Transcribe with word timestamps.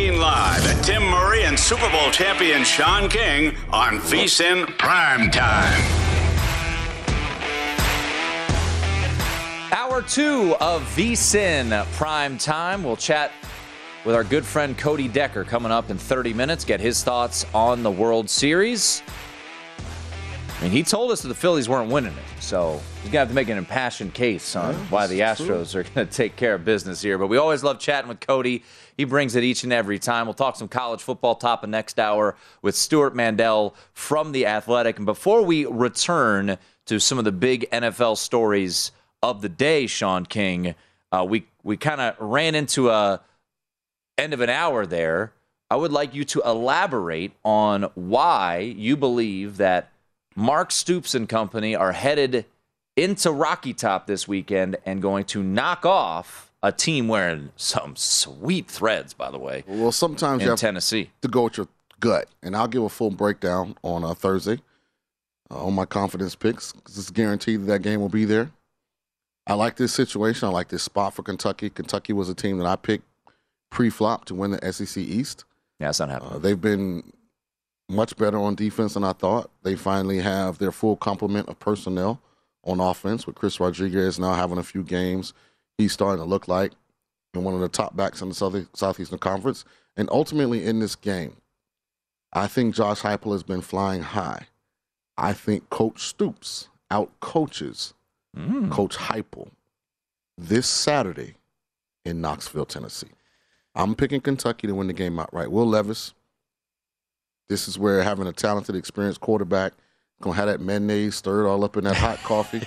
Looking 0.00 0.18
live 0.18 0.66
at 0.66 0.82
Tim 0.82 1.02
Murray 1.02 1.42
and 1.42 1.60
Super 1.60 1.90
Bowl 1.90 2.10
champion 2.10 2.64
Shaun 2.64 3.10
King 3.10 3.54
on 3.70 3.98
VSIN 3.98 4.64
Primetime. 4.78 5.78
Hour 9.70 10.00
two 10.00 10.56
of 10.58 10.82
VSIN 10.96 11.84
Prime 11.92 12.38
Time. 12.38 12.82
We'll 12.82 12.96
chat 12.96 13.30
with 14.06 14.14
our 14.14 14.24
good 14.24 14.46
friend 14.46 14.78
Cody 14.78 15.06
Decker 15.06 15.44
coming 15.44 15.70
up 15.70 15.90
in 15.90 15.98
30 15.98 16.32
minutes, 16.32 16.64
get 16.64 16.80
his 16.80 17.04
thoughts 17.04 17.44
on 17.52 17.82
the 17.82 17.90
World 17.90 18.30
Series. 18.30 19.02
I 20.60 20.64
mean, 20.64 20.72
he 20.72 20.82
told 20.82 21.10
us 21.10 21.22
that 21.22 21.28
the 21.28 21.34
Phillies 21.34 21.68
weren't 21.68 21.90
winning 21.90 22.12
it, 22.12 22.42
so 22.42 22.80
he's 23.02 23.04
going 23.04 23.12
to 23.12 23.18
have 23.20 23.28
to 23.28 23.34
make 23.34 23.48
an 23.48 23.56
impassioned 23.56 24.12
case 24.12 24.56
on 24.56 24.74
Yeah, 24.74 24.80
why 24.90 25.06
the 25.06 25.18
that's 25.18 25.40
Astros 25.40 25.74
are 25.74 25.82
going 25.82 26.06
to 26.06 26.12
take 26.12 26.36
care 26.36 26.54
of 26.54 26.66
business 26.66 27.00
here. 27.00 27.16
But 27.16 27.28
we 27.28 27.38
always 27.38 27.62
love 27.62 27.78
chatting 27.78 28.08
with 28.08 28.20
Cody. 28.20 28.62
He 29.00 29.06
brings 29.06 29.34
it 29.34 29.42
each 29.42 29.64
and 29.64 29.72
every 29.72 29.98
time. 29.98 30.26
We'll 30.26 30.34
talk 30.34 30.56
some 30.56 30.68
college 30.68 31.00
football 31.00 31.34
top 31.34 31.64
of 31.64 31.70
next 31.70 31.98
hour 31.98 32.36
with 32.60 32.76
Stewart 32.76 33.16
Mandel 33.16 33.74
from 33.94 34.32
The 34.32 34.44
Athletic. 34.44 34.98
And 34.98 35.06
before 35.06 35.42
we 35.42 35.64
return 35.64 36.58
to 36.84 37.00
some 37.00 37.16
of 37.16 37.24
the 37.24 37.32
big 37.32 37.66
NFL 37.70 38.18
stories 38.18 38.92
of 39.22 39.40
the 39.40 39.48
day, 39.48 39.86
Shaun 39.86 40.26
King, 40.26 40.74
uh, 41.12 41.24
we, 41.26 41.46
we 41.62 41.78
kind 41.78 42.02
of 42.02 42.14
ran 42.20 42.54
into 42.54 42.90
a 42.90 43.22
end 44.18 44.34
of 44.34 44.42
an 44.42 44.50
hour 44.50 44.84
there. 44.84 45.32
I 45.70 45.76
would 45.76 45.92
like 45.92 46.12
you 46.12 46.26
to 46.26 46.42
elaborate 46.44 47.32
on 47.42 47.84
why 47.94 48.58
you 48.58 48.98
believe 48.98 49.56
that 49.56 49.90
Mark 50.36 50.70
Stoops 50.70 51.14
and 51.14 51.26
company 51.26 51.74
are 51.74 51.92
headed 51.92 52.44
into 52.96 53.32
Rocky 53.32 53.72
Top 53.72 54.06
this 54.06 54.28
weekend 54.28 54.76
and 54.84 55.00
going 55.00 55.24
to 55.24 55.42
knock 55.42 55.86
off 55.86 56.49
a 56.62 56.70
team 56.72 57.08
wearing 57.08 57.50
some 57.56 57.96
sweet 57.96 58.68
threads, 58.68 59.14
by 59.14 59.30
the 59.30 59.38
way, 59.38 59.64
Well, 59.66 59.92
sometimes 59.92 60.40
in 60.42 60.46
you 60.46 60.50
have 60.50 60.58
Tennessee. 60.58 61.10
to 61.22 61.28
go 61.28 61.44
with 61.44 61.56
your 61.56 61.68
gut, 62.00 62.28
and 62.42 62.54
I'll 62.56 62.68
give 62.68 62.82
a 62.82 62.88
full 62.88 63.10
breakdown 63.10 63.76
on 63.82 64.04
uh, 64.04 64.14
Thursday 64.14 64.60
uh, 65.50 65.64
on 65.64 65.74
my 65.74 65.86
confidence 65.86 66.34
picks 66.34 66.72
because 66.72 66.98
it's 66.98 67.10
guaranteed 67.10 67.62
that 67.62 67.66
that 67.66 67.78
game 67.82 68.00
will 68.00 68.08
be 68.10 68.24
there. 68.24 68.50
I 69.46 69.54
like 69.54 69.76
this 69.76 69.92
situation. 69.92 70.48
I 70.48 70.50
like 70.52 70.68
this 70.68 70.82
spot 70.82 71.14
for 71.14 71.22
Kentucky. 71.22 71.70
Kentucky 71.70 72.12
was 72.12 72.28
a 72.28 72.34
team 72.34 72.58
that 72.58 72.66
I 72.66 72.76
picked 72.76 73.04
pre-flop 73.70 74.26
to 74.26 74.34
win 74.34 74.50
the 74.52 74.72
SEC 74.72 74.98
East. 75.02 75.44
Yeah, 75.80 75.88
that's 75.88 76.00
not 76.00 76.10
happening. 76.10 76.34
Uh, 76.34 76.38
they've 76.38 76.60
been 76.60 77.12
much 77.88 78.16
better 78.16 78.38
on 78.38 78.54
defense 78.54 78.94
than 78.94 79.02
I 79.02 79.12
thought. 79.12 79.50
They 79.62 79.74
finally 79.76 80.18
have 80.20 80.58
their 80.58 80.70
full 80.72 80.96
complement 80.96 81.48
of 81.48 81.58
personnel 81.58 82.20
on 82.64 82.78
offense 82.80 83.26
with 83.26 83.34
Chris 83.34 83.58
Rodriguez 83.58 84.18
now 84.18 84.34
having 84.34 84.58
a 84.58 84.62
few 84.62 84.82
games. 84.82 85.32
He's 85.80 85.92
starting 85.92 86.22
to 86.22 86.28
look 86.28 86.46
like 86.48 86.72
and 87.34 87.44
one 87.44 87.54
of 87.54 87.60
the 87.60 87.68
top 87.68 87.96
backs 87.96 88.20
in 88.22 88.28
the 88.28 88.34
South- 88.34 88.68
Southeastern 88.74 89.18
Conference. 89.18 89.64
And 89.96 90.08
ultimately 90.10 90.64
in 90.64 90.78
this 90.80 90.94
game, 90.96 91.36
I 92.32 92.46
think 92.46 92.74
Josh 92.74 93.00
Heupel 93.00 93.32
has 93.32 93.42
been 93.42 93.60
flying 93.60 94.02
high. 94.02 94.46
I 95.16 95.32
think 95.32 95.68
Coach 95.70 96.02
Stoops 96.02 96.68
out 96.90 97.10
coaches 97.20 97.94
Mm. 98.36 98.70
Coach 98.70 98.96
Heupel 98.96 99.48
this 100.38 100.68
Saturday 100.68 101.34
in 102.04 102.20
Knoxville, 102.20 102.64
Tennessee. 102.64 103.08
I'm 103.74 103.96
picking 103.96 104.20
Kentucky 104.20 104.68
to 104.68 104.74
win 104.74 104.86
the 104.86 104.92
game 104.92 105.18
outright. 105.18 105.50
Will 105.50 105.66
Levis, 105.66 106.14
this 107.48 107.66
is 107.66 107.76
where 107.76 108.04
having 108.04 108.28
a 108.28 108.32
talented, 108.32 108.76
experienced 108.76 109.20
quarterback 109.20 109.72
gonna 110.22 110.36
have 110.36 110.46
that 110.46 110.60
mayonnaise 110.60 111.16
stirred 111.16 111.46
all 111.48 111.64
up 111.64 111.76
in 111.76 111.84
that 111.84 111.96
hot 111.96 112.18
coffee. 112.18 112.62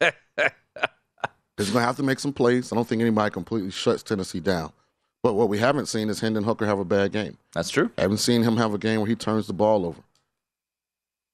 He's 1.58 1.70
gonna 1.70 1.84
have 1.84 1.96
to 1.96 2.02
make 2.02 2.20
some 2.20 2.32
plays. 2.32 2.72
I 2.72 2.76
don't 2.76 2.88
think 2.88 3.02
anybody 3.02 3.30
completely 3.30 3.70
shuts 3.70 4.02
Tennessee 4.02 4.40
down. 4.40 4.72
But 5.22 5.34
what 5.34 5.48
we 5.48 5.58
haven't 5.58 5.86
seen 5.86 6.08
is 6.08 6.20
Hendon 6.20 6.44
Hooker 6.44 6.64
have 6.66 6.78
a 6.78 6.84
bad 6.84 7.12
game. 7.12 7.36
That's 7.52 7.70
true. 7.70 7.90
I 7.98 8.02
Haven't 8.02 8.18
seen 8.18 8.44
him 8.44 8.56
have 8.56 8.72
a 8.72 8.78
game 8.78 9.00
where 9.00 9.08
he 9.08 9.16
turns 9.16 9.46
the 9.48 9.52
ball 9.52 9.84
over. 9.84 10.00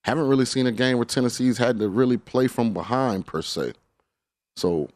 Haven't 0.05 0.27
really 0.27 0.47
seen 0.47 0.67
a 0.67 0.73
game 0.73 0.97
where 0.97 1.05
Tennessee's 1.05 1.59
had 1.59 1.79
to 1.79 1.89
really 1.89 2.17
play 2.17 2.47
from 2.47 2.73
behind 2.73 3.27
per 3.27 3.43
se. 3.43 3.75
So 4.57 4.89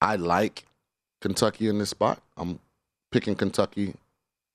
I 0.00 0.16
like 0.16 0.64
Kentucky 1.20 1.68
in 1.68 1.78
this 1.78 1.90
spot. 1.90 2.22
I'm 2.36 2.58
picking 3.10 3.34
Kentucky 3.34 3.94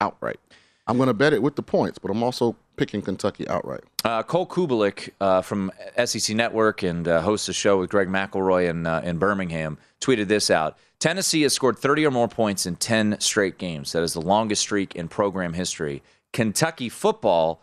outright. 0.02 0.40
I'm 0.88 0.98
going 0.98 1.08
to 1.08 1.14
bet 1.14 1.34
it 1.34 1.42
with 1.42 1.56
the 1.56 1.64
points, 1.64 2.00
but 2.00 2.10
I'm 2.12 2.24
also 2.24 2.56
picking 2.78 3.02
Kentucky 3.02 3.48
outright. 3.48 3.84
Uh, 4.06 4.24
Cole 4.24 4.48
Cubelic 4.48 5.10
uh, 5.19 5.42
from 5.42 5.72
SEC 6.06 6.36
Network 6.36 6.84
and 6.84 7.08
uh, 7.08 7.22
hosts 7.22 7.50
a 7.50 7.54
show 7.54 7.80
with 7.80 7.90
Greg 7.90 8.08
McElroy 8.08 8.69
in, 8.69 8.86
uh, 8.86 9.02
in 9.04 9.18
Birmingham 9.18 9.78
tweeted 10.02 10.28
this 10.28 10.50
out. 10.50 10.78
Tennessee 11.00 11.44
has 11.44 11.54
scored 11.54 11.78
30 11.78 12.06
or 12.08 12.12
more 12.12 12.28
points 12.28 12.66
in 12.66 12.76
10 12.76 13.20
straight 13.20 13.58
games. 13.58 13.92
That 13.92 14.04
is 14.04 14.14
the 14.14 14.22
longest 14.22 14.62
streak 14.62 14.96
in 14.96 15.08
program 15.08 15.54
history. 15.54 16.02
Kentucky 16.34 16.90
football 16.90 17.62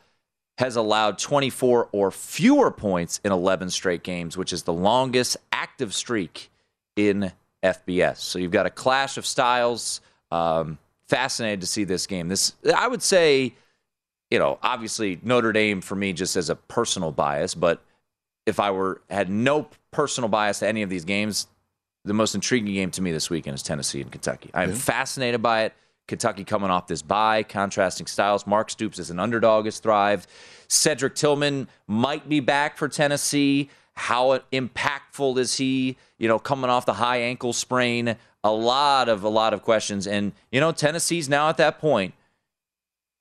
has 0.58 0.76
allowed 0.76 1.18
24 1.18 1.88
or 1.90 2.10
fewer 2.10 2.70
points 2.70 3.20
in 3.24 3.32
11 3.32 3.70
straight 3.70 4.04
games, 4.04 4.36
which 4.36 4.52
is 4.52 4.62
the 4.62 4.72
longest 4.72 5.36
active 5.52 5.92
streak 5.92 6.50
in 6.94 7.32
FBS. 7.64 8.18
So 8.18 8.38
you've 8.38 8.52
got 8.52 8.66
a 8.66 8.70
clash 8.70 9.16
of 9.16 9.26
styles. 9.26 10.00
Um, 10.30 10.78
fascinated 11.08 11.60
to 11.60 11.66
see 11.66 11.84
this 11.84 12.06
game. 12.06 12.28
This, 12.28 12.54
I 12.76 12.88
would 12.88 13.02
say, 13.02 13.54
you 14.30 14.38
know, 14.38 14.58
obviously 14.62 15.18
Notre 15.22 15.52
Dame 15.52 15.80
for 15.80 15.94
me 15.94 16.12
just 16.12 16.36
as 16.36 16.50
a 16.50 16.54
personal 16.54 17.12
bias, 17.12 17.54
but 17.54 17.82
if 18.46 18.60
I 18.60 18.70
were 18.70 19.00
had 19.08 19.30
no 19.30 19.68
personal 19.90 20.28
bias 20.28 20.58
to 20.60 20.68
any 20.68 20.82
of 20.82 20.90
these 20.90 21.04
games, 21.04 21.46
the 22.04 22.14
most 22.14 22.34
intriguing 22.34 22.74
game 22.74 22.90
to 22.92 23.02
me 23.02 23.12
this 23.12 23.30
weekend 23.30 23.54
is 23.54 23.62
Tennessee 23.62 24.00
and 24.00 24.12
Kentucky. 24.12 24.50
I'm 24.54 24.72
fascinated 24.72 25.42
by 25.42 25.64
it. 25.64 25.74
Kentucky 26.06 26.44
coming 26.44 26.70
off 26.70 26.86
this 26.86 27.00
bye, 27.00 27.42
contrasting 27.42 28.06
styles. 28.06 28.46
Mark 28.46 28.70
Stoops 28.70 28.98
as 28.98 29.10
an 29.10 29.18
underdog 29.18 29.64
has 29.64 29.78
thrived. 29.78 30.28
Cedric 30.68 31.14
Tillman 31.14 31.68
might 31.86 32.28
be 32.28 32.40
back 32.40 32.76
for 32.76 32.88
Tennessee. 32.88 33.70
How 33.94 34.38
impactful 34.52 35.38
is 35.38 35.56
he? 35.56 35.96
You 36.18 36.28
know, 36.28 36.38
coming 36.38 36.68
off 36.68 36.84
the 36.84 36.94
high 36.94 37.18
ankle 37.18 37.52
sprain. 37.52 38.16
A 38.42 38.52
lot 38.52 39.08
of 39.08 39.22
a 39.22 39.28
lot 39.30 39.54
of 39.54 39.62
questions, 39.62 40.06
and 40.06 40.32
you 40.52 40.60
know, 40.60 40.70
Tennessee's 40.70 41.30
now 41.30 41.48
at 41.48 41.56
that 41.56 41.78
point. 41.78 42.12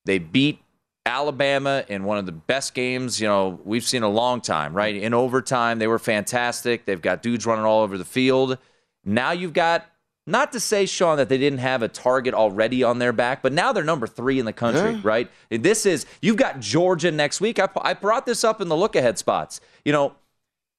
They 0.04 0.18
beat 0.18 0.60
Alabama 1.06 1.84
in 1.88 2.04
one 2.04 2.16
of 2.18 2.24
the 2.26 2.32
best 2.32 2.74
games, 2.74 3.20
you 3.20 3.28
know, 3.28 3.60
we've 3.64 3.84
seen 3.84 4.02
a 4.02 4.08
long 4.08 4.40
time, 4.40 4.74
right? 4.74 4.94
In 4.94 5.12
overtime, 5.12 5.78
they 5.78 5.86
were 5.86 5.98
fantastic. 5.98 6.86
They've 6.86 7.00
got 7.00 7.22
dudes 7.22 7.44
running 7.44 7.64
all 7.66 7.82
over 7.82 7.98
the 7.98 8.06
field. 8.06 8.56
Now 9.04 9.32
you've 9.32 9.52
got, 9.52 9.86
not 10.26 10.52
to 10.52 10.60
say, 10.60 10.86
Shaun, 10.86 11.18
that 11.18 11.28
they 11.28 11.38
didn't 11.38 11.58
have 11.58 11.82
a 11.82 11.88
target 11.88 12.34
already 12.34 12.82
on 12.82 12.98
their 12.98 13.12
back, 13.12 13.42
but 13.42 13.52
now 13.52 13.72
they're 13.72 13.84
number 13.84 14.06
three 14.06 14.38
in 14.38 14.46
the 14.46 14.52
country, 14.52 14.92
Yeah. 14.92 15.00
right? 15.02 15.30
This 15.50 15.84
is, 15.86 16.06
you've 16.22 16.36
got 16.36 16.60
Georgia 16.60 17.10
next 17.10 17.40
week. 17.40 17.58
I, 17.58 17.68
I 17.82 17.94
brought 17.94 18.24
this 18.26 18.44
up 18.44 18.60
in 18.60 18.68
the 18.68 18.76
look 18.76 18.96
ahead 18.96 19.18
spots. 19.18 19.60
You 19.84 19.92
know, 19.92 20.14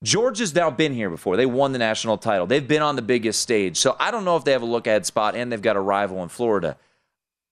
Georgia's 0.04 0.54
now 0.54 0.69
been 0.69 0.94
here 0.94 1.10
before. 1.10 1.38
They 1.38 1.45
won 1.45 1.72
the 1.72 1.80
national 1.80 2.18
title. 2.18 2.45
They've 2.48 2.68
been 2.68 2.81
on 2.81 2.95
the 2.95 3.01
biggest 3.01 3.42
stage. 3.42 3.77
So 3.77 3.95
I 4.00 4.12
don't 4.12 4.25
know 4.25 4.36
if 4.36 4.44
they 4.44 4.51
have 4.51 4.62
a 4.62 4.66
look 4.66 4.88
ahead 4.88 5.06
spot 5.06 5.36
and 5.36 5.51
they've 5.51 5.62
got 5.62 5.75
a 5.75 5.81
rival 5.81 6.21
in 6.24 6.30
Florida. 6.30 6.78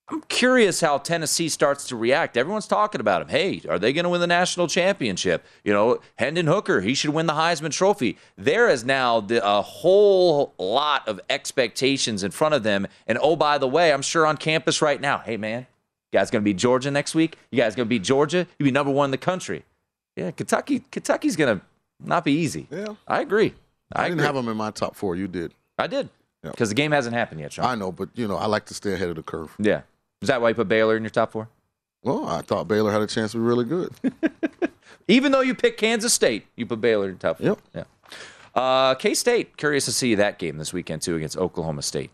I'm 0.10 0.22
curious 0.24 0.82
how 0.82 0.98
Tennessee 0.98 1.48
starts 1.48 1.88
to 1.88 1.96
react. 1.96 2.36
Everyone's 2.36 2.68
talking 2.68 3.00
about 3.00 3.22
him. 3.22 3.30
Hey, 3.30 3.62
are 3.70 3.80
they 3.80 3.94
going 3.94 4.04
to 4.04 4.10
win 4.10 4.20
the 4.20 4.28
national 4.28 4.68
championship? 4.68 5.46
You 5.64 5.72
know, 5.72 6.00
Hendon 6.18 6.48
Hooker, 6.48 6.82
he 6.82 6.94
should 6.94 7.12
win 7.12 7.26
the 7.26 7.34
Heisman 7.34 7.72
Trophy. 7.72 8.18
There 8.38 8.70
is 8.70 8.84
now 8.84 9.22
the, 9.22 9.46
a 9.46 9.62
whole 9.62 10.54
lot 10.58 11.08
of 11.08 11.22
expectations 11.30 12.22
in 12.22 12.32
front 12.32 12.54
of 12.54 12.64
them. 12.64 12.86
And 13.08 13.18
oh, 13.22 13.38
by 13.38 13.58
the 13.58 13.68
way, 13.68 13.94
I'm 13.94 14.02
sure 14.02 14.28
on 14.28 14.36
campus 14.36 14.82
right 14.82 15.00
now, 15.00 15.20
hey, 15.20 15.38
man, 15.38 15.68
you 16.12 16.20
guys 16.20 16.30
going 16.30 16.42
to 16.42 16.46
be 16.46 16.54
Georgia 16.54 16.92
next 16.92 17.16
week? 17.16 17.38
You 17.50 17.58
guys 17.62 17.74
going 17.74 17.86
to 17.88 17.90
beat 17.90 18.04
Georgia? 18.04 18.46
You'll 18.60 18.66
be 18.66 18.72
number 18.72 18.92
one 18.92 19.06
in 19.06 19.12
the 19.12 19.18
country. 19.18 19.64
Yeah, 20.18 20.32
Kentucky, 20.32 20.84
Kentucky's 20.92 21.38
going 21.38 21.60
to 21.60 21.66
not 22.04 22.26
be 22.26 22.34
easy. 22.34 22.68
Yeah. 22.70 22.96
I 23.08 23.22
agree. 23.22 23.54
I, 23.94 24.02
I, 24.02 24.04
didn't 24.10 24.20
agree. 24.20 24.26
have 24.26 24.36
them 24.36 24.50
in 24.50 24.58
my 24.58 24.72
top 24.72 24.96
four. 24.96 25.16
You 25.16 25.30
did. 25.30 25.54
I 25.80 25.88
did. 25.88 26.10
Because 26.44 26.68
the 26.68 26.76
game 26.76 26.92
hasn't 26.92 27.16
happened 27.16 27.40
yet, 27.40 27.54
Shaun. 27.54 27.66
I 27.66 27.76
know, 27.76 27.92
but 27.92 28.10
you 28.16 28.28
know, 28.28 28.36
I 28.36 28.48
like 28.48 28.66
to 28.66 28.74
stay 28.74 28.94
ahead 28.94 29.08
of 29.08 29.16
the 29.16 29.24
curve. 29.24 29.56
yeah. 29.58 29.84
Is 30.24 30.28
that 30.28 30.42
why 30.42 30.50
you 30.50 30.56
put 30.56 30.68
Baylor 30.68 30.96
in 30.96 31.04
your 31.04 31.10
top 31.10 31.32
four? 31.32 31.50
Well, 32.02 32.28
I 32.28 32.42
thought 32.42 32.68
Baylor 32.68 32.92
had 32.92 33.02
a 33.02 33.08
chance 33.08 33.32
to 33.34 33.38
be 33.38 33.44
really 33.44 33.66
good. 33.66 33.94
Even 35.08 35.32
though 35.32 35.42
you 35.42 35.54
picked 35.54 35.80
Kansas 35.80 36.14
State, 36.14 36.48
you 36.56 36.66
put 36.66 36.82
Baylor 36.82 37.10
in 37.10 37.18
top 37.18 37.38
four. 37.38 37.48
Yep. 37.48 37.60
Yeah. 37.76 37.84
Uh, 38.56 38.96
K 38.96 39.14
State, 39.14 39.58
curious 39.58 39.86
to 39.86 39.92
see 39.92 40.16
that 40.16 40.40
game 40.40 40.58
this 40.58 40.74
weekend 40.74 41.02
too 41.02 41.16
against 41.16 41.38
Oklahoma 41.38 41.82
State. 41.82 42.12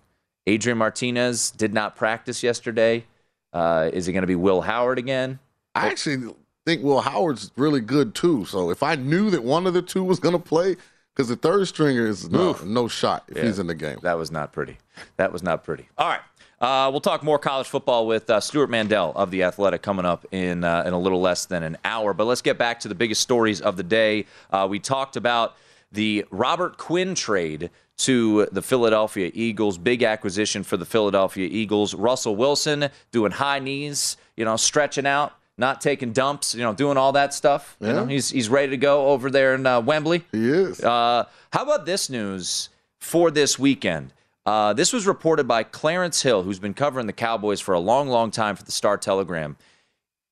Adrian 0.47 0.77
Martinez 0.77 1.51
did 1.51 1.73
not 1.73 1.95
practice 1.95 2.41
yesterday. 2.44 3.06
Uh, 3.53 3.89
is 3.94 4.07
it 4.07 4.13
going 4.13 4.23
to 4.23 4.27
be 4.27 4.35
Will 4.35 4.62
Howard 4.62 4.97
again? 4.97 5.39
I 5.75 5.88
actually 5.88 6.33
think 6.65 6.83
Will 6.83 7.01
Howard's 7.01 7.51
really 7.55 7.81
good 7.81 8.15
too. 8.15 8.45
So 8.45 8.69
if 8.69 8.83
I 8.83 8.95
knew 8.95 9.29
that 9.31 9.44
one 9.44 9.67
of 9.67 9.73
the 9.73 9.81
two 9.81 10.03
was 10.03 10.19
going 10.19 10.33
to 10.33 10.39
play, 10.39 10.77
because 11.19 11.27
the 11.27 11.36
third 11.36 11.68
stringer 11.68 12.07
is 12.07 12.30
no, 12.30 12.57
no 12.63 12.88
shot 12.88 13.25
if 13.27 13.36
Yeah. 13.36 13.44
he's 13.44 13.60
in 13.60 13.68
the 13.68 13.75
game. 13.75 13.98
That 14.04 14.18
was 14.18 14.31
not 14.31 14.54
pretty. 14.54 14.77
That 15.18 15.33
was 15.33 15.44
not 15.44 15.66
pretty. 15.66 15.89
All 15.98 16.07
right. 16.07 16.21
Uh, 16.62 16.89
we'll 16.92 17.01
talk 17.01 17.24
more 17.24 17.38
college 17.38 17.68
football 17.68 18.07
with 18.07 18.30
uh, 18.30 18.39
Stewart 18.39 18.69
Mandel 18.69 19.12
of 19.18 19.30
The 19.30 19.44
Athletic 19.44 19.81
coming 19.81 20.06
up 20.06 20.25
in, 20.31 20.63
uh, 20.63 20.83
in 20.88 20.94
a 20.94 20.98
little 20.98 21.19
less 21.19 21.44
than 21.45 21.63
an 21.63 21.77
hour. 21.83 22.13
But 22.13 22.24
let's 22.24 22.42
get 22.42 22.57
back 22.57 22.80
to 22.81 22.88
the 22.88 22.95
biggest 22.95 23.19
stories 23.19 23.60
of 23.60 23.75
the 23.75 23.83
day. 23.83 24.27
Uh, 24.50 24.66
we 24.69 24.80
talked 24.80 25.18
about 25.18 25.57
the 25.92 26.24
Robert 26.31 26.77
Quinn 26.77 27.16
trade 27.16 27.69
to 27.98 28.45
the 28.54 28.62
Philadelphia 28.62 29.30
Eagles, 29.33 29.77
big 29.77 30.04
acquisition 30.04 30.63
for 30.63 30.77
the 30.77 30.86
Philadelphia 30.86 31.50
Eagles. 31.51 31.94
Russell 31.95 32.38
Wilson 32.38 32.88
doing 33.12 33.33
high 33.33 33.60
knees, 33.60 34.15
you 34.38 34.45
know, 34.45 34.56
stretching 34.56 35.06
out, 35.06 35.33
not 35.59 35.81
taking 35.81 36.13
dumps, 36.13 36.56
you 36.56 36.61
know, 36.61 36.73
doing 36.73 36.97
all 36.97 37.11
that 37.11 37.33
stuff. 37.33 37.75
You 37.79 37.88
Yeah. 37.88 37.94
know, 37.94 38.06
he's, 38.06 38.29
he's 38.29 38.50
ready 38.50 38.69
to 38.71 38.77
go 38.77 39.07
over 39.07 39.29
there 39.29 39.53
in 39.53 39.65
uh, 39.65 39.81
Wembley. 39.81 40.23
He 40.31 40.50
is. 40.50 40.81
Uh, 40.83 41.25
how 41.51 41.63
about 41.63 41.85
this 41.85 42.09
news 42.09 42.69
for 43.00 43.29
this 43.29 43.59
weekend? 43.59 44.13
Uh, 44.45 44.73
this 44.73 44.91
was 44.94 45.06
reported 45.06 45.47
by 45.47 45.61
Clarence 45.63 46.21
Hill, 46.23 46.41
who's 46.44 46.59
been 46.59 46.73
covering 46.73 47.06
the 47.06 47.13
Cowboys 47.13 47.59
for 47.59 47.73
a 47.75 47.79
long, 47.79 48.07
long 48.07 48.31
time 48.31 48.56
for 48.56 48.63
the 48.63 48.71
Star 48.71 48.97
Telegram. 48.97 49.57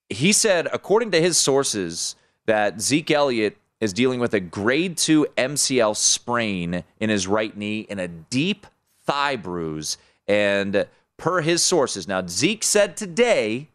He 0.10 0.32
said, 0.32 0.68
according 0.72 1.12
to 1.12 1.22
his 1.22 1.38
sources, 1.38 2.16
that 2.46 2.80
Zeke 2.82 3.12
Elliott 3.12 3.58
is 3.82 3.92
dealing 3.94 4.20
with 4.20 4.34
a 4.34 4.40
grade 4.40 4.98
two 4.98 5.28
MCL 5.38 5.96
sprain 5.98 6.84
in 7.00 7.10
his 7.10 7.28
right 7.28 7.56
knee 7.56 7.86
and 7.90 8.00
a 8.00 8.08
deep 8.08 8.66
thigh 9.06 9.36
bruise. 9.36 9.98
And 10.28 10.88
per 11.18 11.42
his 11.42 11.62
sources, 11.62 12.08
now 12.08 12.26
Zeke 12.26 12.64
said 12.64 12.96
today 12.98 13.68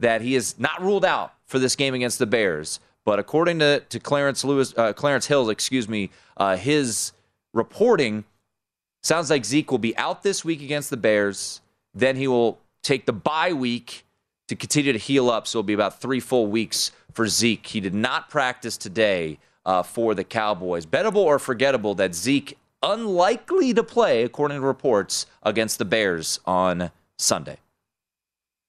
that 0.00 0.20
he 0.20 0.34
is 0.34 0.58
not 0.58 0.80
ruled 0.82 1.04
out 1.04 1.34
for 1.46 1.58
this 1.58 1.76
game 1.76 1.94
against 1.94 2.18
the 2.18 2.26
Bears. 2.26 2.80
But 3.04 3.18
according 3.18 3.58
to, 3.60 3.80
to 3.80 3.98
Clarence 3.98 4.44
Lewis, 4.44 4.74
uh, 4.76 4.92
Clarence 4.92 5.26
Hill, 5.26 5.50
excuse 5.50 5.88
me, 5.88 6.10
uh, 6.36 6.56
his 6.56 7.12
reporting 7.54 8.24
sounds 9.02 9.30
like 9.30 9.44
Zeke 9.44 9.70
will 9.70 9.78
be 9.78 9.96
out 9.96 10.22
this 10.22 10.44
week 10.44 10.62
against 10.62 10.90
the 10.90 10.96
Bears. 10.96 11.60
Then 11.94 12.16
he 12.16 12.28
will 12.28 12.58
take 12.82 13.06
the 13.06 13.12
bye 13.12 13.52
week 13.52 14.04
to 14.48 14.56
continue 14.56 14.92
to 14.92 14.98
heal 14.98 15.30
up. 15.30 15.46
So 15.46 15.58
it'll 15.58 15.66
be 15.66 15.72
about 15.72 16.00
three 16.00 16.20
full 16.20 16.46
weeks 16.46 16.92
for 17.12 17.26
Zeke. 17.26 17.66
He 17.66 17.80
did 17.80 17.94
not 17.94 18.28
practice 18.28 18.76
today 18.76 19.38
uh, 19.64 19.82
for 19.82 20.14
the 20.14 20.24
Cowboys. 20.24 20.86
Bettable 20.86 21.16
or 21.16 21.38
forgettable 21.38 21.94
that 21.96 22.14
Zeke 22.14 22.58
unlikely 22.82 23.74
to 23.74 23.82
play, 23.82 24.22
according 24.22 24.60
to 24.60 24.66
reports, 24.66 25.26
against 25.42 25.78
the 25.78 25.84
Bears 25.84 26.40
on 26.44 26.90
Sunday. 27.18 27.58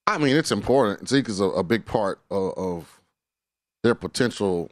I 0.10 0.18
mean, 0.18 0.36
it's 0.36 0.52
important. 0.52 1.08
Zeke 1.08 1.30
is 1.30 1.40
a, 1.40 1.46
a 1.46 1.64
big 1.64 1.86
part 1.86 2.20
of, 2.32 2.58
of 2.58 3.02
their 3.84 3.94
potential 3.94 4.72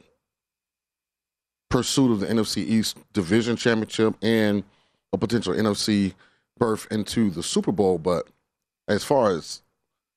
pursuit 1.70 2.10
of 2.10 2.18
the 2.18 2.26
NFC 2.26 2.56
East 2.58 2.98
Division 3.12 3.54
Championship 3.54 4.16
and 4.20 4.64
a 5.12 5.16
potential 5.16 5.54
NFC 5.54 6.14
berth 6.58 6.88
into 6.90 7.30
the 7.30 7.44
Super 7.44 7.70
Bowl. 7.70 7.98
But 7.98 8.26
as 8.88 9.04
far 9.04 9.30
as 9.30 9.62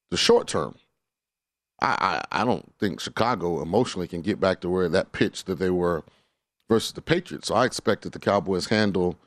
the 0.09 0.17
short 0.17 0.47
term, 0.47 0.73
I, 1.79 2.23
I, 2.31 2.41
I 2.41 2.43
don't 2.43 2.73
think 2.79 2.99
Chicago 2.99 3.61
emotionally 3.61 4.07
can 4.07 4.21
get 4.21 4.39
back 4.39 4.59
to 4.61 4.69
where 4.69 4.89
that 4.89 5.11
pitch 5.11 5.45
that 5.45 5.59
they 5.59 5.69
were 5.69 6.03
versus 6.67 6.93
the 6.93 7.01
Patriots. 7.01 7.49
So 7.49 7.53
I 7.53 7.65
expect 7.65 8.01
that 8.03 8.13
the 8.13 8.19
Cowboys 8.19 8.69
handle 8.69 9.19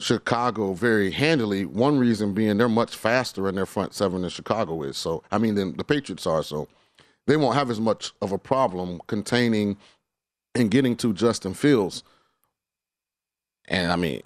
Chicago 0.00 0.74
very 0.74 1.10
handily. 1.10 1.64
One 1.64 1.98
reason 1.98 2.34
being 2.34 2.58
they're 2.58 2.68
much 2.68 2.96
faster 2.96 3.48
in 3.48 3.54
their 3.54 3.66
front 3.66 3.94
seven 3.94 4.22
than 4.22 4.30
Chicago 4.30 4.82
is. 4.82 4.96
So 4.96 5.22
I 5.30 5.38
mean, 5.38 5.54
than 5.54 5.76
the 5.76 5.84
Patriots 5.84 6.26
are. 6.26 6.42
So 6.42 6.68
they 7.26 7.36
won't 7.36 7.54
have 7.54 7.70
as 7.70 7.80
much 7.80 8.12
of 8.20 8.32
a 8.32 8.38
problem 8.38 9.00
containing 9.06 9.76
and 10.54 10.70
getting 10.70 10.96
to 10.96 11.12
Justin 11.12 11.54
Fields. 11.54 12.02
And 13.68 13.90
I 13.90 13.96
mean, 13.96 14.22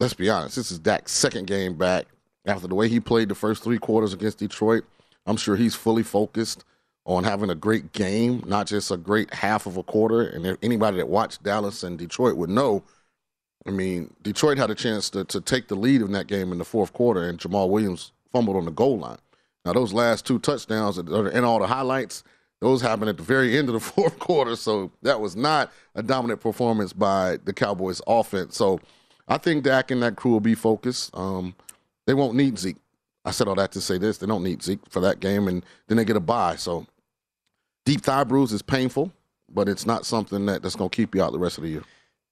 let's 0.00 0.14
be 0.14 0.28
honest. 0.28 0.56
This 0.56 0.70
is 0.70 0.78
Dak's 0.78 1.12
second 1.12 1.46
game 1.46 1.74
back 1.76 2.06
after 2.46 2.66
the 2.66 2.74
way 2.74 2.88
he 2.88 3.00
played 3.00 3.28
the 3.28 3.34
first 3.34 3.62
three 3.62 3.78
quarters 3.78 4.12
against 4.12 4.38
Detroit. 4.38 4.84
I'm 5.26 5.36
sure 5.36 5.56
he's 5.56 5.74
fully 5.74 6.02
focused 6.02 6.64
on 7.06 7.24
having 7.24 7.50
a 7.50 7.54
great 7.54 7.92
game, 7.92 8.42
not 8.46 8.66
just 8.66 8.90
a 8.90 8.96
great 8.96 9.32
half 9.32 9.66
of 9.66 9.76
a 9.76 9.82
quarter. 9.82 10.22
And 10.22 10.46
if 10.46 10.56
anybody 10.62 10.98
that 10.98 11.08
watched 11.08 11.42
Dallas 11.42 11.82
and 11.82 11.98
Detroit 11.98 12.36
would 12.36 12.50
know 12.50 12.82
I 13.66 13.70
mean, 13.70 14.12
Detroit 14.22 14.58
had 14.58 14.70
a 14.70 14.74
chance 14.74 15.08
to, 15.10 15.24
to 15.24 15.40
take 15.40 15.68
the 15.68 15.74
lead 15.74 16.02
in 16.02 16.12
that 16.12 16.26
game 16.26 16.52
in 16.52 16.58
the 16.58 16.64
fourth 16.64 16.92
quarter, 16.92 17.28
and 17.28 17.38
Jamaal 17.38 17.70
Williams 17.70 18.12
fumbled 18.32 18.56
on 18.56 18.66
the 18.66 18.70
goal 18.70 18.98
line. 18.98 19.18
Now, 19.64 19.72
those 19.72 19.92
last 19.92 20.26
two 20.26 20.38
touchdowns 20.38 20.98
in 20.98 21.44
all 21.44 21.58
the 21.58 21.66
highlights, 21.66 22.24
those 22.60 22.82
happened 22.82 23.08
at 23.08 23.16
the 23.16 23.22
very 23.22 23.56
end 23.58 23.68
of 23.68 23.74
the 23.74 23.80
fourth 23.80 24.18
quarter. 24.18 24.56
So 24.56 24.90
that 25.02 25.20
was 25.20 25.36
not 25.36 25.72
a 25.94 26.02
dominant 26.02 26.40
performance 26.40 26.92
by 26.92 27.38
the 27.44 27.52
Cowboys 27.52 28.02
offense. 28.06 28.56
So 28.56 28.80
I 29.28 29.38
think 29.38 29.64
Dak 29.64 29.90
and 29.90 30.02
that 30.02 30.16
crew 30.16 30.32
will 30.32 30.40
be 30.40 30.54
focused. 30.54 31.16
Um, 31.16 31.54
they 32.06 32.14
won't 32.14 32.34
need 32.34 32.58
Zeke. 32.58 32.76
I 33.24 33.30
said 33.30 33.48
all 33.48 33.54
that 33.54 33.72
to 33.72 33.80
say 33.80 33.96
this. 33.96 34.18
They 34.18 34.26
don't 34.26 34.42
need 34.42 34.62
Zeke 34.62 34.80
for 34.90 35.00
that 35.00 35.20
game, 35.20 35.48
and 35.48 35.64
then 35.86 35.96
they 35.96 36.04
get 36.04 36.16
a 36.16 36.20
bye. 36.20 36.56
So 36.56 36.86
deep 37.86 38.02
thigh 38.02 38.24
bruise 38.24 38.52
is 38.52 38.60
painful, 38.60 39.10
but 39.50 39.66
it's 39.66 39.86
not 39.86 40.04
something 40.04 40.44
that, 40.44 40.62
that's 40.62 40.76
going 40.76 40.90
to 40.90 40.96
keep 40.96 41.14
you 41.14 41.22
out 41.22 41.32
the 41.32 41.38
rest 41.38 41.56
of 41.56 41.64
the 41.64 41.70
year. 41.70 41.84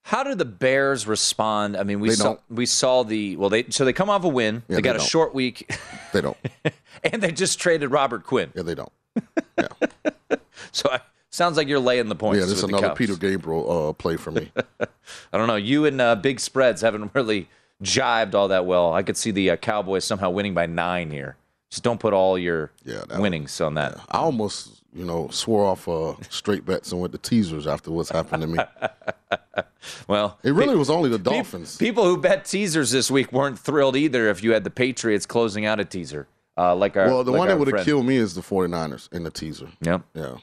How 0.05 0.23
do 0.25 0.35
the 0.35 0.45
Bears 0.45 1.07
respond? 1.07 1.77
I 1.77 1.85
mean, 1.85 2.01
we 2.01 2.09
They 2.11 2.15
saw 2.17 2.25
don't. 2.25 2.41
we 2.51 2.67
saw 2.67 3.03
the 3.05 3.37
well. 3.37 3.49
They 3.49 3.65
so 3.71 3.85
they 3.85 3.93
come 3.93 4.11
off 4.11 4.25
a 4.25 4.29
win. 4.29 4.63
Yeah, 4.69 4.77
they 4.77 4.83
got 4.83 4.93
they 4.93 4.97
a 4.97 4.99
don't. 4.99 5.09
short 5.09 5.35
week, 5.35 5.71
They 6.13 6.21
don't. 6.21 6.37
and 7.05 7.23
they 7.23 7.31
just 7.33 7.59
traded 7.61 7.91
Robert 7.91 8.25
Quinn. 8.25 8.51
Yeah, 8.55 8.63
they 8.63 8.75
don't. 8.75 8.93
Yeah. 9.59 10.37
So 10.73 10.89
I, 10.91 11.01
sounds 11.31 11.57
like 11.57 11.69
you're 11.69 11.79
laying 11.79 12.09
the 12.09 12.15
points. 12.15 12.41
Yeah, 12.41 12.47
this 12.47 12.57
is 12.59 12.63
with 12.63 12.71
the 12.73 12.77
another 12.79 12.89
Cubs. 12.95 12.99
Peter 12.99 13.17
Gabriel 13.17 13.89
uh, 13.89 13.93
play 13.93 14.17
for 14.17 14.31
me. 14.31 14.51
I 14.81 15.39
don't 15.39 15.47
know. 15.47 15.57
You 15.57 15.85
and 15.85 16.01
uh, 16.01 16.15
big 16.17 16.41
spreads 16.41 16.81
haven't 16.81 17.11
really 17.15 17.49
jived 17.83 18.35
all 18.35 18.49
that 18.49 18.65
well. 18.67 18.93
I 18.95 19.03
could 19.03 19.17
see 19.17 19.31
the 19.31 19.51
uh, 19.51 19.57
Cowboys 19.57 20.05
somehow 20.05 20.31
winning 20.31 20.55
by 20.55 20.67
nine 20.67 21.11
here. 21.11 21.37
Just 21.71 21.83
don't 21.85 22.01
put 22.01 22.13
all 22.15 22.39
your 22.39 22.71
Yeah, 22.85 23.03
that 23.09 23.21
winnings 23.21 23.61
on 23.61 23.75
that. 23.75 23.99
I 24.11 24.19
almost 24.19 24.82
you 24.93 25.05
know, 25.05 25.29
swore 25.31 25.65
off 25.65 25.89
uh, 25.89 26.15
straight 26.29 26.65
bets 26.65 26.93
and 26.93 27.01
went 27.01 27.13
to 27.13 27.19
teasers 27.19 27.67
after 27.67 27.91
what's 27.91 28.11
happened 28.11 28.43
to 28.43 28.47
me. 28.49 28.59
well, 30.09 30.39
it 30.43 30.53
really 30.53 30.75
pe- 30.75 30.79
was 30.79 30.91
only 30.91 31.09
the 31.09 31.19
Dolphins. 31.19 31.77
Pe- 31.77 31.87
people 31.87 32.05
who 32.05 32.17
bet 32.19 32.45
teasers 32.45 32.91
this 32.91 33.11
week 33.11 33.33
weren't 33.33 33.59
thrilled 33.59 33.97
either 33.97 34.29
if 34.29 34.43
you 34.43 34.53
had 34.53 34.65
the 34.65 34.71
Patriots 34.71 35.27
closing 35.27 35.65
out 35.65 35.81
a 35.81 35.85
teaser. 35.85 36.29
Uh, 36.57 36.75
like 36.75 36.97
our, 36.97 37.07
well, 37.07 37.25
the 37.25 37.31
like 37.31 37.39
one 37.39 37.49
that 37.49 37.59
would 37.59 37.69
have 37.73 37.85
killed 37.85 38.05
me 38.05 38.17
is 38.17 38.35
the 38.35 38.43
49ers 38.43 39.11
in 39.13 39.25
the 39.25 39.31
teaser. 39.31 39.69
Yep. 39.81 40.03
Yeah. 40.15 40.37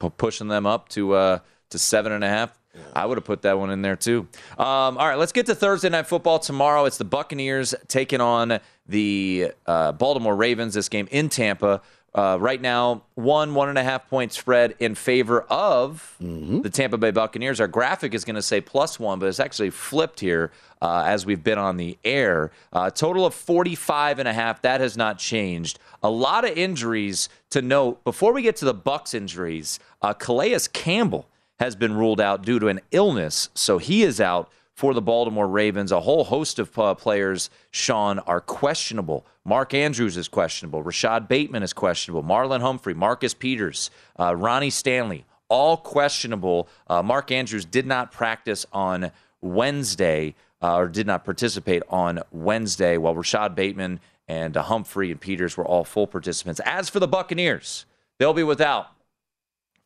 P- 0.00 0.10
pushing 0.16 0.48
them 0.48 0.66
up 0.66 0.88
to 0.90 1.12
uh, 1.12 1.38
to 1.70 1.78
seven 1.78 2.12
and 2.12 2.24
a 2.24 2.28
half. 2.28 2.58
I 2.94 3.04
would 3.04 3.18
have 3.18 3.24
put 3.26 3.42
that 3.42 3.58
one 3.58 3.70
in 3.70 3.82
there 3.82 3.96
too. 3.96 4.26
Um, 4.56 4.96
all 4.96 5.06
right, 5.06 5.18
let's 5.18 5.32
get 5.32 5.44
to 5.46 5.54
Thursday 5.54 5.90
night 5.90 6.06
football 6.06 6.38
tomorrow. 6.38 6.86
It's 6.86 6.96
the 6.96 7.04
Buccaneers 7.04 7.74
taking 7.86 8.22
on 8.22 8.60
the 8.86 9.52
uh, 9.66 9.92
Baltimore 9.92 10.34
Ravens. 10.34 10.72
This 10.72 10.88
game 10.88 11.06
in 11.10 11.28
Tampa. 11.28 11.82
Uh, 12.14 12.36
right 12.38 12.60
now, 12.60 13.02
one 13.14 13.54
one 13.54 13.70
and 13.70 13.78
a 13.78 13.82
half 13.82 14.08
point 14.10 14.32
spread 14.34 14.74
in 14.78 14.94
favor 14.94 15.42
of 15.48 16.14
the 16.20 16.68
Tampa 16.68 16.98
Bay 16.98 17.10
Buccaneers. 17.10 17.58
Our 17.58 17.68
graphic 17.68 18.12
is 18.12 18.24
going 18.24 18.36
to 18.36 18.42
say 18.42 18.60
plus 18.60 19.00
one, 19.00 19.18
but 19.18 19.26
it's 19.30 19.40
actually 19.40 19.70
flipped 19.70 20.20
here 20.20 20.50
uh, 20.82 21.04
as 21.06 21.24
we've 21.24 21.42
been 21.42 21.58
on 21.58 21.78
the 21.78 21.98
air. 22.04 22.50
Uh, 22.70 22.90
total 22.90 23.24
of 23.24 23.32
45 23.34 24.18
and 24.18 24.28
a 24.28 24.32
half. 24.34 24.60
That 24.60 24.82
has 24.82 24.94
not 24.94 25.18
changed. 25.18 25.78
A 26.02 26.10
lot 26.10 26.44
of 26.44 26.56
injuries 26.56 27.30
to 27.50 27.62
note. 27.62 28.04
Before 28.04 28.34
we 28.34 28.42
get 28.42 28.56
to 28.56 28.66
the 28.66 28.74
Bucks 28.74 29.14
injuries, 29.14 29.78
uh, 30.02 30.12
Calais 30.12 30.58
Campbell 30.74 31.28
has 31.60 31.76
been 31.76 31.94
ruled 31.94 32.20
out 32.20 32.44
due 32.44 32.58
to 32.58 32.68
an 32.68 32.80
illness, 32.90 33.48
so 33.54 33.78
he 33.78 34.02
is 34.02 34.20
out 34.20 34.50
for 34.74 34.94
the 34.94 35.02
Baltimore 35.02 35.48
Ravens. 35.48 35.92
A 35.92 36.00
whole 36.00 36.24
host 36.24 36.58
of 36.58 36.76
uh, 36.78 36.94
players, 36.94 37.50
Shaun, 37.70 38.18
are 38.20 38.40
questionable. 38.40 39.26
Mark 39.44 39.74
Andrews 39.74 40.16
is 40.16 40.28
questionable. 40.28 40.82
Rashod 40.82 41.28
Bateman 41.28 41.62
is 41.62 41.72
questionable. 41.72 42.22
Marlon 42.22 42.60
Humphrey, 42.60 42.94
Marcus 42.94 43.34
Peters, 43.34 43.90
uh, 44.18 44.34
Ronnie 44.34 44.70
Stanley, 44.70 45.24
all 45.48 45.76
questionable. 45.76 46.68
Uh, 46.88 47.02
Mark 47.02 47.30
Andrews 47.30 47.64
did 47.64 47.86
not 47.86 48.12
practice 48.12 48.64
on 48.72 49.10
Wednesday 49.40 50.34
uh, 50.62 50.76
or 50.76 50.88
did 50.88 51.06
not 51.06 51.24
participate 51.24 51.82
on 51.88 52.20
Wednesday, 52.30 52.96
while 52.96 53.14
Rashod 53.14 53.54
Bateman 53.54 54.00
and 54.28 54.56
uh, 54.56 54.62
Humphrey 54.62 55.10
and 55.10 55.20
Peters 55.20 55.56
were 55.56 55.66
all 55.66 55.84
full 55.84 56.06
participants. 56.06 56.60
As 56.64 56.88
for 56.88 57.00
the 57.00 57.08
Buccaneers, 57.08 57.84
they'll 58.18 58.32
be 58.32 58.44
without 58.44 58.86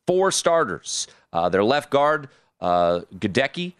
four 0.05 0.31
starters. 0.31 1.07
Uh, 1.33 1.49
their 1.49 1.63
left 1.63 1.89
guard, 1.89 2.29
uh, 2.61 3.01
Goedeke, 3.15 3.73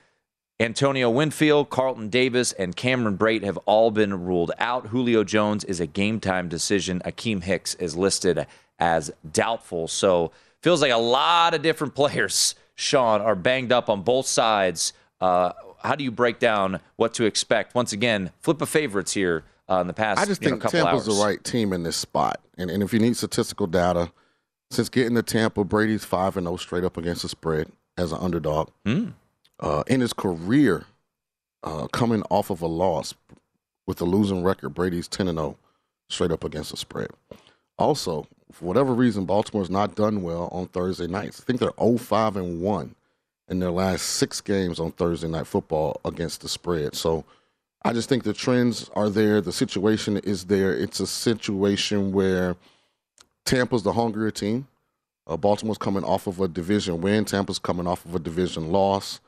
Antonio 0.59 1.09
Winfield, 1.09 1.69
Carlton 1.69 2.09
Davis, 2.09 2.51
and 2.53 2.75
Cameron 2.75 3.17
Brate 3.17 3.43
have 3.43 3.57
all 3.65 3.91
been 3.91 4.25
ruled 4.25 4.51
out. 4.57 4.87
Julio 4.87 5.23
Jones 5.23 5.63
is 5.63 5.79
a 5.79 5.85
game 5.85 6.19
time 6.19 6.49
decision. 6.49 6.99
Akiem 7.05 7.43
Hicks 7.43 7.75
is 7.75 7.95
listed 7.95 8.47
as 8.79 9.11
doubtful. 9.31 9.87
So 9.87 10.31
feels 10.61 10.81
like 10.81 10.91
a 10.91 10.97
lot 10.97 11.53
of 11.53 11.61
different 11.61 11.93
players, 11.95 12.55
Shaun, 12.73 13.21
are 13.21 13.35
banged 13.35 13.71
up 13.71 13.87
on 13.87 14.01
both 14.01 14.25
sides. 14.25 14.93
Uh, 15.21 15.53
how 15.83 15.95
do 15.95 16.03
you 16.03 16.11
break 16.11 16.39
down 16.39 16.79
what 16.95 17.13
to 17.15 17.25
expect? 17.25 17.75
Once 17.75 17.93
again, 17.93 18.31
flip 18.39 18.59
of 18.61 18.69
favorites 18.69 19.13
here 19.13 19.43
uh, 19.69 19.75
in 19.81 19.87
the 19.87 19.93
past. 19.93 20.19
I 20.19 20.25
just 20.25 20.41
you 20.41 20.49
know, 20.49 20.57
think 20.57 20.71
Tampa's 20.71 21.07
hours. 21.07 21.17
the 21.17 21.23
right 21.23 21.43
team 21.43 21.71
in 21.71 21.83
this 21.83 21.97
spot. 21.97 22.41
And, 22.57 22.71
and 22.71 22.81
if 22.81 22.93
you 22.93 22.99
need 22.99 23.15
statistical 23.15 23.67
data, 23.67 24.11
since 24.71 24.89
getting 24.89 25.13
to 25.15 25.23
Tampa, 25.23 25.63
Brady's 25.63 26.03
5 26.03 26.37
and 26.37 26.47
0 26.47 26.57
straight 26.57 26.83
up 26.83 26.97
against 26.97 27.21
the 27.21 27.29
spread 27.29 27.71
as 27.95 28.11
an 28.11 28.17
underdog. 28.19 28.69
Hmm. 28.85 29.09
Uh, 29.59 29.83
in 29.87 30.01
his 30.01 30.13
career, 30.13 30.85
uh, 31.63 31.87
coming 31.87 32.23
off 32.29 32.49
of 32.49 32.61
a 32.61 32.67
loss 32.67 33.13
with 33.85 33.99
a 34.01 34.05
losing 34.05 34.43
record, 34.43 34.69
Brady's 34.69 35.07
10 35.07 35.27
and 35.27 35.37
0 35.37 35.57
straight 36.09 36.31
up 36.31 36.43
against 36.43 36.71
the 36.71 36.77
spread. 36.77 37.09
Also, 37.77 38.27
for 38.51 38.65
whatever 38.65 38.93
reason, 38.93 39.25
Baltimore's 39.25 39.69
not 39.69 39.95
done 39.95 40.21
well 40.21 40.49
on 40.51 40.67
Thursday 40.67 41.07
nights. 41.07 41.41
I 41.41 41.43
think 41.43 41.59
they're 41.59 41.71
0 41.79 41.97
5 41.97 42.37
and 42.37 42.61
1 42.61 42.95
in 43.49 43.59
their 43.59 43.71
last 43.71 44.03
six 44.03 44.41
games 44.41 44.79
on 44.79 44.91
Thursday 44.91 45.27
night 45.27 45.47
football 45.47 45.99
against 46.05 46.41
the 46.41 46.49
spread. 46.49 46.95
So 46.95 47.23
I 47.83 47.93
just 47.93 48.09
think 48.09 48.23
the 48.23 48.33
trends 48.33 48.89
are 48.95 49.09
there. 49.09 49.41
The 49.41 49.53
situation 49.53 50.17
is 50.17 50.45
there. 50.45 50.73
It's 50.75 50.99
a 50.99 51.07
situation 51.07 52.11
where 52.11 52.55
Tampa's 53.45 53.83
the 53.83 53.93
hungrier 53.93 54.31
team. 54.31 54.67
Uh, 55.25 55.37
Baltimore's 55.37 55.77
coming 55.77 56.03
off 56.03 56.27
of 56.27 56.39
a 56.41 56.47
division 56.47 57.01
win. 57.01 57.25
Tampa's 57.25 57.59
coming 57.59 57.87
off 57.87 58.05
of 58.05 58.15
a 58.15 58.19
division 58.19 58.71
loss. 58.71 59.19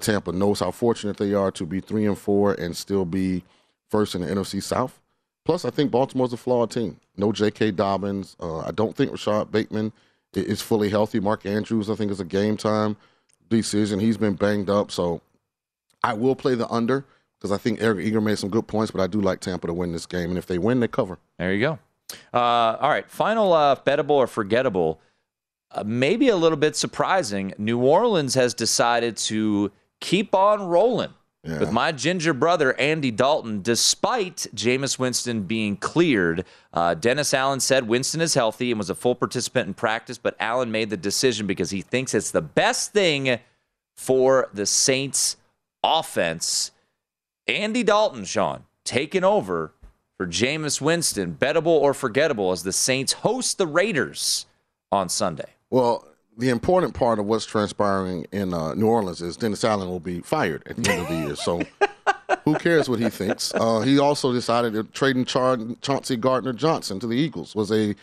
Tampa 0.00 0.32
knows 0.32 0.60
how 0.60 0.70
fortunate 0.70 1.16
they 1.16 1.34
are 1.34 1.50
to 1.52 1.64
be 1.64 1.80
three 1.80 2.06
and 2.06 2.18
four 2.18 2.54
and 2.54 2.76
still 2.76 3.04
be 3.04 3.44
first 3.88 4.14
in 4.14 4.22
the 4.22 4.26
NFC 4.26 4.62
South. 4.62 5.00
Plus, 5.44 5.64
I 5.64 5.70
think 5.70 5.90
Baltimore's 5.90 6.32
a 6.32 6.36
flawed 6.36 6.70
team. 6.70 6.98
No 7.16 7.30
J.K. 7.30 7.72
Dobbins. 7.72 8.36
Uh, 8.40 8.60
I 8.60 8.70
don't 8.70 8.96
think 8.96 9.12
Rashod 9.12 9.52
Bateman 9.52 9.92
is 10.32 10.62
fully 10.62 10.90
healthy. 10.90 11.20
Mark 11.20 11.46
Andrews, 11.46 11.90
I 11.90 11.94
think, 11.94 12.10
is 12.10 12.20
a 12.20 12.24
game 12.24 12.56
time 12.56 12.96
decision. 13.48 14.00
He's 14.00 14.16
been 14.16 14.34
banged 14.34 14.70
up, 14.70 14.90
so 14.90 15.20
I 16.02 16.14
will 16.14 16.34
play 16.34 16.54
the 16.54 16.68
under 16.68 17.04
because 17.38 17.52
I 17.52 17.58
think 17.58 17.82
Eric 17.82 18.04
Eager 18.06 18.20
made 18.20 18.38
some 18.38 18.48
good 18.48 18.66
points, 18.66 18.90
but 18.90 19.00
I 19.00 19.06
do 19.06 19.20
like 19.20 19.40
Tampa 19.40 19.66
to 19.66 19.74
win 19.74 19.92
this 19.92 20.06
game, 20.06 20.30
and 20.30 20.38
if 20.38 20.46
they 20.46 20.58
win, 20.58 20.80
they 20.80 20.88
cover. 20.88 21.18
There 21.38 21.52
you 21.52 21.60
go. 21.60 21.78
Uh, 22.32 22.78
all 22.80 22.88
right, 22.88 23.08
final 23.10 23.52
uh, 23.52 23.76
bettable 23.76 24.10
or 24.10 24.26
forgettable. 24.26 25.00
Uh, 25.70 25.84
maybe 25.84 26.28
a 26.28 26.36
little 26.36 26.56
bit 26.56 26.74
surprising. 26.74 27.52
New 27.58 27.78
Orleans 27.78 28.34
has 28.34 28.54
decided 28.54 29.16
to 29.18 29.70
keep 30.04 30.34
on 30.34 30.62
rolling 30.62 31.14
Yeah. 31.42 31.58
with 31.60 31.72
my 31.72 31.90
ginger 31.92 32.32
brother 32.34 32.78
Andy 32.78 33.10
Dalton, 33.10 33.62
despite 33.62 34.46
Jameis 34.54 34.98
Winston 34.98 35.42
being 35.42 35.76
cleared. 35.76 36.44
Uh, 36.72 36.94
Dennis 36.94 37.32
Allen 37.34 37.60
said 37.60 37.88
Winston 37.88 38.20
is 38.20 38.34
healthy 38.34 38.70
and 38.70 38.78
was 38.78 38.90
a 38.90 38.94
full 38.94 39.14
participant 39.14 39.68
in 39.68 39.74
practice, 39.74 40.18
but 40.18 40.36
Allen 40.38 40.70
made 40.70 40.90
the 40.90 40.96
decision 40.96 41.46
because 41.46 41.70
he 41.70 41.80
thinks 41.82 42.12
it's 42.14 42.30
the 42.30 42.42
best 42.42 42.92
thing 42.92 43.38
for 43.96 44.48
the 44.52 44.66
Saints 44.66 45.36
offense. 45.82 46.70
Andy 47.46 47.82
Dalton, 47.82 48.24
Shaun, 48.24 48.64
taking 48.84 49.24
over 49.24 49.72
for 50.16 50.26
Jameis 50.26 50.80
Winston, 50.80 51.36
bettable 51.38 51.66
or 51.66 51.92
forgettable 51.92 52.52
as 52.52 52.62
the 52.62 52.72
Saints 52.72 53.12
host 53.12 53.58
the 53.58 53.66
Raiders 53.66 54.46
on 54.90 55.08
Sunday. 55.08 55.54
Well, 55.70 56.06
the 56.36 56.48
important 56.48 56.94
part 56.94 57.18
of 57.18 57.26
what's 57.26 57.46
transpiring 57.46 58.26
in 58.32 58.52
uh, 58.52 58.74
New 58.74 58.86
Orleans 58.86 59.22
is 59.22 59.36
Dennis 59.36 59.64
Allen 59.64 59.88
will 59.88 60.00
be 60.00 60.20
fired 60.20 60.62
at 60.66 60.76
the 60.76 60.90
end 60.90 61.02
of 61.02 61.08
the 61.08 61.16
year. 61.16 61.36
So 61.36 61.62
who 62.44 62.54
cares 62.56 62.88
what 62.88 62.98
he 62.98 63.08
thinks? 63.08 63.52
Uh, 63.54 63.80
he 63.80 63.98
also 63.98 64.32
decided 64.32 64.72
that 64.72 64.92
trading 64.92 65.24
Char- 65.24 65.58
Chauncey 65.80 66.16
Gardner 66.16 66.52
Johnson 66.52 66.98
to 67.00 67.06
the 67.06 67.14
Eagles 67.14 67.54
was 67.54 67.70
a 67.70 67.94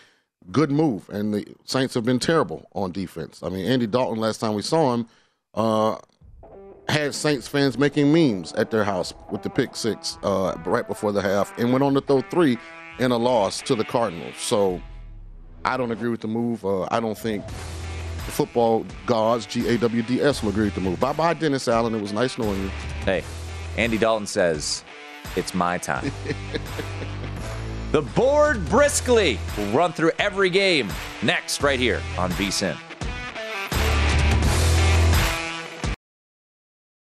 good 0.51 0.71
move, 0.71 1.09
and 1.09 1.33
the 1.33 1.45
Saints 1.65 1.93
have 1.93 2.05
been 2.05 2.19
terrible 2.19 2.67
on 2.73 2.91
defense. 2.91 3.41
I 3.43 3.49
mean, 3.49 3.65
Andy 3.65 3.87
Dalton, 3.87 4.19
last 4.19 4.39
time 4.39 4.53
we 4.53 4.61
saw 4.61 4.93
him, 4.93 5.07
uh, 5.53 5.97
had 6.87 7.13
Saints 7.13 7.47
fans 7.47 7.77
making 7.77 8.11
memes 8.11 8.53
at 8.53 8.71
their 8.71 8.83
house 8.83 9.13
with 9.29 9.43
the 9.43 9.49
pick 9.49 9.75
six 9.75 10.17
uh, 10.23 10.55
right 10.65 10.87
before 10.87 11.11
the 11.11 11.21
half 11.21 11.57
and 11.59 11.71
went 11.71 11.83
on 11.83 11.93
to 11.93 12.01
throw 12.01 12.21
three 12.21 12.57
in 12.99 13.11
a 13.11 13.17
loss 13.17 13.61
to 13.61 13.75
the 13.75 13.83
Cardinals. 13.83 14.35
So 14.37 14.81
I 15.63 15.77
don't 15.77 15.91
agree 15.91 16.09
with 16.09 16.21
the 16.21 16.27
move. 16.27 16.65
Uh, 16.65 16.87
I 16.91 16.99
don't 16.99 17.17
think 17.17 17.43
the 18.25 18.31
football 18.31 18.85
gods, 19.05 19.45
G 19.45 19.67
A 19.67 19.77
W 19.77 20.01
D 20.03 20.21
S, 20.21 20.41
will 20.41 20.49
agree 20.49 20.65
with 20.65 20.75
the 20.75 20.81
move. 20.81 20.99
Bye 20.99 21.13
bye, 21.13 21.33
Dennis 21.33 21.67
Allen. 21.67 21.95
It 21.95 22.01
was 22.01 22.13
nice 22.13 22.37
knowing 22.37 22.61
you. 22.61 22.69
Hey, 23.03 23.23
Andy 23.77 23.97
Dalton 23.97 24.27
says, 24.27 24.83
it's 25.35 25.53
my 25.53 25.77
time. 25.77 26.11
the 27.91 28.01
board 28.01 28.67
briskly 28.69 29.39
will 29.57 29.71
run 29.71 29.93
through 29.93 30.11
every 30.19 30.49
game 30.49 30.91
next, 31.23 31.63
right 31.63 31.79
here 31.79 32.01
on 32.17 32.31
VSIN. 32.31 32.77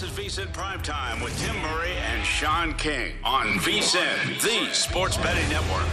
This 0.00 0.18
is 0.18 0.38
VSIN 0.38 0.52
Primetime 0.54 1.22
with 1.22 1.38
Tim 1.38 1.54
Murray 1.60 1.92
and 1.92 2.24
Shaun 2.24 2.72
King 2.72 3.12
on 3.22 3.48
VSIN, 3.58 4.40
the 4.40 4.72
sports 4.72 5.18
betting 5.18 5.46
network. 5.50 5.86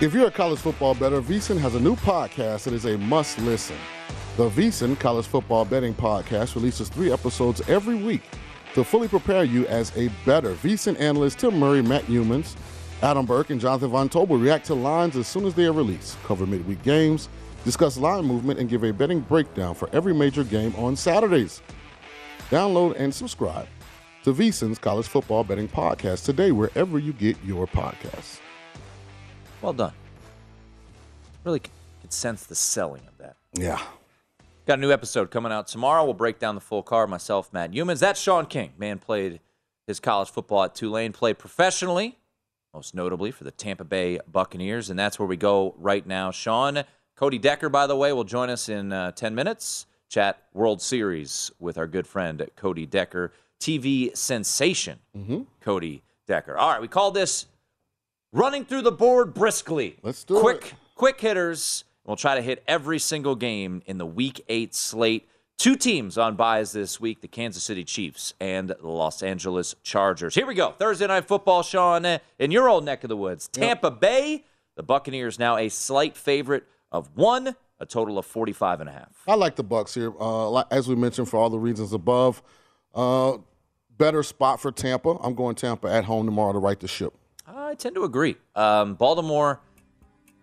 If 0.00 0.14
you're 0.14 0.28
a 0.28 0.30
college 0.30 0.60
football 0.60 0.94
bettor, 0.94 1.20
VSiN 1.20 1.58
has 1.58 1.74
a 1.74 1.80
new 1.80 1.96
podcast 1.96 2.64
that 2.64 2.72
is 2.72 2.86
a 2.86 2.96
must 2.96 3.40
listen. 3.40 3.76
The 4.38 4.48
VSiN 4.48 4.98
College 4.98 5.26
Football 5.26 5.66
Betting 5.66 5.92
Podcast 5.92 6.54
releases 6.54 6.88
three 6.88 7.12
episodes 7.12 7.60
every 7.68 7.96
week 7.96 8.22
to 8.72 8.84
fully 8.84 9.08
prepare 9.08 9.44
you 9.44 9.66
as 9.66 9.94
a 9.98 10.08
better. 10.24 10.54
VSiN 10.54 10.98
analysts 10.98 11.34
Tim 11.34 11.58
Murray, 11.58 11.82
Matt 11.82 12.04
Youmans, 12.04 12.56
Adam 13.02 13.26
Burke, 13.26 13.50
and 13.50 13.60
Jonathan 13.60 13.90
Von 13.90 14.08
Tobel 14.08 14.38
react 14.38 14.64
to 14.68 14.74
lines 14.74 15.14
as 15.14 15.28
soon 15.28 15.44
as 15.44 15.52
they 15.52 15.66
are 15.66 15.72
released, 15.72 16.16
cover 16.22 16.46
midweek 16.46 16.82
games, 16.82 17.28
discuss 17.64 17.96
line 17.96 18.24
movement, 18.24 18.58
and 18.58 18.68
give 18.68 18.84
a 18.84 18.92
betting 18.92 19.20
breakdown 19.20 19.74
for 19.74 19.88
every 19.92 20.14
major 20.14 20.44
game 20.44 20.74
on 20.76 20.96
Saturdays. 20.96 21.62
Download 22.50 22.94
and 22.98 23.14
subscribe 23.14 23.66
to 24.24 24.32
VSiN's 24.32 24.78
College 24.78 25.06
Football 25.06 25.44
Betting 25.44 25.68
Podcast 25.68 26.24
today, 26.24 26.52
wherever 26.52 26.98
you 26.98 27.12
get 27.12 27.36
your 27.44 27.66
podcasts. 27.66 28.38
Well 29.60 29.72
done. 29.72 29.92
Really 31.44 31.60
could 31.60 32.12
sense 32.12 32.44
the 32.46 32.54
selling 32.54 33.02
of 33.08 33.18
that. 33.18 33.36
Yeah. 33.54 33.80
Got 34.66 34.78
a 34.78 34.80
new 34.80 34.92
episode 34.92 35.30
coming 35.30 35.50
out 35.50 35.66
tomorrow. 35.66 36.04
We'll 36.04 36.14
break 36.14 36.38
down 36.38 36.54
the 36.54 36.60
full 36.60 36.84
card. 36.84 37.10
Myself, 37.10 37.52
Matt 37.52 37.72
Youmans. 37.72 37.98
That's 37.98 38.20
Shaun 38.20 38.46
King. 38.46 38.72
Man 38.78 38.98
played 38.98 39.40
his 39.88 39.98
college 39.98 40.30
football 40.30 40.62
at 40.62 40.74
Tulane, 40.74 41.12
played 41.12 41.38
professionally, 41.38 42.16
most 42.72 42.94
notably 42.94 43.32
for 43.32 43.42
the 43.42 43.50
Tampa 43.50 43.82
Bay 43.82 44.20
Buccaneers. 44.30 44.88
And 44.88 44.96
that's 44.96 45.18
where 45.18 45.26
we 45.26 45.36
go 45.36 45.74
right 45.78 46.06
now. 46.06 46.30
Shaun, 46.30 46.84
Cody 47.22 47.38
Decker, 47.38 47.68
by 47.68 47.86
the 47.86 47.94
way, 47.94 48.12
will 48.12 48.24
join 48.24 48.50
us 48.50 48.68
in 48.68 48.92
uh, 48.92 49.12
10 49.12 49.32
minutes. 49.32 49.86
Chat 50.08 50.42
World 50.54 50.82
Series 50.82 51.52
with 51.60 51.78
our 51.78 51.86
good 51.86 52.04
friend 52.04 52.44
Cody 52.56 52.84
Decker, 52.84 53.32
TV 53.60 54.14
sensation 54.16 54.98
Cody 55.60 56.02
Decker. 56.26 56.58
All 56.58 56.72
right, 56.72 56.80
we 56.80 56.88
call 56.88 57.12
this 57.12 57.46
running 58.32 58.64
through 58.64 58.82
the 58.82 58.90
board 58.90 59.34
briskly. 59.34 60.00
Let's 60.02 60.24
do 60.24 60.40
quick, 60.40 60.64
it. 60.64 60.74
quick 60.96 61.20
hitters. 61.20 61.84
We'll 62.04 62.16
try 62.16 62.34
to 62.34 62.42
hit 62.42 62.64
every 62.66 62.98
single 62.98 63.36
game 63.36 63.82
in 63.86 63.98
the 63.98 64.06
Week 64.06 64.44
Eight 64.48 64.74
slate. 64.74 65.28
Two 65.58 65.76
teams 65.76 66.18
on 66.18 66.34
buys 66.34 66.72
this 66.72 66.98
week: 66.98 67.20
the 67.20 67.28
Kansas 67.28 67.62
City 67.62 67.84
Chiefs 67.84 68.34
and 68.40 68.70
the 68.70 68.88
Los 68.88 69.22
Angeles 69.22 69.76
Chargers. 69.84 70.34
Here 70.34 70.44
we 70.44 70.54
go. 70.54 70.72
Thursday 70.72 71.06
night 71.06 71.28
football, 71.28 71.62
Shaun, 71.62 72.04
in 72.40 72.50
your 72.50 72.68
old 72.68 72.84
neck 72.84 73.04
of 73.04 73.08
the 73.08 73.16
woods, 73.16 73.46
Tampa 73.46 73.92
Bay. 73.92 74.44
The 74.74 74.82
Buccaneers 74.82 75.38
now 75.38 75.56
a 75.58 75.68
slight 75.68 76.16
favorite 76.16 76.64
of 76.92 77.10
one, 77.14 77.56
a 77.80 77.86
total 77.86 78.18
of 78.18 78.26
45 78.26 78.80
and 78.80 78.88
a 78.88 78.92
half. 78.92 79.10
I 79.26 79.34
like 79.34 79.56
the 79.56 79.64
Bucks 79.64 79.94
here. 79.94 80.12
Uh, 80.20 80.62
as 80.70 80.86
we 80.86 80.94
mentioned, 80.94 81.28
for 81.28 81.38
all 81.38 81.50
the 81.50 81.58
reasons 81.58 81.92
above, 81.92 82.42
uh, 82.94 83.38
better 83.98 84.22
spot 84.22 84.60
for 84.60 84.70
Tampa. 84.70 85.16
I'm 85.20 85.34
going 85.34 85.56
Tampa 85.56 85.88
at 85.88 86.04
home 86.04 86.26
tomorrow 86.26 86.52
to 86.52 86.58
right 86.58 86.78
the 86.78 86.88
ship. 86.88 87.14
I 87.46 87.74
tend 87.74 87.94
to 87.96 88.04
agree. 88.04 88.36
Um, 88.54 88.94
Baltimore, 88.94 89.60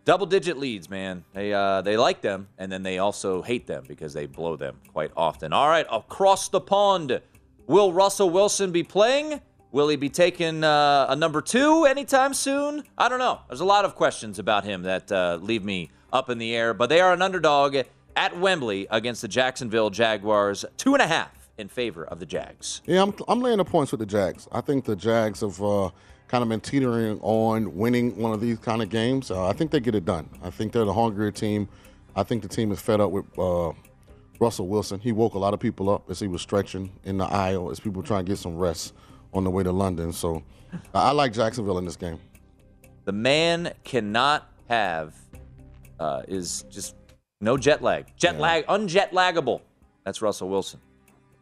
double 0.04 0.26
digit 0.26 0.58
leads, 0.58 0.90
man. 0.90 1.24
They 1.34 1.54
uh, 1.54 1.82
they 1.82 1.96
like 1.96 2.22
them, 2.22 2.48
and 2.58 2.72
then 2.72 2.84
they 2.84 2.98
also 2.98 3.42
hate 3.42 3.68
them 3.68 3.86
because 3.88 4.14
they 4.14 4.26
blow 4.26 4.56
them 4.56 4.80
quite 4.92 5.12
often. 5.16 5.54
All 5.54 5.68
right, 5.70 5.86
across 5.92 6.50
the 6.50 6.60
pond, 6.60 7.22
will 7.68 7.94
Russell 7.94 8.30
Wilson 8.30 8.72
be 8.72 8.84
playing? 8.84 9.42
Will 9.72 9.88
he 9.88 9.96
be 9.98 10.10
taking 10.10 10.64
uh, 10.64 11.06
a 11.10 11.16
number 11.16 11.42
two 11.42 11.86
anytime 11.86 12.34
soon? 12.34 12.84
I 12.98 13.08
don't 13.08 13.20
know. 13.20 13.40
There's 13.48 13.60
a 13.60 13.66
lot 13.66 13.86
of 13.86 13.94
questions 13.94 14.40
about 14.40 14.64
him 14.64 14.82
that 14.84 15.12
uh, 15.12 15.38
leave 15.42 15.64
me 15.64 15.92
up 16.12 16.30
in 16.30 16.38
the 16.38 16.56
air, 16.56 16.74
but 16.74 16.90
they 16.90 17.02
are 17.02 17.14
an 17.14 17.22
underdog 17.22 17.76
at 18.16 18.38
Wembley 18.40 18.88
against 18.90 19.22
the 19.22 19.28
Jacksonville 19.28 19.90
Jaguars, 19.90 20.66
two 20.78 20.94
and 20.94 21.02
a 21.02 21.08
half 21.08 21.50
in 21.58 21.68
favor 21.68 22.06
of 22.06 22.20
the 22.20 22.26
Jags. 22.26 22.82
Yeah, 22.86 23.02
I'm, 23.04 23.14
I'm 23.28 23.42
laying 23.42 23.58
the 23.58 23.66
points 23.66 23.92
with 23.92 24.00
the 24.00 24.06
Jags. 24.06 24.48
I 24.52 24.62
think 24.62 24.86
the 24.86 24.96
Jags 24.96 25.42
have 25.42 25.62
uh, 25.62 25.90
kind 26.28 26.42
of 26.42 26.50
been 26.50 26.62
teetering 26.62 27.20
on 27.22 27.76
winning 27.76 28.16
one 28.18 28.34
of 28.34 28.42
these 28.42 28.58
kind 28.60 28.82
of 28.82 28.90
games. 28.90 29.32
Uh, 29.32 29.48
I 29.48 29.54
think 29.54 29.72
they 29.72 29.80
get 29.80 29.96
it 29.96 30.06
done. 30.06 30.30
I 30.44 30.50
think 30.50 30.72
they're 30.72 30.86
the 30.86 30.94
hungrier 30.94 31.32
team. 31.32 31.68
I 32.16 32.24
think 32.24 32.42
the 32.42 32.50
team 32.50 32.72
is 32.72 32.80
fed 32.82 33.02
up 33.02 33.12
with 33.12 33.26
uh, 33.38 33.72
Russell 34.40 34.68
Wilson. 34.68 35.00
He 35.00 35.12
woke 35.12 35.34
a 35.34 35.40
lot 35.40 35.54
of 35.54 35.60
people 35.60 35.90
up 35.90 36.10
as 36.10 36.20
he 36.20 36.28
was 36.28 36.42
stretching 36.42 36.92
in 37.04 37.18
the 37.18 37.26
aisle 37.26 37.72
as 37.72 37.80
people 37.80 38.04
trying 38.04 38.26
to 38.26 38.32
get 38.32 38.38
some 38.38 38.58
rest 38.58 38.94
on 39.34 39.44
the 39.44 39.50
way 39.50 39.64
to 39.64 39.72
London. 39.72 40.12
So 40.14 40.44
I 40.94 41.10
I 41.10 41.12
like 41.12 41.34
Jacksonville 41.34 41.78
in 41.78 41.86
this 41.86 41.96
game. 41.96 42.20
The 43.06 43.12
man 43.12 43.74
cannot 43.84 44.52
have 44.68 45.14
uh, 46.00 46.24
is 46.28 46.64
just 46.70 46.96
no 47.42 47.58
jet 47.58 47.82
lag. 47.82 48.08
Jet 48.16 48.40
lag, 48.40 48.66
unjet 48.68 49.12
laggable. 49.12 49.62
That's 50.06 50.22
Russell 50.22 50.50
Wilson. 50.50 50.80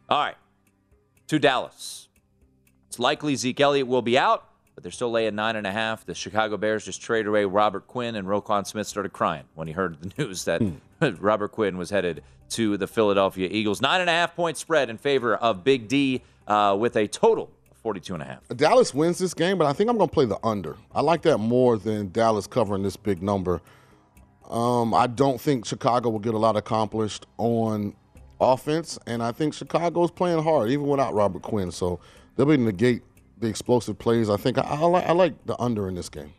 All 0.08 0.18
right, 0.18 0.36
to 1.28 1.38
Dallas. 1.38 2.08
It's 2.88 2.98
likely 2.98 3.36
Zeke 3.36 3.60
Elliott 3.60 3.86
will 3.86 4.02
be 4.02 4.16
out, 4.16 4.48
but 4.74 4.82
they're 4.82 4.92
still 4.92 5.10
laying 5.10 5.34
nine 5.34 5.56
and 5.56 5.66
a 5.66 5.72
half. 5.72 6.06
The 6.06 6.14
Chicago 6.14 6.56
Bears 6.56 6.84
just 6.84 7.02
traded 7.02 7.26
away 7.28 7.44
Robert 7.44 7.86
Quinn, 7.86 8.14
and 8.16 8.26
Roquan 8.26 8.66
Smith 8.66 8.86
started 8.86 9.12
crying 9.12 9.44
when 9.54 9.66
he 9.66 9.74
heard 9.74 10.00
the 10.00 10.10
news 10.22 10.44
that 10.44 10.62
Robert 11.20 11.48
Quinn 11.52 11.76
was 11.76 11.90
headed 11.90 12.22
to 12.50 12.76
the 12.78 12.86
Philadelphia 12.86 13.48
Eagles. 13.50 13.82
Nine 13.82 14.00
and 14.00 14.08
a 14.08 14.12
half 14.12 14.34
point 14.34 14.56
spread 14.56 14.88
in 14.88 14.96
favor 14.96 15.36
of 15.36 15.64
Big 15.64 15.88
D 15.88 16.22
uh, 16.46 16.76
with 16.78 16.96
a 16.96 17.06
total 17.06 17.50
of 17.70 17.76
42 17.76 18.14
and 18.14 18.22
a 18.22 18.26
half. 18.26 18.40
Dallas 18.56 18.94
wins 18.94 19.18
this 19.18 19.34
game, 19.34 19.58
but 19.58 19.66
I 19.66 19.74
think 19.74 19.90
I'm 19.90 19.98
going 19.98 20.08
to 20.08 20.14
play 20.14 20.24
the 20.24 20.38
under. 20.42 20.76
I 20.94 21.02
like 21.02 21.22
that 21.22 21.38
more 21.38 21.76
than 21.76 22.10
Dallas 22.10 22.46
covering 22.46 22.82
this 22.82 22.96
big 22.96 23.22
number. 23.22 23.60
Um, 24.48 24.94
I 24.94 25.06
don't 25.06 25.40
think 25.40 25.66
Chicago 25.66 26.08
will 26.10 26.18
get 26.18 26.34
a 26.34 26.38
lot 26.38 26.56
accomplished 26.56 27.26
on 27.36 27.94
offense, 28.40 28.98
and 29.06 29.22
I 29.22 29.32
think 29.32 29.54
Chicago's 29.54 30.10
playing 30.10 30.42
hard 30.42 30.70
even 30.70 30.86
without 30.86 31.14
Robert 31.14 31.42
Quinn. 31.42 31.70
So 31.70 32.00
they'll 32.36 32.46
be 32.46 32.56
negate 32.56 33.02
the 33.38 33.48
explosive 33.48 33.98
plays. 33.98 34.30
I 34.30 34.36
think 34.36 34.58
I, 34.58 34.62
I, 34.62 34.78
like, 34.78 35.06
I 35.06 35.12
like 35.12 35.46
the 35.46 35.60
under 35.60 35.88
in 35.88 35.94
this 35.94 36.08
game. 36.08 36.32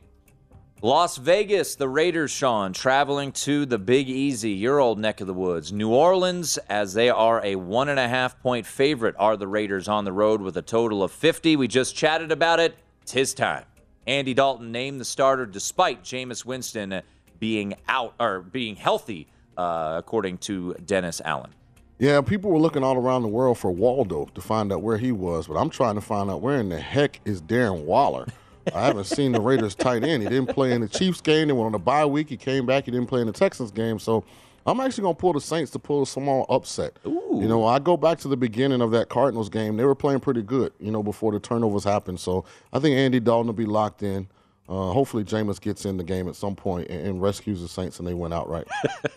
Las 0.82 1.18
Vegas, 1.18 1.76
the 1.76 1.90
Raiders, 1.90 2.32
Shaun, 2.32 2.72
traveling 2.72 3.34
to 3.34 3.66
the 3.66 3.78
Big 3.78 4.08
Easy, 4.08 4.52
your 4.52 4.80
old 4.80 4.98
neck 4.98 5.20
of 5.20 5.28
the 5.28 5.34
woods. 5.34 5.74
New 5.74 5.90
Orleans, 5.90 6.58
as 6.70 6.94
they 6.94 7.10
are 7.10 7.44
a 7.44 7.58
one 7.58 7.90
and 7.90 8.00
a 8.00 8.08
half 8.08 8.40
point 8.42 8.66
favorite, 8.66 9.14
are 9.20 9.36
the 9.36 9.48
Raiders 9.48 9.90
on 9.90 10.06
the 10.06 10.14
road 10.14 10.42
with 10.42 10.56
a 10.56 10.62
total 10.62 11.04
of 11.04 11.12
50. 11.12 11.58
We 11.58 11.68
just 11.68 11.98
chatted 11.98 12.32
about 12.32 12.62
it. 12.62 12.78
It's 13.02 13.12
his 13.12 13.34
time. 13.34 13.66
Andy 14.08 14.34
Dalton 14.34 14.72
named 14.72 15.02
the 15.02 15.06
starter 15.06 15.46
despite 15.46 16.02
Jameis 16.02 16.46
Winston 16.46 17.02
being 17.40 17.74
out 17.88 18.14
or 18.20 18.42
being 18.42 18.76
healthy, 18.76 19.28
uh, 19.58 19.96
according 19.98 20.38
to 20.40 20.74
Dennis 20.86 21.22
Allen. 21.24 21.52
Yeah, 21.98 22.22
people 22.22 22.50
were 22.50 22.60
looking 22.60 22.84
all 22.84 22.96
around 22.96 23.24
the 23.24 23.28
world 23.28 23.58
for 23.58 23.72
Waldo 23.72 24.30
to 24.34 24.42
find 24.42 24.72
out 24.72 24.82
where 24.82 24.98
he 24.98 25.12
was, 25.12 25.48
but 25.48 25.56
I'm 25.56 25.70
trying 25.70 25.96
to 25.96 26.02
find 26.02 26.30
out 26.30 26.42
where 26.42 26.58
in 26.58 26.70
the 26.70 26.80
heck 26.80 27.20
is 27.26 27.42
Darren 27.42 27.84
Waller. 27.84 28.26
I 28.74 28.86
haven't 28.86 29.06
seen 29.06 29.32
the 29.32 29.42
Raiders 29.42 29.76
tight 29.76 30.04
end. 30.04 30.24
He 30.24 30.30
didn't 30.30 30.54
play 30.54 30.72
in 30.72 30.82
the 30.82 30.88
Chiefs 30.88 31.22
game. 31.22 31.48
They 31.48 31.54
went 31.54 31.68
on 31.68 31.76
a 31.76 31.80
bye 31.80 32.06
week. 32.06 32.30
He 32.30 32.38
came 32.38 32.66
back. 32.66 32.86
He 32.86 32.92
didn't 32.92 33.08
play 33.08 33.22
in 33.22 33.28
the 33.28 33.34
Texans 33.34 33.72
game. 33.72 34.00
So 34.00 34.24
I'm 34.66 34.80
actually 34.80 35.04
going 35.04 35.16
to 35.16 35.20
pull 35.20 35.34
the 35.34 35.42
Saints 35.42 35.72
to 35.72 35.80
pull 35.80 36.04
a 36.04 36.08
small 36.08 36.46
upset. 36.50 36.98
Ooh. 37.06 37.40
You 37.42 37.48
know, 37.48 37.66
I 37.66 37.80
go 37.80 37.98
back 37.98 38.20
to 38.20 38.28
the 38.28 38.38
beginning 38.38 38.82
of 38.82 38.92
that 38.92 39.10
Cardinals 39.10 39.50
game. 39.50 39.78
They 39.78 39.86
were 39.86 39.96
playing 39.96 40.20
pretty 40.20 40.44
good, 40.44 40.72
you 40.80 40.92
know, 40.92 41.02
before 41.02 41.32
the 41.32 41.40
turnovers 41.40 41.84
happened. 41.84 42.20
So 42.20 42.46
I 42.72 42.80
think 42.80 42.96
Andy 42.96 43.20
Dalton 43.20 43.48
will 43.48 43.54
be 43.54 43.66
locked 43.66 44.04
in. 44.04 44.28
Uh, 44.70 44.92
hopefully, 44.92 45.24
Jameis 45.24 45.60
gets 45.60 45.86
in 45.86 45.98
the 45.98 46.04
game 46.04 46.28
at 46.28 46.36
some 46.36 46.56
point 46.56 46.90
and, 46.90 47.08
and 47.08 47.22
rescues 47.22 47.62
the 47.62 47.68
Saints, 47.68 47.98
and 47.98 48.08
they 48.08 48.14
went 48.14 48.36
out 48.36 48.48
right. 48.48 48.68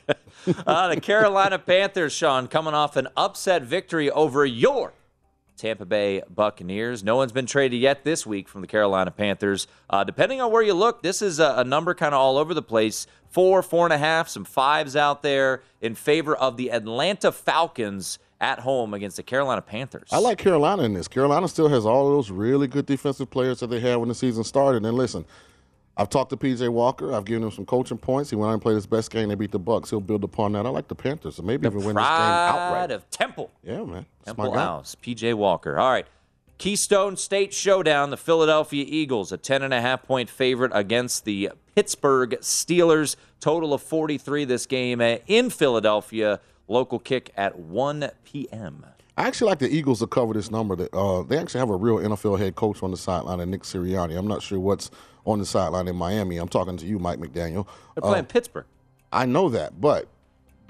uh, 0.66 0.88
the 0.88 0.98
Carolina 0.98 1.58
Panthers, 1.66 2.14
Shaun, 2.14 2.48
coming 2.48 2.72
off 2.72 2.96
an 2.96 3.08
upset 3.18 3.62
victory 3.62 4.10
over 4.10 4.46
your 4.46 4.94
Tampa 5.58 5.84
Bay 5.84 6.22
Buccaneers. 6.28 7.04
No 7.04 7.16
one's 7.16 7.32
been 7.32 7.44
traded 7.44 7.80
yet 7.80 8.02
this 8.02 8.26
week 8.26 8.48
from 8.48 8.62
the 8.62 8.66
Carolina 8.66 9.10
Panthers. 9.10 9.66
Uh, 9.90 10.02
depending 10.04 10.40
on 10.40 10.50
where 10.50 10.62
you 10.62 10.72
look, 10.72 11.02
this 11.02 11.20
is 11.20 11.38
a, 11.38 11.54
a 11.58 11.64
number 11.64 11.94
kind 11.94 12.14
of 12.14 12.20
all 12.20 12.38
over 12.38 12.54
the 12.54 12.62
place. 12.62 13.06
Four, 13.32 13.62
four 13.62 13.86
and 13.86 13.94
a 13.94 13.98
half, 13.98 14.28
some 14.28 14.44
fives 14.44 14.94
out 14.94 15.22
there 15.22 15.62
in 15.80 15.94
favor 15.94 16.36
of 16.36 16.58
the 16.58 16.70
Atlanta 16.70 17.32
Falcons 17.32 18.18
at 18.42 18.58
home 18.58 18.92
against 18.92 19.16
the 19.16 19.22
Carolina 19.22 19.62
Panthers. 19.62 20.10
I 20.12 20.18
like 20.18 20.36
Carolina 20.36 20.82
in 20.82 20.92
this. 20.92 21.08
Carolina 21.08 21.48
still 21.48 21.68
has 21.68 21.86
all 21.86 22.10
those 22.10 22.30
really 22.30 22.66
good 22.66 22.84
defensive 22.84 23.30
players 23.30 23.60
that 23.60 23.68
they 23.68 23.80
had 23.80 23.96
when 23.96 24.10
the 24.10 24.14
season 24.14 24.44
started. 24.44 24.84
And 24.84 24.96
listen, 24.98 25.24
I've 25.96 26.10
talked 26.10 26.28
to 26.30 26.36
PJ 26.36 26.68
Walker. 26.70 27.14
I've 27.14 27.24
given 27.24 27.44
him 27.44 27.50
some 27.50 27.64
coaching 27.64 27.96
points. 27.98 28.28
He 28.28 28.36
went 28.36 28.50
out 28.50 28.52
and 28.54 28.62
played 28.62 28.74
his 28.74 28.86
best 28.86 29.10
game. 29.10 29.30
They 29.30 29.34
beat 29.34 29.52
the 29.52 29.58
Bucks. 29.58 29.88
He'll 29.88 30.00
build 30.00 30.24
upon 30.24 30.52
that. 30.52 30.66
I 30.66 30.68
like 30.68 30.88
the 30.88 30.94
Panthers, 30.94 31.36
so 31.36 31.42
maybe 31.42 31.62
the 31.62 31.74
even 31.74 31.86
win 31.86 31.96
this 31.96 32.04
game 32.04 32.10
outright. 32.10 32.90
of 32.90 33.08
Temple. 33.10 33.50
Yeah, 33.62 33.84
man. 33.84 34.04
That's 34.24 34.36
Temple 34.36 34.50
my 34.50 34.56
guy. 34.56 34.62
House. 34.62 34.94
PJ 35.02 35.32
Walker. 35.34 35.78
All 35.78 35.90
right. 35.90 36.06
Keystone 36.62 37.16
State 37.16 37.52
Showdown. 37.52 38.10
The 38.10 38.16
Philadelphia 38.16 38.84
Eagles, 38.86 39.32
a 39.32 39.36
10.5 39.38 40.04
point 40.04 40.30
favorite 40.30 40.70
against 40.72 41.24
the 41.24 41.50
Pittsburgh 41.74 42.36
Steelers. 42.40 43.16
Total 43.40 43.74
of 43.74 43.82
43 43.82 44.44
this 44.44 44.66
game 44.66 45.00
uh, 45.00 45.16
in 45.26 45.50
Philadelphia. 45.50 46.38
Local 46.68 47.00
kick 47.00 47.32
at 47.36 47.58
1 47.58 48.12
p.m. 48.22 48.86
I 49.16 49.26
actually 49.26 49.48
like 49.50 49.58
the 49.58 49.74
Eagles 49.74 49.98
to 49.98 50.06
cover 50.06 50.34
this 50.34 50.52
number. 50.52 50.76
That 50.76 50.94
uh, 50.94 51.24
they 51.24 51.36
actually 51.36 51.58
have 51.58 51.70
a 51.70 51.74
real 51.74 51.96
NFL 51.96 52.38
head 52.38 52.54
coach 52.54 52.80
on 52.84 52.92
the 52.92 52.96
sideline, 52.96 53.40
and 53.40 53.50
Nick 53.50 53.62
Sirianni. 53.64 54.16
I'm 54.16 54.28
not 54.28 54.40
sure 54.40 54.60
what's 54.60 54.92
on 55.26 55.40
the 55.40 55.46
sideline 55.46 55.88
in 55.88 55.96
Miami. 55.96 56.36
I'm 56.36 56.46
talking 56.46 56.76
to 56.76 56.86
you, 56.86 57.00
Mike 57.00 57.18
McDaniel. 57.18 57.66
They're 57.96 58.02
playing 58.02 58.26
Uh, 58.26 58.28
Pittsburgh. 58.28 58.66
I 59.12 59.26
know 59.26 59.48
that, 59.48 59.80
but 59.80 60.06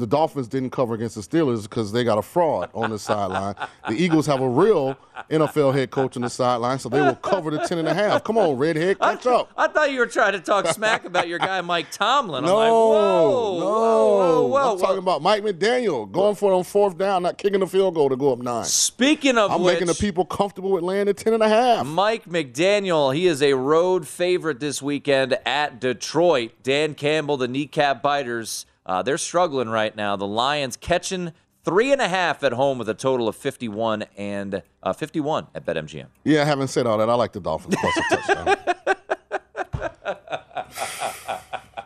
the 0.02 0.06
Dolphins 0.08 0.48
didn't 0.48 0.70
cover 0.70 0.94
against 0.94 1.14
the 1.14 1.20
Steelers 1.22 1.62
because 1.62 1.92
they 1.92 2.02
got 2.04 2.18
a 2.18 2.22
fraud 2.22 2.68
on 2.74 2.90
the 2.90 2.98
sideline. 2.98 3.54
The 3.88 3.94
Eagles 3.94 4.26
have 4.26 4.40
a 4.40 4.48
real 4.48 4.96
NFL 5.30 5.72
head 5.72 5.90
coach 5.90 6.16
on 6.16 6.22
the 6.22 6.28
sideline, 6.30 6.78
so 6.80 6.88
they 6.88 7.00
will 7.00 7.14
cover 7.14 7.50
the 7.50 7.58
10 7.58 7.78
and 7.78 7.86
a 7.88 7.94
half. 7.94 8.24
Come 8.24 8.36
on, 8.36 8.58
redhead, 8.58 8.98
catch 8.98 9.26
up. 9.26 9.50
I 9.56 9.68
thought 9.68 9.92
you 9.92 10.00
were 10.00 10.06
trying 10.06 10.32
to 10.32 10.40
talk 10.40 10.66
smack 10.66 11.04
about 11.04 11.28
your 11.28 11.38
guy 11.38 11.60
Mike 11.60 11.90
Tomlin. 11.92 12.44
I'm 12.44 12.50
No, 12.50 12.56
like, 12.56 12.70
whoa, 12.70 13.58
no. 13.60 13.66
whoa, 13.66 14.46
whoa, 14.48 14.72
I'm 14.72 14.78
talking 14.78 14.98
about 14.98 15.22
Mike 15.22 15.42
McDaniel 15.44 16.10
going 16.10 16.34
for 16.34 16.52
it 16.52 16.56
on 16.56 16.64
fourth 16.64 16.98
down, 16.98 17.22
not 17.22 17.38
kicking 17.38 17.60
the 17.60 17.66
field 17.66 17.94
goal 17.94 18.08
to 18.08 18.16
go 18.16 18.32
up 18.32 18.40
nine. 18.40 18.64
Speaking 18.64 19.38
of 19.38 19.50
I'm 19.52 19.62
which, 19.62 19.74
making 19.74 19.86
the 19.86 19.94
people 19.94 20.24
comfortable 20.24 20.70
with 20.72 20.82
laying 20.82 21.06
the 21.06 21.14
10 21.14 21.34
and 21.34 21.42
a 21.42 21.48
half. 21.48 21.86
Mike 21.86 22.24
McDaniel, 22.26 23.14
he 23.14 23.26
is 23.26 23.42
a 23.42 23.52
road 23.54 24.08
favorite 24.08 24.58
this 24.60 24.82
weekend 24.82 25.38
at 25.46 25.80
Detroit. 25.80 26.52
Dan 26.62 26.94
Campbell, 26.94 27.36
the 27.36 27.48
kneecap 27.48 28.02
biters, 28.02 28.66
uh, 28.86 29.02
they're 29.02 29.18
struggling 29.18 29.68
right 29.68 29.94
now. 29.96 30.16
The 30.16 30.26
Lions 30.26 30.76
catching 30.76 31.32
three 31.64 31.92
and 31.92 32.00
a 32.00 32.08
half 32.08 32.42
at 32.42 32.52
home 32.52 32.78
with 32.78 32.88
a 32.88 32.94
total 32.94 33.28
of 33.28 33.36
51 33.36 34.04
and 34.16 34.62
uh, 34.82 34.92
51 34.92 35.46
at 35.54 35.64
BetMGM. 35.64 36.06
Yeah, 36.24 36.44
having 36.44 36.66
said 36.66 36.86
all 36.86 36.98
that, 36.98 37.08
I 37.08 37.14
like 37.14 37.32
the 37.32 37.40
Dolphins 37.40 37.76
plus 37.78 37.96
a 37.96 38.16
touchdown. 38.16 38.56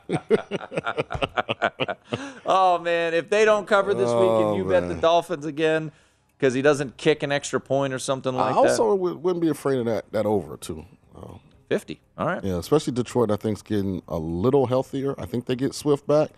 oh 2.46 2.78
man, 2.78 3.14
if 3.14 3.28
they 3.30 3.44
don't 3.44 3.66
cover 3.66 3.94
this 3.94 4.08
Oh, 4.08 4.38
weekend, 4.38 4.56
you 4.56 4.64
bet 4.68 4.88
the. 4.88 4.94
Dolphins 4.94 5.46
again 5.46 5.92
because 6.38 6.54
he 6.54 6.62
doesn't 6.62 6.96
kick 6.96 7.22
an 7.22 7.32
extra 7.32 7.60
point 7.60 7.92
or 7.92 7.98
something 7.98 8.34
like 8.34 8.54
that. 8.54 8.58
I 8.58 8.68
also 8.68 8.90
that. 8.90 8.96
would, 8.96 9.22
wouldn't 9.22 9.42
be 9.42 9.48
afraid 9.48 9.78
of 9.78 9.86
that 9.86 10.10
that 10.12 10.26
over 10.26 10.56
too. 10.56 10.84
Uh, 11.14 11.34
50. 11.68 12.00
All 12.16 12.26
right. 12.26 12.42
Yeah, 12.44 12.58
especially 12.58 12.92
Detroit. 12.92 13.30
I 13.30 13.36
think's 13.36 13.62
getting 13.62 14.02
a 14.06 14.18
little 14.18 14.66
healthier. 14.66 15.20
I 15.20 15.26
think 15.26 15.46
they 15.46 15.56
get 15.56 15.74
Swift 15.74 16.06
back. 16.06 16.30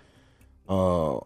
Uh, 0.69 1.21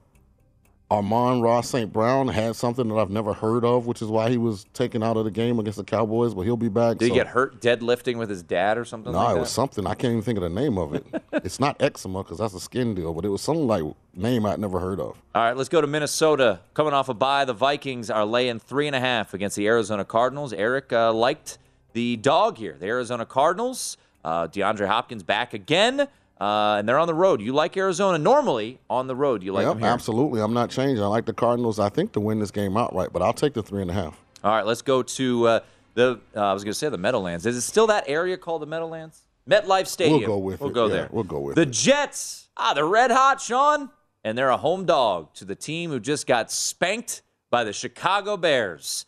Amon-Ra 0.92 1.62
St. 1.62 1.90
Brown 1.90 2.28
had 2.28 2.54
something 2.54 2.86
that 2.88 2.96
I've 2.96 3.08
never 3.08 3.32
heard 3.32 3.64
of, 3.64 3.86
which 3.86 4.02
is 4.02 4.08
why 4.08 4.28
he 4.28 4.36
was 4.36 4.64
taken 4.74 5.02
out 5.02 5.16
of 5.16 5.24
the 5.24 5.30
game 5.30 5.58
against 5.58 5.78
the 5.78 5.84
Cowboys. 5.84 6.34
But 6.34 6.42
he'll 6.42 6.58
be 6.58 6.68
back. 6.68 6.98
Did 6.98 7.06
he 7.06 7.08
so- 7.10 7.14
get 7.14 7.28
hurt 7.28 7.62
deadlifting 7.62 8.18
with 8.18 8.28
his 8.28 8.42
dad 8.42 8.76
or 8.76 8.84
something 8.84 9.10
No, 9.10 9.18
like 9.18 9.36
it 9.36 9.40
was 9.40 9.50
something 9.50 9.86
I 9.86 9.94
can't 9.94 10.12
even 10.12 10.22
think 10.22 10.36
of 10.36 10.42
the 10.42 10.50
name 10.50 10.76
of 10.76 10.94
it. 10.94 11.06
it's 11.32 11.58
not 11.58 11.80
eczema 11.80 12.22
because 12.22 12.36
that's 12.36 12.52
a 12.52 12.60
skin 12.60 12.94
deal, 12.94 13.14
but 13.14 13.24
it 13.24 13.30
was 13.30 13.40
some 13.40 13.66
like 13.66 13.82
name 14.14 14.44
I'd 14.44 14.60
never 14.60 14.80
heard 14.80 15.00
of. 15.00 15.16
All 15.34 15.42
right, 15.42 15.56
let's 15.56 15.70
go 15.70 15.80
to 15.80 15.86
Minnesota. 15.86 16.60
Coming 16.74 16.92
off 16.92 17.08
a 17.08 17.14
bye, 17.14 17.46
the 17.46 17.54
Vikings 17.54 18.10
are 18.10 18.26
laying 18.26 18.58
three 18.58 18.86
and 18.86 18.94
a 18.94 19.00
half 19.00 19.32
against 19.32 19.56
the 19.56 19.66
Arizona 19.66 20.04
Cardinals. 20.04 20.52
Eric 20.52 20.92
uh, 20.92 21.10
liked 21.10 21.56
the 21.94 22.18
dog 22.18 22.58
here. 22.58 22.76
The 22.78 22.86
Arizona 22.86 23.24
Cardinals. 23.24 23.96
Uh, 24.24 24.46
DeAndre 24.46 24.86
Hopkins 24.86 25.22
back 25.24 25.52
again, 25.52 26.06
uh, 26.40 26.76
and 26.78 26.88
they're 26.88 26.98
on 26.98 27.06
the 27.06 27.14
road. 27.14 27.40
You 27.40 27.52
like 27.52 27.76
Arizona 27.76 28.18
normally 28.18 28.78
on 28.90 29.06
the 29.06 29.14
road. 29.16 29.42
You 29.42 29.52
like 29.52 29.64
Yep, 29.64 29.74
them 29.74 29.82
here. 29.82 29.90
absolutely. 29.90 30.40
I'm 30.40 30.52
not 30.54 30.70
changing. 30.70 31.02
I 31.02 31.06
like 31.06 31.24
the 31.26 31.32
Cardinals. 31.32 31.78
I 31.78 31.88
think 31.88 32.12
to 32.12 32.20
win 32.20 32.38
this 32.40 32.50
game 32.50 32.76
outright, 32.76 33.10
but 33.12 33.22
I'll 33.22 33.32
take 33.32 33.54
the 33.54 33.62
three 33.62 33.82
and 33.82 33.90
a 33.90 33.94
half. 33.94 34.20
All 34.42 34.50
right, 34.50 34.66
let's 34.66 34.82
go 34.82 35.02
to 35.02 35.46
uh, 35.46 35.60
the. 35.94 36.20
Uh, 36.34 36.40
I 36.40 36.52
was 36.52 36.64
going 36.64 36.72
to 36.72 36.78
say 36.78 36.88
the 36.88 36.98
Meadowlands. 36.98 37.46
Is 37.46 37.56
it 37.56 37.60
still 37.62 37.86
that 37.88 38.04
area 38.08 38.36
called 38.36 38.62
the 38.62 38.66
Meadowlands? 38.66 39.22
MetLife 39.48 39.86
Stadium. 39.86 40.20
We'll 40.20 40.28
go 40.28 40.38
with 40.38 40.60
We'll 40.60 40.70
it. 40.70 40.74
go 40.74 40.86
Yeah, 40.86 40.92
there. 40.94 41.08
we'll 41.12 41.24
go 41.24 41.38
with 41.40 41.54
the 41.56 41.62
it. 41.62 41.70
Jets. 41.70 42.48
Ah, 42.56 42.74
they're 42.74 42.86
red 42.86 43.10
hot, 43.10 43.40
Shaun, 43.40 43.90
and 44.24 44.36
they're 44.36 44.50
a 44.50 44.56
home 44.56 44.84
dog 44.84 45.32
to 45.34 45.44
the 45.44 45.54
team 45.54 45.90
who 45.90 45.98
just 46.00 46.26
got 46.26 46.50
spanked 46.50 47.22
by 47.50 47.64
the 47.64 47.72
Chicago 47.72 48.36
Bears. 48.36 49.04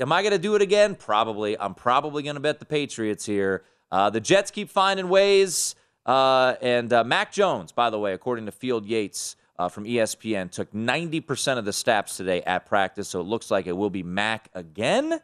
Am 0.00 0.12
I 0.12 0.22
going 0.22 0.32
to 0.32 0.38
do 0.38 0.54
it 0.56 0.62
again? 0.62 0.94
Probably. 0.94 1.58
I'm 1.58 1.74
probably 1.74 2.22
going 2.22 2.34
to 2.36 2.40
bet 2.40 2.58
the 2.58 2.64
Patriots 2.64 3.24
here. 3.24 3.64
Uh, 3.92 4.10
the 4.10 4.20
Jets 4.20 4.50
keep 4.50 4.68
finding 4.68 5.08
ways. 5.08 5.74
Uh, 6.06 6.54
and 6.62 6.92
uh, 6.92 7.02
Mac 7.04 7.32
Jones, 7.32 7.72
by 7.72 7.90
the 7.90 7.98
way, 7.98 8.12
according 8.12 8.46
to 8.46 8.52
Field 8.52 8.86
Yates 8.86 9.36
uh, 9.58 9.68
from 9.68 9.84
ESPN, 9.84 10.50
took 10.50 10.72
90% 10.72 11.58
of 11.58 11.64
the 11.64 11.72
snaps 11.72 12.16
today 12.16 12.42
at 12.42 12.64
practice. 12.64 13.08
So 13.08 13.20
it 13.20 13.24
looks 13.24 13.50
like 13.50 13.66
it 13.66 13.76
will 13.76 13.90
be 13.90 14.04
Mac 14.04 14.48
again 14.54 15.20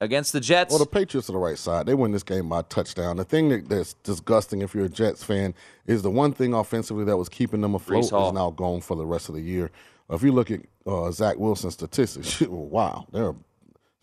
against 0.00 0.34
the 0.34 0.40
Jets. 0.40 0.70
Well, 0.70 0.78
the 0.78 0.86
Patriots 0.86 1.30
are 1.30 1.32
the 1.32 1.38
right 1.38 1.58
side. 1.58 1.86
They 1.86 1.94
win 1.94 2.12
this 2.12 2.22
game 2.22 2.48
by 2.50 2.62
touchdown. 2.62 3.16
The 3.16 3.24
thing 3.24 3.48
that, 3.48 3.68
that's 3.70 3.94
disgusting 3.94 4.60
if 4.60 4.74
you're 4.74 4.84
a 4.84 4.90
Jets 4.90 5.24
fan 5.24 5.54
is 5.86 6.02
the 6.02 6.10
one 6.10 6.32
thing 6.32 6.52
offensively 6.52 7.04
that 7.04 7.16
was 7.16 7.30
keeping 7.30 7.62
them 7.62 7.74
afloat 7.74 8.04
is 8.04 8.12
now 8.12 8.50
gone 8.50 8.82
for 8.82 8.96
the 8.96 9.06
rest 9.06 9.30
of 9.30 9.34
the 9.34 9.40
year. 9.40 9.70
If 10.10 10.22
you 10.22 10.32
look 10.32 10.50
at 10.50 10.60
uh, 10.86 11.10
Zach 11.10 11.36
Wilson's 11.38 11.74
statistics, 11.74 12.40
wow, 12.48 13.06
they're 13.10 13.34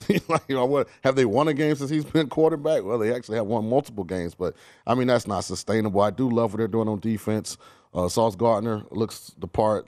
like, 0.29 0.43
you 0.47 0.55
know, 0.55 0.65
what 0.65 0.87
have 1.03 1.15
they 1.15 1.25
won 1.25 1.47
a 1.47 1.53
game 1.53 1.75
since 1.75 1.89
he's 1.89 2.05
been 2.05 2.27
quarterback? 2.27 2.83
Well, 2.83 2.97
they 2.97 3.13
actually 3.13 3.37
have 3.37 3.47
won 3.47 3.67
multiple 3.69 4.03
games, 4.03 4.35
but 4.35 4.55
I 4.85 4.95
mean 4.95 5.07
that's 5.07 5.27
not 5.27 5.43
sustainable. 5.43 6.01
I 6.01 6.09
do 6.09 6.29
love 6.29 6.53
what 6.53 6.57
they're 6.57 6.67
doing 6.67 6.87
on 6.87 6.99
defense. 6.99 7.57
Uh, 7.93 8.09
Sauce 8.09 8.35
Gardner 8.35 8.83
looks 8.89 9.35
the 9.37 9.47
part, 9.47 9.87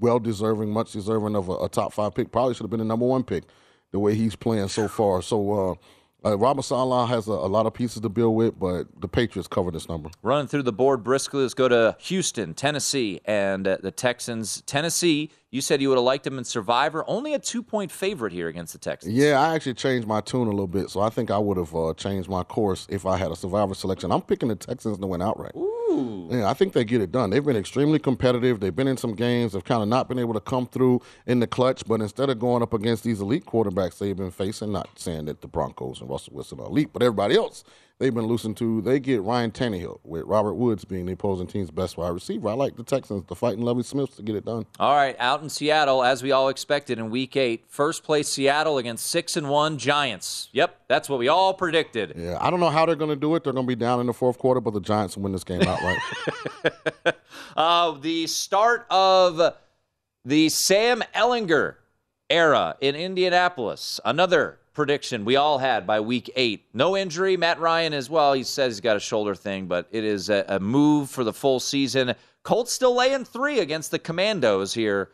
well 0.00 0.18
deserving, 0.18 0.70
much 0.70 0.92
deserving 0.92 1.36
of 1.36 1.48
a, 1.48 1.52
a 1.52 1.68
top 1.68 1.92
five 1.92 2.14
pick. 2.14 2.32
Probably 2.32 2.54
should 2.54 2.64
have 2.64 2.70
been 2.70 2.80
a 2.80 2.84
number 2.84 3.06
one 3.06 3.22
pick 3.22 3.44
the 3.92 4.00
way 4.00 4.14
he's 4.14 4.34
playing 4.34 4.68
so 4.68 4.88
far. 4.88 5.22
So 5.22 5.78
uh, 6.24 6.34
uh, 6.34 7.06
has 7.06 7.28
a, 7.28 7.32
a 7.32 7.48
lot 7.48 7.66
of 7.66 7.74
pieces 7.74 8.02
to 8.02 8.08
build 8.08 8.34
with, 8.34 8.58
but 8.58 8.88
the 9.00 9.06
Patriots 9.06 9.46
cover 9.46 9.70
this 9.70 9.88
number. 9.88 10.10
Running 10.22 10.48
through 10.48 10.64
the 10.64 10.72
board 10.72 11.04
briskly, 11.04 11.42
let's 11.42 11.54
go 11.54 11.68
to 11.68 11.96
Houston, 12.00 12.54
Tennessee, 12.54 13.20
and 13.24 13.68
uh, 13.68 13.78
the 13.80 13.92
Texans. 13.92 14.62
Tennessee 14.62 15.30
You 15.52 15.60
said 15.60 15.80
you 15.80 15.88
would 15.90 15.96
have 15.96 16.04
liked 16.04 16.26
him 16.26 16.38
in 16.38 16.44
Survivor. 16.44 17.04
Only 17.06 17.32
a 17.32 17.38
two 17.38 17.62
point 17.62 17.92
favorite 17.92 18.32
here 18.32 18.48
against 18.48 18.72
the 18.72 18.80
Texans. 18.80 19.14
Yeah, 19.14 19.40
I 19.40 19.54
actually 19.54 19.74
changed 19.74 20.08
my 20.08 20.20
tune 20.20 20.48
a 20.48 20.50
little 20.50 20.66
bit, 20.66 20.90
so 20.90 21.00
I 21.00 21.08
think 21.08 21.30
I 21.30 21.38
would 21.38 21.56
have 21.56 21.74
uh, 21.74 21.94
changed 21.94 22.28
my 22.28 22.42
course 22.42 22.86
if 22.90 23.06
I 23.06 23.16
had 23.16 23.30
a 23.30 23.36
Survivor 23.36 23.74
selection. 23.74 24.10
I'm 24.10 24.22
picking 24.22 24.48
the 24.48 24.56
Texans 24.56 24.98
to 24.98 25.06
win 25.06 25.22
outright. 25.22 25.54
Ooh. 25.54 26.28
Yeah, 26.30 26.50
I 26.50 26.54
think 26.54 26.72
they 26.72 26.84
get 26.84 27.00
it 27.00 27.12
done. 27.12 27.30
They've 27.30 27.44
been 27.44 27.56
extremely 27.56 28.00
competitive. 28.00 28.58
They've 28.58 28.74
been 28.74 28.88
in 28.88 28.96
some 28.96 29.14
games. 29.14 29.52
They've 29.52 29.64
kind 29.64 29.82
of 29.82 29.88
not 29.88 30.08
been 30.08 30.18
able 30.18 30.34
to 30.34 30.40
come 30.40 30.66
through 30.66 31.00
in 31.26 31.38
the 31.38 31.46
clutch. 31.46 31.84
But 31.86 32.00
instead 32.00 32.28
of 32.28 32.40
going 32.40 32.62
up 32.62 32.74
against 32.74 33.04
these 33.04 33.20
elite 33.20 33.46
quarterbacks 33.46 33.98
they've 33.98 34.16
been 34.16 34.32
facing, 34.32 34.72
not 34.72 34.98
saying 34.98 35.26
that 35.26 35.42
the 35.42 35.48
Broncos 35.48 36.00
and 36.00 36.10
Russell 36.10 36.34
Wilson 36.34 36.58
are 36.58 36.66
elite, 36.66 36.90
but 36.92 37.02
everybody 37.02 37.36
else 37.36 37.62
they've 37.98 38.14
been 38.14 38.26
losing 38.26 38.54
to, 38.56 38.82
they 38.82 39.00
get 39.00 39.22
Ryan 39.22 39.50
Tannehill 39.50 40.00
with 40.04 40.24
Robert 40.24 40.54
Woods 40.54 40.84
being 40.84 41.06
the 41.06 41.12
opposing 41.12 41.46
team's 41.46 41.70
best 41.70 41.96
wide 41.96 42.10
receiver. 42.10 42.48
I 42.48 42.52
like 42.52 42.76
the 42.76 42.82
Texans, 42.82 43.24
the 43.26 43.34
fighting 43.34 43.62
Lovie 43.62 43.82
Smiths, 43.82 44.16
to 44.16 44.22
get 44.22 44.36
it 44.36 44.44
done. 44.44 44.66
All 44.78 44.94
right, 44.94 45.16
out 45.18 45.42
in 45.42 45.48
Seattle, 45.48 46.04
as 46.04 46.22
we 46.22 46.32
all 46.32 46.48
expected 46.48 46.98
in 46.98 47.10
Week 47.10 47.36
Eight, 47.36 47.64
first 47.68 48.04
place 48.04 48.28
Seattle 48.28 48.78
against 48.78 49.06
six 49.06 49.36
and 49.36 49.48
one 49.48 49.78
Giants. 49.78 50.48
Yep, 50.52 50.82
that's 50.88 51.08
what 51.08 51.18
we 51.18 51.28
all 51.28 51.54
predicted. 51.54 52.14
Yeah, 52.16 52.38
I 52.40 52.50
don't 52.50 52.60
know 52.60 52.70
how 52.70 52.86
they're 52.86 52.96
going 52.96 53.10
to 53.10 53.16
do 53.16 53.34
it. 53.34 53.44
They're 53.44 53.52
going 53.52 53.66
to 53.66 53.68
be 53.68 53.76
down 53.76 54.00
in 54.00 54.06
the 54.06 54.14
fourth 54.14 54.38
quarter, 54.38 54.60
but 54.60 54.74
the 54.74 54.80
Giants 54.80 55.16
win 55.16 55.32
this 55.32 55.44
game 55.44 55.62
outright. 55.62 55.98
uh, 57.56 57.92
the 57.98 58.26
start 58.26 58.86
of 58.90 59.54
the 60.24 60.48
Sam 60.48 61.02
Ehlinger 61.14 61.76
era 62.28 62.76
in 62.80 62.94
Indianapolis. 62.94 64.00
Another 64.04 64.58
prediction 64.76 65.24
we 65.24 65.34
all 65.36 65.58
had 65.58 65.86
by 65.86 65.98
week 65.98 66.30
eight. 66.36 66.66
No 66.74 66.96
injury. 66.96 67.36
Matt 67.36 67.58
Ryan 67.58 67.94
as 67.94 68.08
well. 68.10 68.34
He 68.34 68.44
says 68.44 68.74
he's 68.74 68.80
got 68.80 68.96
a 68.96 69.00
shoulder 69.00 69.34
thing, 69.34 69.66
but 69.66 69.88
it 69.90 70.04
is 70.04 70.28
a, 70.28 70.44
a 70.48 70.60
move 70.60 71.10
for 71.10 71.24
the 71.24 71.32
full 71.32 71.58
season. 71.58 72.14
Colts 72.44 72.72
still 72.72 72.94
laying 72.94 73.24
three 73.24 73.58
against 73.60 73.90
the 73.90 73.98
Commandos 73.98 74.74
here 74.74 75.10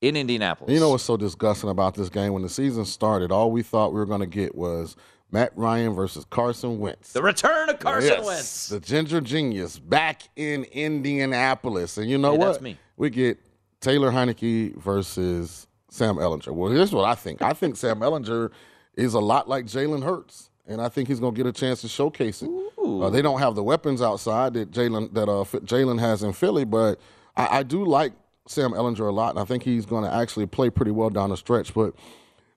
in 0.00 0.16
Indianapolis. 0.16 0.72
You 0.72 0.80
know 0.80 0.88
what's 0.88 1.04
so 1.04 1.16
disgusting 1.16 1.68
about 1.70 1.94
this 1.94 2.08
game? 2.08 2.32
When 2.32 2.42
the 2.42 2.48
season 2.48 2.84
started, 2.86 3.30
all 3.30 3.52
we 3.52 3.62
thought 3.62 3.92
we 3.92 4.00
were 4.00 4.06
going 4.06 4.20
to 4.20 4.26
get 4.26 4.54
was 4.54 4.96
Matt 5.30 5.52
Ryan 5.56 5.92
versus 5.92 6.24
Carson 6.24 6.80
Wentz. 6.80 7.12
The 7.12 7.22
return 7.22 7.68
of 7.68 7.78
Carson 7.78 8.10
yes, 8.10 8.26
Wentz. 8.26 8.68
The 8.70 8.80
ginger 8.80 9.20
genius 9.20 9.78
back 9.78 10.22
in 10.36 10.64
Indianapolis. 10.64 11.98
And 11.98 12.08
you 12.10 12.16
know 12.18 12.32
Hey, 12.32 12.38
what? 12.38 12.46
that's 12.46 12.60
me. 12.62 12.78
We 12.96 13.10
get 13.10 13.38
Taylor 13.80 14.10
Heinicke 14.10 14.74
versus 14.76 15.66
Sam 15.90 16.16
Ehlinger. 16.16 16.52
Well, 16.52 16.72
here's 16.72 16.92
what 16.92 17.04
I 17.04 17.14
think. 17.14 17.42
I 17.42 17.52
think 17.52 17.76
Sam 17.76 18.00
Ehlinger 18.00 18.50
is 18.96 19.14
a 19.14 19.20
lot 19.20 19.48
like 19.48 19.66
Jalen 19.66 20.04
Hurts. 20.04 20.50
And 20.66 20.80
I 20.80 20.88
think 20.88 21.08
he's 21.08 21.18
going 21.18 21.34
to 21.34 21.36
get 21.36 21.46
a 21.46 21.52
chance 21.52 21.80
to 21.80 21.88
showcase 21.88 22.42
it. 22.42 22.50
Uh, 22.78 23.10
they 23.10 23.20
don't 23.20 23.40
have 23.40 23.54
the 23.54 23.62
weapons 23.62 24.00
outside 24.00 24.54
that 24.54 24.70
Jalen 24.70 25.12
that 25.14 25.28
uh, 25.28 25.44
Jalen 25.64 25.98
has 25.98 26.22
in 26.22 26.32
Philly, 26.32 26.64
but 26.64 27.00
I, 27.36 27.58
I 27.58 27.62
do 27.64 27.84
like 27.84 28.12
Sam 28.46 28.72
Ehlinger 28.72 29.08
a 29.08 29.12
lot, 29.12 29.30
and 29.30 29.40
I 29.40 29.44
think 29.44 29.64
he's 29.64 29.86
going 29.86 30.04
to 30.04 30.12
actually 30.12 30.46
play 30.46 30.70
pretty 30.70 30.92
well 30.92 31.10
down 31.10 31.30
the 31.30 31.36
stretch. 31.36 31.74
But 31.74 31.94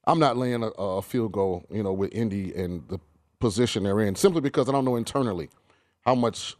I'm 0.05 0.19
not 0.19 0.37
laying 0.37 0.63
a, 0.63 0.67
a 0.67 1.01
field 1.01 1.31
goal, 1.31 1.65
you 1.71 1.81
know, 1.81 1.93
with 1.93 2.13
Indy 2.13 2.53
and 2.53 2.87
the 2.89 2.99
position 3.39 3.83
they're 3.83 4.01
in, 4.01 4.15
simply 4.15 4.41
because 4.41 4.69
I 4.69 4.71
don't 4.71 4.85
know 4.85 4.95
internally 4.95 5.49
how 6.05 6.15
much 6.15 6.55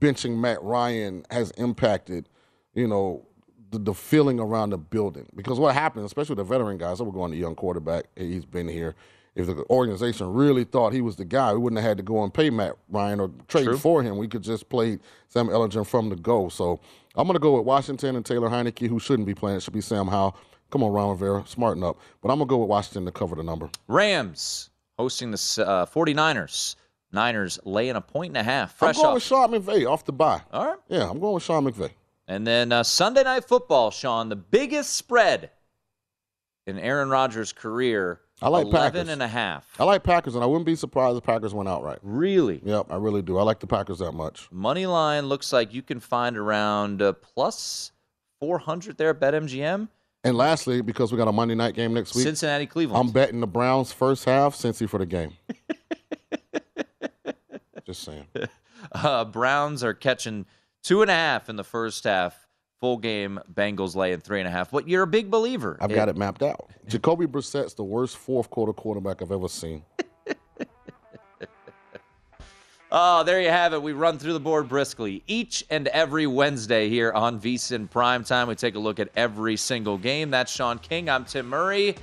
benching 0.00 0.38
Matt 0.38 0.62
Ryan 0.62 1.24
has 1.30 1.50
impacted, 1.52 2.28
you 2.74 2.86
know, 2.86 3.26
the, 3.70 3.78
the 3.78 3.94
feeling 3.94 4.40
around 4.40 4.70
the 4.70 4.78
building. 4.78 5.26
Because 5.34 5.58
what 5.58 5.74
happens, 5.74 6.04
especially 6.06 6.34
with 6.34 6.46
the 6.46 6.52
veteran 6.52 6.78
guys, 6.78 6.98
so 6.98 7.04
we're 7.04 7.12
going 7.12 7.32
to 7.32 7.36
young 7.36 7.54
quarterback, 7.54 8.06
he's 8.16 8.44
been 8.44 8.68
here. 8.68 8.94
If 9.34 9.46
the 9.46 9.64
organization 9.70 10.32
really 10.32 10.64
thought 10.64 10.92
he 10.92 11.00
was 11.00 11.14
the 11.14 11.24
guy, 11.24 11.52
we 11.52 11.58
wouldn't 11.60 11.80
have 11.80 11.88
had 11.88 11.96
to 11.98 12.02
go 12.02 12.24
and 12.24 12.34
pay 12.34 12.50
Matt 12.50 12.76
Ryan 12.88 13.20
or 13.20 13.30
trade 13.46 13.66
True. 13.66 13.78
for 13.78 14.02
him. 14.02 14.16
We 14.16 14.26
could 14.26 14.42
just 14.42 14.68
play 14.68 14.98
Sam 15.28 15.46
Ehlinger 15.46 15.86
from 15.86 16.08
the 16.08 16.16
go. 16.16 16.48
So 16.48 16.80
I'm 17.14 17.26
going 17.26 17.34
to 17.36 17.40
go 17.40 17.56
with 17.56 17.64
Washington 17.64 18.16
and 18.16 18.26
Taylor 18.26 18.48
Heinicke, 18.48 18.88
who 18.88 18.98
shouldn't 18.98 19.26
be 19.26 19.34
playing. 19.34 19.58
It 19.58 19.62
should 19.62 19.74
be 19.74 19.80
Sam 19.80 20.08
Howell. 20.08 20.36
Come 20.70 20.82
on, 20.82 20.92
Ron 20.92 21.10
Rivera, 21.10 21.44
smarten 21.46 21.84
up. 21.84 21.98
But 22.20 22.30
I'm 22.30 22.38
going 22.38 22.48
to 22.48 22.50
go 22.50 22.58
with 22.58 22.68
Washington 22.68 23.04
to 23.04 23.12
cover 23.12 23.36
the 23.36 23.44
number. 23.44 23.70
Rams 23.86 24.70
hosting 24.98 25.30
the 25.30 25.64
uh, 25.64 25.86
49ers. 25.86 26.74
Niners 27.12 27.58
laying 27.64 27.96
a 27.96 28.00
point 28.00 28.30
and 28.30 28.38
a 28.38 28.42
half. 28.42 28.74
Fresh 28.74 28.96
I'm 28.96 29.02
going 29.02 29.06
off. 29.08 29.14
with 29.14 29.22
Sean 29.22 29.50
McVay 29.52 29.88
off 29.88 30.04
the 30.04 30.12
bye. 30.12 30.42
All 30.52 30.66
right. 30.66 30.78
Yeah, 30.88 31.08
I'm 31.08 31.18
going 31.20 31.34
with 31.34 31.42
Sean 31.44 31.64
McVay. 31.64 31.90
And 32.28 32.46
then 32.46 32.72
uh, 32.72 32.82
Sunday 32.82 33.24
Night 33.24 33.46
Football, 33.46 33.90
Shaun, 33.90 34.28
the 34.28 34.36
biggest 34.36 34.94
spread 34.94 35.50
in 36.66 36.78
Aaron 36.78 37.08
Rodgers' 37.08 37.54
career. 37.54 38.20
I 38.42 38.50
like 38.50 38.66
11 38.66 38.92
Packers. 38.92 39.08
and 39.08 39.22
a 39.22 39.26
half. 39.26 39.66
I 39.80 39.84
like 39.84 40.04
Packers, 40.04 40.34
and 40.34 40.44
I 40.44 40.46
wouldn't 40.46 40.66
be 40.66 40.76
surprised 40.76 41.16
if 41.16 41.24
Packers 41.24 41.54
went 41.54 41.70
outright. 41.70 41.98
Really? 42.02 42.60
Yep, 42.62 42.88
I 42.90 42.96
really 42.96 43.22
do. 43.22 43.38
I 43.38 43.42
like 43.42 43.60
the 43.60 43.66
Packers 43.66 43.98
that 44.00 44.12
much. 44.12 44.46
Money 44.52 44.84
line 44.86 45.26
looks 45.26 45.50
like 45.52 45.72
you 45.72 45.80
can 45.82 45.98
find 45.98 46.36
around 46.36 47.00
uh, 47.00 47.14
plus 47.14 47.92
400 48.40 48.98
there 48.98 49.10
at 49.10 49.20
BetMGM. 49.20 49.88
And 50.22 50.36
lastly, 50.36 50.82
because 50.82 51.10
we 51.10 51.16
got 51.16 51.28
a 51.28 51.32
Monday 51.32 51.54
night 51.54 51.74
game 51.74 51.94
next 51.94 52.14
week, 52.14 52.24
Cincinnati, 52.24 52.66
Cleveland. 52.66 53.08
I'm 53.08 53.12
betting 53.12 53.40
the 53.40 53.46
Browns 53.46 53.90
first 53.92 54.26
half, 54.26 54.54
Cincy 54.54 54.86
for 54.88 54.98
the 54.98 55.06
game. 55.06 55.32
Just 57.86 58.02
saying. 58.02 58.26
Uh, 58.92 59.24
Browns 59.24 59.82
are 59.82 59.94
catching 59.94 60.44
two 60.88 61.02
and 61.02 61.10
a 61.10 61.14
half 61.14 61.50
in 61.50 61.56
the 61.56 61.64
first 61.64 62.04
half. 62.04 62.46
Full 62.80 62.96
game, 62.96 63.38
Bengals 63.52 63.94
lay 63.94 64.10
laying 64.10 64.20
three 64.20 64.38
and 64.38 64.48
a 64.48 64.50
half. 64.50 64.70
But 64.70 64.88
you're 64.88 65.02
a 65.02 65.06
big 65.06 65.30
believer. 65.30 65.76
I've 65.80 65.92
got 65.92 66.08
it 66.08 66.16
mapped 66.16 66.42
out. 66.42 66.70
Jacoby 66.86 67.26
Brissett's 67.26 67.74
the 67.74 67.84
worst 67.84 68.16
fourth 68.16 68.48
quarter 68.48 68.72
quarterback 68.72 69.20
I've 69.20 69.32
ever 69.32 69.48
seen. 69.48 69.84
Oh, 72.90 73.22
there 73.22 73.38
you 73.42 73.50
have 73.50 73.74
it. 73.74 73.82
We 73.82 73.92
run 73.92 74.18
through 74.18 74.32
the 74.32 74.40
board 74.40 74.66
briskly 74.66 75.22
each 75.26 75.62
and 75.68 75.88
every 75.88 76.26
Wednesday 76.26 76.88
here 76.88 77.12
on 77.12 77.38
VSIN 77.38 77.86
Primetime. 77.90 78.48
We 78.48 78.54
take 78.54 78.76
a 78.76 78.78
look 78.78 78.98
at 78.98 79.10
every 79.14 79.58
single 79.58 79.98
game. 79.98 80.30
That's 80.30 80.50
Shaun 80.50 80.78
King. 80.78 81.10
I'm 81.10 81.26
Tim 81.26 81.50
Murray. 81.50 81.96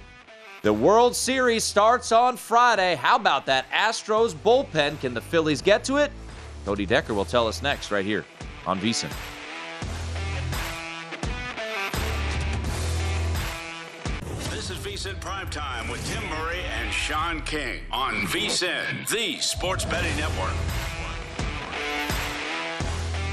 The 0.62 0.72
World 0.72 1.16
Series 1.16 1.64
starts 1.64 2.12
on 2.12 2.38
Friday. 2.38 2.94
How 2.94 3.16
about 3.16 3.48
that 3.48 3.68
Astros 3.72 4.36
bullpen? 4.36 5.02
Can 5.02 5.16
the 5.16 5.22
Phillies 5.22 5.64
get 5.64 5.84
to 5.86 5.98
it? 5.98 6.12
Cody 6.66 6.86
Decker 6.86 7.16
will 7.16 7.26
tell 7.26 7.48
us 7.48 7.64
next, 7.64 7.90
right 7.90 8.06
here 8.06 8.24
on 8.68 8.80
VSIN. 8.80 9.12
This 14.50 14.70
is 14.70 14.78
VSIN 14.78 15.20
Primetime 15.20 15.92
with 15.92 16.06
Tim 16.08 16.28
Murray 16.30 16.62
and 16.80 16.92
Shaun 16.92 17.42
King 17.42 17.82
on 17.92 18.14
VSIN, 18.28 19.08
the 19.10 19.40
sports 19.40 19.86
betting 19.86 20.16
network. 20.18 20.54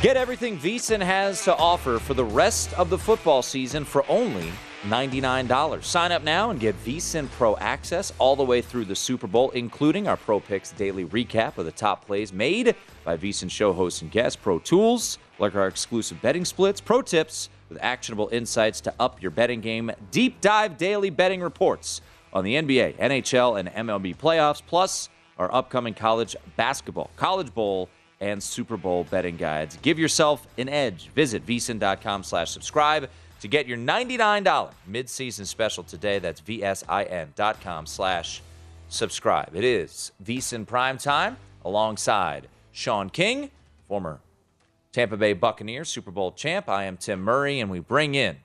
Get 0.02 0.16
everything 0.16 0.58
VSIN 0.58 1.00
has 1.00 1.44
to 1.44 1.56
offer 1.56 1.98
for 1.98 2.14
the 2.14 2.24
rest 2.24 2.72
of 2.74 2.90
the 2.90 2.98
football 2.98 3.40
season 3.40 3.84
for 3.84 4.04
only 4.08 4.50
$99. 4.82 5.82
Sign 5.82 6.12
up 6.12 6.22
now 6.22 6.50
and 6.50 6.60
get 6.60 6.74
VSIN 6.84 7.30
Pro 7.30 7.56
access 7.56 8.12
all 8.18 8.36
the 8.36 8.44
way 8.44 8.60
through 8.60 8.84
the 8.84 8.94
Super 8.96 9.26
Bowl, 9.26 9.50
including 9.50 10.08
our 10.08 10.16
Pro 10.16 10.40
Picks 10.40 10.72
daily 10.72 11.04
recap 11.04 11.58
of 11.58 11.64
the 11.64 11.72
top 11.72 12.06
plays 12.06 12.32
made 12.32 12.74
by 13.04 13.16
VSIN 13.16 13.50
show 13.50 13.72
hosts 13.72 14.02
and 14.02 14.10
guests, 14.10 14.36
Pro 14.36 14.58
Tools, 14.58 15.18
like 15.38 15.54
our 15.54 15.66
exclusive 15.66 16.20
betting 16.22 16.44
splits, 16.44 16.80
Pro 16.80 17.02
Tips 17.02 17.48
with 17.68 17.78
actionable 17.82 18.28
insights 18.32 18.80
to 18.82 18.94
up 19.00 19.22
your 19.22 19.30
betting 19.30 19.60
game, 19.60 19.90
deep 20.10 20.40
dive 20.40 20.76
daily 20.76 21.10
betting 21.10 21.40
reports 21.40 22.00
on 22.32 22.44
the 22.44 22.54
NBA, 22.54 22.96
NHL, 22.98 23.58
and 23.58 23.68
MLB 23.70 24.16
playoffs, 24.16 24.62
plus 24.66 25.08
our 25.38 25.52
upcoming 25.54 25.94
college 25.94 26.36
basketball, 26.56 27.10
College 27.16 27.52
Bowl, 27.54 27.88
and 28.20 28.42
Super 28.42 28.76
Bowl 28.76 29.04
betting 29.10 29.36
guides. 29.36 29.76
Give 29.82 29.98
yourself 29.98 30.46
an 30.56 30.68
edge. 30.68 31.08
Visit 31.08 31.44
vsin.com 31.44 32.22
slash 32.22 32.50
subscribe 32.50 33.10
to 33.42 33.48
get 33.48 33.66
your 33.66 33.76
$99 33.76 34.70
midseason 34.88 35.44
special 35.44 35.82
today. 35.82 36.20
That's 36.20 36.40
vsin.com 36.40 37.86
slash 37.86 38.40
subscribe. 38.88 39.56
It 39.56 39.64
is 39.64 40.12
VSIN 40.24 40.64
Prime 40.64 40.96
Time 40.96 41.36
alongside 41.64 42.46
Shaun 42.70 43.10
King, 43.10 43.50
former 43.88 44.20
Tampa 44.92 45.16
Bay 45.16 45.32
Buccaneers 45.32 45.88
Super 45.88 46.12
Bowl 46.12 46.30
champ. 46.30 46.68
I 46.68 46.84
am 46.84 46.96
Tim 46.96 47.20
Murray, 47.20 47.58
and 47.58 47.68
we 47.68 47.80
bring 47.80 48.14
in 48.14 48.36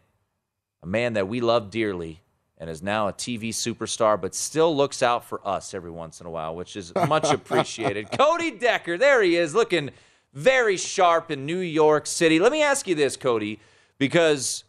a 0.81 0.87
man 0.87 1.13
that 1.13 1.27
we 1.27 1.41
love 1.41 1.69
dearly 1.69 2.21
and 2.57 2.67
is 2.67 2.81
now 2.81 3.07
a 3.07 3.13
TV 3.13 3.49
superstar, 3.49 4.19
but 4.19 4.33
still 4.33 4.75
looks 4.75 5.03
out 5.03 5.23
for 5.23 5.47
us 5.47 5.75
every 5.75 5.91
once 5.91 6.21
in 6.21 6.25
a 6.25 6.31
while, 6.31 6.55
which 6.55 6.75
is 6.75 6.91
much 7.07 7.25
appreciated. 7.31 8.11
Cody 8.17 8.49
Decker, 8.49 8.97
there 8.97 9.21
he 9.21 9.35
is, 9.35 9.53
looking 9.53 9.91
very 10.33 10.75
sharp 10.75 11.29
in 11.29 11.45
New 11.45 11.59
York 11.59 12.07
City. 12.07 12.39
Let 12.39 12.51
me 12.51 12.63
ask 12.63 12.87
you 12.87 12.95
this, 12.95 13.15
Cody, 13.15 13.59
because 13.99 14.63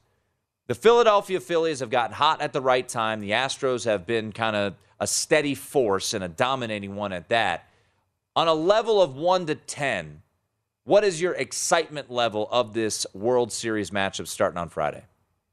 the 0.68 0.74
Philadelphia 0.74 1.40
Phillies 1.40 1.81
have 1.81 1.90
gotten 1.90 2.14
hot 2.14 2.40
at 2.40 2.52
the 2.52 2.61
right 2.61 2.87
time. 2.87 3.20
The 3.20 3.31
Astros 3.31 3.87
have 3.87 4.07
been 4.07 4.33
kind 4.33 4.54
of 4.54 4.74
a 5.00 5.07
steady 5.07 5.54
force 5.54 6.14
and 6.14 6.22
a 6.22 6.28
dominating 6.28 6.94
one 6.94 7.12
at 7.12 7.31
that. 7.31 7.68
On 8.37 8.46
a 8.46 8.54
level 8.54 9.02
of 9.02 9.16
1 9.16 9.46
to 9.46 9.54
10, 9.54 10.22
what 10.85 11.04
is 11.04 11.20
your 11.20 11.33
excitement 11.33 12.11
level 12.11 12.48
of 12.50 12.74
this 12.74 13.07
World 13.14 13.50
Series 13.50 13.90
matchup 13.90 14.28
starting 14.28 14.59
on 14.59 14.68
Friday? 14.68 15.04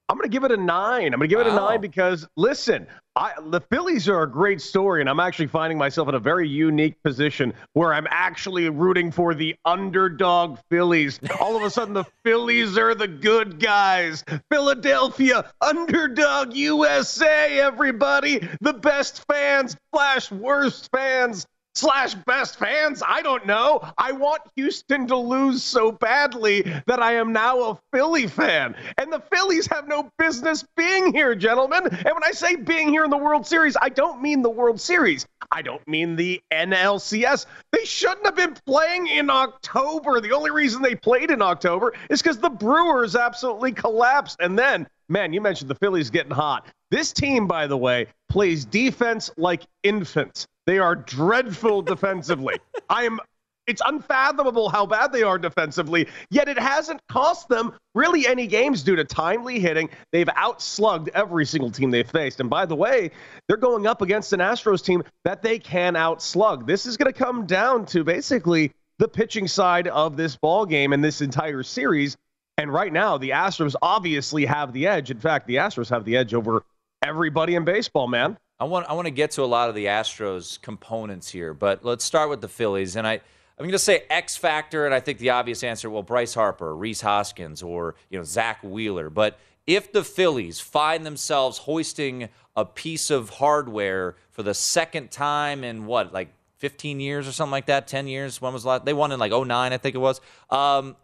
I'm 0.07 0.17
going 0.17 0.29
to 0.29 0.33
give 0.33 0.43
it 0.43 0.51
a 0.51 0.57
nine. 0.57 1.13
I'm 1.13 1.19
going 1.19 1.21
to 1.21 1.35
give 1.35 1.39
it 1.39 1.47
a 1.47 1.55
nine 1.55 1.81
because 1.81 2.27
listen, 2.37 2.85
I, 3.15 3.33
the 3.43 3.59
Phillies 3.59 4.07
are 4.07 4.21
a 4.21 4.29
great 4.29 4.61
story, 4.61 5.01
and 5.01 5.09
I'm 5.09 5.19
actually 5.19 5.47
finding 5.47 5.79
myself 5.79 6.07
in 6.07 6.13
a 6.13 6.19
very 6.19 6.47
unique 6.47 7.01
position 7.01 7.53
where 7.73 7.91
I'm 7.91 8.05
actually 8.11 8.69
rooting 8.69 9.11
for 9.11 9.33
the 9.33 9.55
underdog 9.65 10.59
Phillies. 10.69 11.19
All 11.39 11.57
of 11.57 11.63
a 11.63 11.71
sudden, 11.71 11.95
the 11.95 12.03
Phillies 12.23 12.77
are 12.77 12.93
the 12.93 13.07
good 13.07 13.59
guys. 13.59 14.23
Philadelphia, 14.51 15.51
underdog 15.59 16.53
USA, 16.53 17.59
everybody. 17.59 18.47
The 18.61 18.73
best 18.73 19.25
fans, 19.27 19.75
slash 19.91 20.31
worst 20.31 20.91
fans 20.91 21.47
slash 21.75 22.15
best 22.15 22.57
fans. 22.57 23.03
I 23.05 23.21
don't 23.21 23.45
know. 23.45 23.81
I 23.97 24.13
want 24.13 24.41
Houston 24.55 25.07
to 25.07 25.17
lose 25.17 25.63
so 25.63 25.91
badly 25.91 26.61
that 26.87 27.01
I 27.01 27.15
am 27.15 27.33
now 27.33 27.59
a 27.61 27.79
Philly 27.93 28.27
fan. 28.27 28.75
And 28.97 29.11
the 29.11 29.21
Phillies 29.31 29.67
have 29.67 29.87
no 29.87 30.09
business 30.17 30.63
being 30.77 31.13
here, 31.13 31.35
gentlemen. 31.35 31.85
And 31.85 32.13
when 32.13 32.23
I 32.23 32.31
say 32.31 32.55
being 32.55 32.89
here 32.89 33.03
in 33.03 33.09
the 33.09 33.17
World 33.17 33.45
Series, 33.45 33.75
I 33.79 33.89
don't 33.89 34.21
mean 34.21 34.41
the 34.41 34.49
World 34.49 34.79
Series. 34.79 35.27
I 35.51 35.61
don't 35.61 35.85
mean 35.87 36.15
the 36.15 36.41
NLCS. 36.51 37.45
They 37.71 37.85
shouldn't 37.85 38.25
have 38.25 38.35
been 38.35 38.55
playing 38.65 39.07
in 39.07 39.29
October. 39.29 40.21
The 40.21 40.31
only 40.31 40.51
reason 40.51 40.81
they 40.81 40.95
played 40.95 41.29
in 41.29 41.41
October 41.41 41.93
is 42.09 42.21
because 42.21 42.37
the 42.39 42.49
Brewers 42.49 43.15
absolutely 43.15 43.73
collapsed. 43.73 44.37
And 44.39 44.57
then, 44.57 44.87
man, 45.09 45.33
you 45.33 45.41
mentioned 45.41 45.69
the 45.69 45.75
Phillies 45.75 46.09
getting 46.09 46.31
hot. 46.31 46.65
This 46.91 47.11
team, 47.11 47.47
by 47.47 47.67
the 47.67 47.77
way, 47.77 48.07
plays 48.29 48.65
defense 48.65 49.29
like 49.37 49.65
infants. 49.83 50.47
They 50.65 50.79
are 50.79 50.95
dreadful 50.95 51.81
defensively. 51.81 52.55
I 52.89 53.03
am 53.03 53.19
it's 53.67 53.81
unfathomable 53.83 54.69
how 54.69 54.85
bad 54.85 55.11
they 55.11 55.23
are 55.23 55.39
defensively, 55.39 56.07
yet 56.29 56.47
it 56.47 56.59
hasn't 56.59 57.01
cost 57.07 57.49
them 57.49 57.73
really 57.95 58.27
any 58.27 58.45
games 58.45 58.83
due 58.83 58.95
to 58.95 59.03
timely 59.03 59.59
hitting. 59.59 59.89
They've 60.11 60.27
outslugged 60.27 61.09
every 61.15 61.45
single 61.45 61.71
team 61.71 61.89
they've 61.89 62.09
faced. 62.09 62.39
And 62.39 62.49
by 62.49 62.67
the 62.67 62.75
way, 62.75 63.09
they're 63.47 63.57
going 63.57 63.87
up 63.87 64.03
against 64.03 64.33
an 64.33 64.39
Astros 64.39 64.83
team 64.83 65.03
that 65.23 65.41
they 65.41 65.57
can 65.57 65.95
outslug. 65.95 66.67
This 66.67 66.85
is 66.85 66.95
going 66.95 67.11
to 67.11 67.17
come 67.17 67.47
down 67.47 67.87
to 67.87 68.03
basically 68.03 68.71
the 68.99 69.07
pitching 69.07 69.47
side 69.47 69.87
of 69.87 70.15
this 70.15 70.35
ball 70.35 70.65
game 70.65 70.93
and 70.93 71.03
this 71.03 71.21
entire 71.21 71.63
series. 71.63 72.17
And 72.57 72.71
right 72.71 72.93
now, 72.93 73.17
the 73.17 73.31
Astros 73.31 73.75
obviously 73.81 74.45
have 74.45 74.73
the 74.73 74.87
edge. 74.87 75.09
In 75.09 75.19
fact, 75.19 75.47
the 75.47 75.55
Astros 75.55 75.89
have 75.89 76.05
the 76.05 76.17
edge 76.17 76.33
over 76.33 76.63
everybody 77.01 77.55
in 77.55 77.65
baseball, 77.65 78.07
man. 78.07 78.37
I 78.59 78.63
want 78.63 78.87
I 78.89 78.93
want 78.93 79.05
to 79.05 79.11
get 79.11 79.31
to 79.31 79.43
a 79.43 79.45
lot 79.45 79.67
of 79.67 79.75
the 79.75 79.85
Astros 79.85 80.61
components 80.61 81.29
here, 81.29 81.53
but 81.53 81.83
let's 81.83 82.05
start 82.05 82.29
with 82.29 82.41
the 82.41 82.47
Phillies. 82.47 82.95
And 82.95 83.05
I 83.05 83.13
I'm 83.57 83.63
going 83.63 83.71
to 83.71 83.79
say 83.79 84.03
X 84.09 84.35
factor, 84.35 84.85
and 84.85 84.93
I 84.93 84.99
think 84.99 85.17
the 85.17 85.29
obvious 85.29 85.63
answer, 85.63 85.89
well, 85.89 86.03
Bryce 86.03 86.33
Harper, 86.33 86.75
Rhys 86.75 87.01
Hoskins, 87.01 87.63
or 87.63 87.95
you 88.09 88.17
know 88.17 88.23
Zack 88.23 88.59
Wheeler. 88.63 89.09
But 89.09 89.39
if 89.67 89.91
the 89.91 90.03
Phillies 90.03 90.59
find 90.59 91.05
themselves 91.05 91.59
hoisting 91.59 92.29
a 92.55 92.65
piece 92.65 93.09
of 93.09 93.29
hardware 93.29 94.15
for 94.31 94.43
the 94.43 94.53
second 94.53 95.11
time 95.11 95.63
in 95.63 95.85
what, 95.85 96.13
like 96.13 96.29
15 96.57 96.99
years 96.99 97.27
or 97.27 97.31
something 97.31 97.51
like 97.51 97.65
that, 97.65 97.87
10 97.87 98.07
years, 98.07 98.41
when 98.41 98.53
was 98.53 98.63
the 98.63 98.69
last? 98.69 98.85
They 98.85 98.93
won 98.93 99.11
in 99.11 99.19
like 99.19 99.31
09, 99.31 99.73
I 99.73 99.77
think 99.77 99.95
it 99.95 99.99
was. 99.99 100.21
Um, 100.49 100.95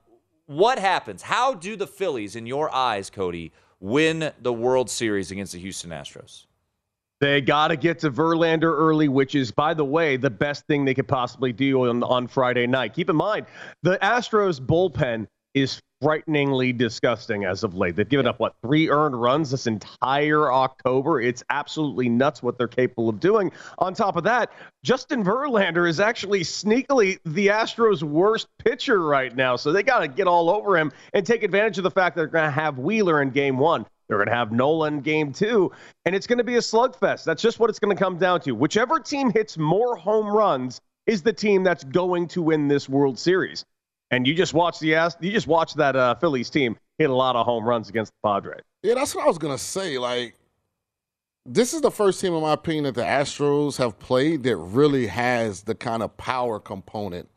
what 0.46 0.80
happens? 0.80 1.22
How 1.22 1.54
do 1.54 1.76
the 1.76 1.88
Phillies, 1.88 2.36
in 2.36 2.46
your 2.46 2.74
eyes, 2.74 3.10
Cody, 3.10 3.52
win 3.80 4.32
the 4.42 4.54
World 4.54 4.90
Series 4.90 5.32
against 5.32 5.54
the 5.54 5.60
Houston 5.60 5.92
Astros? 5.92 6.46
They 7.22 7.40
got 7.40 7.68
to 7.68 7.78
get 7.78 8.00
to 8.00 8.10
Verlander 8.10 8.64
early, 8.64 9.08
which 9.08 9.36
is, 9.36 9.52
by 9.52 9.76
the 9.76 9.86
way, 9.86 10.18
the 10.18 10.32
best 10.32 10.66
thing 10.66 10.86
they 10.86 10.96
could 10.96 11.08
possibly 11.08 11.54
do 11.54 11.88
on, 11.88 12.02
on 12.02 12.28
Friday 12.28 12.66
night. 12.66 12.96
Keep 12.96 13.12
in 13.12 13.16
mind, 13.16 13.46
the 13.84 14.00
Astros 14.02 14.60
bullpen 14.60 15.28
is 15.54 15.80
frighteningly 16.02 16.74
disgusting 16.74 17.46
as 17.46 17.64
of 17.64 17.76
late. 17.76 17.96
They've 17.96 18.10
given 18.10 18.26
up, 18.26 18.40
what, 18.40 18.56
three 18.64 18.90
earned 18.90 19.22
runs 19.22 19.52
this 19.52 19.68
entire 19.68 20.52
October? 20.52 21.22
It's 21.22 21.44
absolutely 21.52 22.10
nuts 22.10 22.42
what 22.42 22.58
they're 22.58 22.68
capable 22.68 23.08
of 23.08 23.20
doing. 23.20 23.52
On 23.78 23.94
top 23.94 24.16
of 24.16 24.24
that, 24.24 24.52
Justin 24.84 25.24
Verlander 25.24 25.88
is 25.88 26.00
actually 26.00 26.42
sneakily 26.42 27.20
the 27.26 27.48
Astros' 27.48 28.02
worst 28.02 28.48
pitcher 28.58 29.06
right 29.06 29.36
now. 29.36 29.56
So 29.58 29.72
they 29.72 29.84
got 29.84 30.00
to 30.00 30.08
get 30.08 30.26
all 30.26 30.50
over 30.50 30.76
him 30.76 30.92
and 31.14 31.24
take 31.24 31.44
advantage 31.44 31.78
of 31.78 31.84
the 31.84 31.92
fact 31.92 32.16
that 32.16 32.22
they're 32.22 32.28
going 32.30 32.46
to 32.46 32.52
have 32.52 32.80
Wheeler 32.80 33.22
in 33.22 33.30
game 33.30 33.60
one. 33.60 33.86
They're 34.12 34.18
going 34.18 34.28
to 34.28 34.36
have 34.36 34.52
Nolan 34.52 35.00
game 35.00 35.32
two, 35.32 35.72
and 36.06 36.14
it's 36.14 36.28
going 36.28 36.38
to 36.38 36.44
be 36.44 36.56
a 36.56 36.60
slugfest. 36.60 37.24
That's 37.24 37.42
just 37.42 37.62
what 37.62 37.70
it's 37.70 37.80
going 37.80 37.96
to 37.96 38.04
come 38.04 38.18
down 38.18 38.42
to. 38.42 38.52
Whichever 38.52 39.00
team 39.00 39.32
hits 39.32 39.58
more 39.58 39.96
home 39.96 40.28
runs 40.28 40.82
is 41.06 41.22
the 41.22 41.32
team 41.32 41.64
that's 41.64 41.86
going 41.86 42.28
to 42.28 42.42
win 42.42 42.68
this 42.68 42.90
World 42.90 43.18
Series. 43.18 43.64
And 44.12 44.28
you 44.28 44.34
just 44.34 44.54
watch 44.54 44.80
the 44.80 44.96
ass. 44.96 45.16
you 45.22 45.32
just 45.32 45.48
watch 45.48 45.76
that 45.76 45.96
uh, 45.96 46.16
Phillies 46.16 46.50
team 46.50 46.76
hit 46.98 47.10
a 47.10 47.14
lot 47.14 47.38
of 47.38 47.46
home 47.46 47.64
runs 47.64 47.88
against 47.88 48.12
the 48.12 48.28
Padres. 48.28 48.60
Yeah, 48.84 48.96
that's 48.96 49.16
what 49.16 49.24
I 49.24 49.30
was 49.30 49.38
gonna 49.38 49.58
say. 49.58 49.98
Like, 49.98 50.36
this 51.46 51.74
is 51.74 51.80
the 51.80 51.90
first 51.90 52.20
team, 52.20 52.34
in 52.34 52.42
my 52.42 52.52
opinion, 52.52 52.84
that 52.84 52.96
the 52.96 53.04
Astros 53.04 53.78
have 53.78 53.98
played 53.98 54.44
that 54.44 54.58
really 54.58 55.08
has 55.08 55.64
the 55.64 55.74
kind 55.74 56.04
of 56.04 56.18
power 56.18 56.60
component 56.60 57.30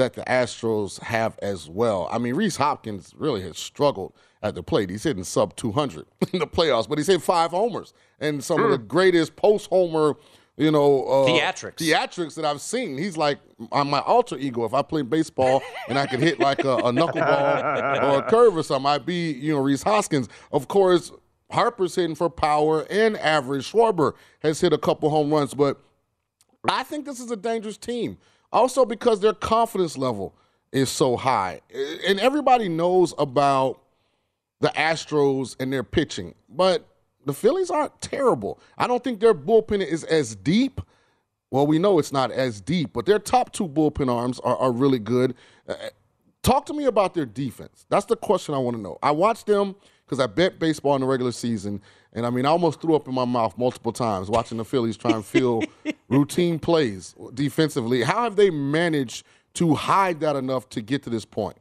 that 0.00 0.14
the 0.14 0.22
Astros 0.22 1.00
have 1.02 1.38
as 1.40 1.68
well. 1.68 2.08
I 2.10 2.18
mean, 2.18 2.34
Rhys 2.34 2.56
Hoskins 2.56 3.12
really 3.16 3.42
has 3.42 3.58
struggled 3.58 4.14
at 4.42 4.54
the 4.54 4.62
plate. 4.62 4.90
He's 4.90 5.02
hitting 5.02 5.24
sub 5.24 5.54
200 5.56 6.06
in 6.32 6.38
the 6.40 6.46
playoffs, 6.46 6.88
but 6.88 6.98
he's 6.98 7.06
hit 7.06 7.22
five 7.22 7.50
homers 7.50 7.92
and 8.18 8.42
some 8.42 8.58
mm. 8.58 8.64
of 8.64 8.70
the 8.70 8.78
hmm. 8.78 8.86
greatest 8.86 9.36
post 9.36 9.68
homer, 9.68 10.16
you 10.56 10.70
know, 10.70 11.04
uh, 11.04 11.26
theatrics 11.26 11.76
theatrics 11.76 12.34
that 12.34 12.44
I've 12.44 12.60
seen. 12.62 12.96
He's 12.96 13.16
like 13.16 13.38
on 13.72 13.90
my 13.90 14.00
alter 14.00 14.38
ego. 14.38 14.64
If 14.64 14.72
I 14.72 14.82
play 14.82 15.02
baseball 15.02 15.62
and 15.88 15.98
I 15.98 16.06
could 16.06 16.20
hit 16.20 16.40
like 16.40 16.64
a, 16.64 16.76
a 16.76 16.92
knuckleball 16.92 18.02
or 18.02 18.18
a 18.18 18.30
curve 18.30 18.56
or 18.56 18.62
something, 18.62 18.90
I'd 18.90 19.06
be, 19.06 19.32
you 19.32 19.54
know, 19.54 19.60
Rhys 19.60 19.82
Hoskins. 19.82 20.28
Of 20.50 20.68
course, 20.68 21.12
Harper's 21.52 21.94
hitting 21.94 22.14
for 22.14 22.30
power 22.30 22.86
and 22.90 23.18
average. 23.18 23.70
Schwarber 23.70 24.14
has 24.40 24.60
hit 24.60 24.72
a 24.72 24.78
couple 24.78 25.10
home 25.10 25.30
runs, 25.30 25.52
but 25.52 25.78
I 26.68 26.84
think 26.84 27.04
this 27.04 27.20
is 27.20 27.30
a 27.30 27.36
dangerous 27.36 27.76
team. 27.76 28.18
Also 28.52 28.84
because 28.84 29.20
their 29.20 29.32
confidence 29.32 29.96
level 29.96 30.34
is 30.72 30.88
so 30.88 31.16
high. 31.16 31.60
And 32.06 32.20
everybody 32.20 32.68
knows 32.68 33.14
about 33.18 33.80
the 34.60 34.68
Astros 34.68 35.56
and 35.58 35.72
their 35.72 35.82
pitching, 35.82 36.34
but 36.48 36.86
the 37.24 37.32
Phillies 37.32 37.70
aren't 37.70 38.00
terrible. 38.00 38.60
I 38.76 38.86
don't 38.86 39.02
think 39.02 39.20
their 39.20 39.34
bullpen 39.34 39.84
is 39.84 40.04
as 40.04 40.34
deep. 40.34 40.80
Well, 41.50 41.66
we 41.66 41.78
know 41.78 41.98
it's 41.98 42.12
not 42.12 42.30
as 42.30 42.60
deep, 42.60 42.92
but 42.92 43.06
their 43.06 43.18
top 43.18 43.52
two 43.52 43.68
bullpen 43.68 44.12
arms 44.12 44.38
are, 44.40 44.56
are 44.56 44.72
really 44.72 44.98
good. 44.98 45.34
Uh, 45.68 45.74
talk 46.42 46.66
to 46.66 46.74
me 46.74 46.84
about 46.84 47.14
their 47.14 47.26
defense. 47.26 47.86
That's 47.88 48.06
the 48.06 48.16
question 48.16 48.54
I 48.54 48.58
want 48.58 48.76
to 48.76 48.82
know. 48.82 48.98
I 49.02 49.10
watched 49.10 49.46
them 49.46 49.74
because 50.04 50.20
I 50.20 50.26
bet 50.26 50.58
baseball 50.58 50.94
in 50.94 51.00
the 51.00 51.06
regular 51.06 51.32
season, 51.32 51.80
and 52.12 52.26
I 52.26 52.30
mean, 52.30 52.44
I 52.44 52.48
almost 52.48 52.80
threw 52.80 52.96
up 52.96 53.06
in 53.06 53.14
my 53.14 53.24
mouth 53.24 53.56
multiple 53.56 53.92
times 53.92 54.28
watching 54.28 54.58
the 54.58 54.64
Phillies 54.64 54.96
try 54.96 55.12
and 55.12 55.24
fill 55.24 55.62
routine 56.08 56.58
plays 56.58 57.14
defensively. 57.34 58.02
How 58.02 58.24
have 58.24 58.36
they 58.36 58.50
managed 58.50 59.24
to 59.54 59.74
hide 59.74 60.20
that 60.20 60.36
enough 60.36 60.68
to 60.70 60.80
get 60.80 61.02
to 61.04 61.10
this 61.10 61.24
point? 61.24 61.56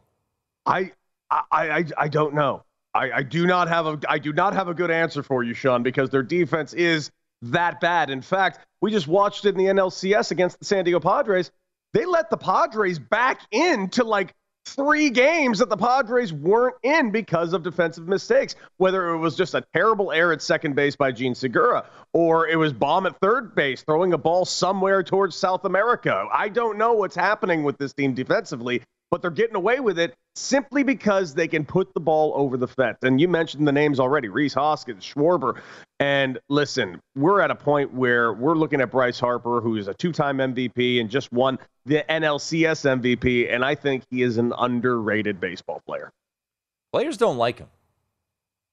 I 0.65 0.91
I 1.29 1.43
I, 1.51 1.85
I 1.97 2.07
don't 2.07 2.33
know. 2.33 2.63
I, 2.93 3.11
I 3.11 3.23
do 3.23 3.45
not 3.45 3.67
have 3.67 3.85
a 3.85 3.99
I 4.07 4.17
do 4.17 4.33
not 4.33 4.53
have 4.53 4.67
a 4.67 4.73
good 4.73 4.91
answer 4.91 5.21
for 5.21 5.43
you, 5.43 5.53
Sean, 5.53 5.83
because 5.83 6.09
their 6.09 6.23
defense 6.23 6.73
is 6.73 7.11
that 7.43 7.79
bad. 7.79 8.09
In 8.09 8.21
fact, 8.21 8.59
we 8.81 8.91
just 8.91 9.07
watched 9.07 9.45
it 9.45 9.49
in 9.49 9.57
the 9.57 9.65
NLCS 9.65 10.31
against 10.31 10.59
the 10.59 10.65
San 10.65 10.83
Diego 10.85 10.99
Padres. 10.99 11.51
They 11.93 12.05
let 12.05 12.29
the 12.29 12.37
Padres 12.37 12.99
back 12.99 13.41
in 13.51 13.89
to 13.89 14.03
like 14.03 14.33
three 14.73 15.09
games 15.09 15.59
that 15.59 15.69
the 15.69 15.77
Padres 15.77 16.33
weren't 16.33 16.75
in 16.83 17.11
because 17.11 17.53
of 17.53 17.63
defensive 17.63 18.07
mistakes. 18.07 18.55
Whether 18.77 19.09
it 19.09 19.17
was 19.17 19.35
just 19.35 19.53
a 19.53 19.63
terrible 19.73 20.11
error 20.11 20.33
at 20.33 20.41
second 20.41 20.75
base 20.75 20.95
by 20.95 21.11
Jean 21.11 21.35
Segura, 21.35 21.85
or 22.13 22.47
it 22.47 22.55
was 22.55 22.73
Bohm 22.73 23.05
at 23.05 23.19
third 23.19 23.55
base, 23.55 23.81
throwing 23.81 24.13
a 24.13 24.17
ball 24.17 24.45
somewhere 24.45 25.03
towards 25.03 25.35
South 25.35 25.65
America. 25.65 26.27
I 26.33 26.49
don't 26.49 26.77
know 26.77 26.93
what's 26.93 27.15
happening 27.15 27.63
with 27.63 27.77
this 27.77 27.93
team 27.93 28.13
defensively, 28.13 28.81
but 29.11 29.21
they're 29.21 29.31
getting 29.31 29.55
away 29.55 29.79
with 29.79 29.97
it 29.97 30.15
simply 30.35 30.83
because 30.83 31.33
they 31.33 31.47
can 31.47 31.65
put 31.65 31.93
the 31.93 31.99
ball 31.99 32.31
over 32.35 32.57
the 32.57 32.67
fence. 32.67 32.97
And 33.01 33.19
you 33.19 33.27
mentioned 33.27 33.67
the 33.67 33.71
names 33.71 33.99
already 33.99 34.29
Rhys 34.29 34.53
Hoskins, 34.53 35.03
Schwarber. 35.03 35.59
And 35.99 36.39
listen, 36.47 37.01
we're 37.15 37.41
at 37.41 37.51
a 37.51 37.55
point 37.55 37.93
where 37.93 38.33
we're 38.33 38.55
looking 38.55 38.81
at 38.81 38.91
Bryce 38.91 39.19
Harper, 39.19 39.61
who 39.61 39.75
is 39.75 39.87
a 39.87 39.93
two 39.93 40.11
time 40.11 40.37
MVP 40.37 41.01
and 41.01 41.09
just 41.09 41.31
won 41.31 41.59
the 41.85 42.03
NLCS 42.09 43.01
MVP. 43.01 43.53
And 43.53 43.65
I 43.65 43.75
think 43.75 44.03
he 44.09 44.21
is 44.21 44.37
an 44.37 44.53
underrated 44.57 45.39
baseball 45.39 45.81
player. 45.85 46.11
Players 46.93 47.17
don't 47.17 47.37
like 47.37 47.59
him, 47.59 47.67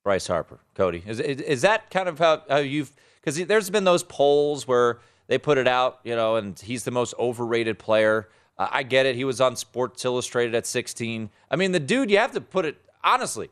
Bryce 0.04 0.26
Harper, 0.26 0.60
Cody. 0.74 1.02
Is, 1.06 1.20
is, 1.20 1.40
is 1.40 1.62
that 1.62 1.90
kind 1.90 2.08
of 2.08 2.18
how, 2.18 2.42
how 2.48 2.58
you've, 2.58 2.92
because 3.20 3.44
there's 3.46 3.70
been 3.70 3.84
those 3.84 4.04
polls 4.04 4.68
where 4.68 5.00
they 5.26 5.38
put 5.38 5.58
it 5.58 5.66
out, 5.66 6.00
you 6.04 6.14
know, 6.14 6.36
and 6.36 6.58
he's 6.58 6.84
the 6.84 6.90
most 6.90 7.14
overrated 7.18 7.78
player. 7.78 8.28
Uh, 8.58 8.68
I 8.70 8.82
get 8.82 9.06
it. 9.06 9.16
He 9.16 9.24
was 9.24 9.40
on 9.40 9.56
Sports 9.56 10.04
Illustrated 10.04 10.54
at 10.54 10.66
16. 10.66 11.30
I 11.50 11.56
mean, 11.56 11.72
the 11.72 11.80
dude, 11.80 12.10
you 12.10 12.18
have 12.18 12.32
to 12.32 12.40
put 12.40 12.64
it 12.64 12.76
honestly. 13.02 13.50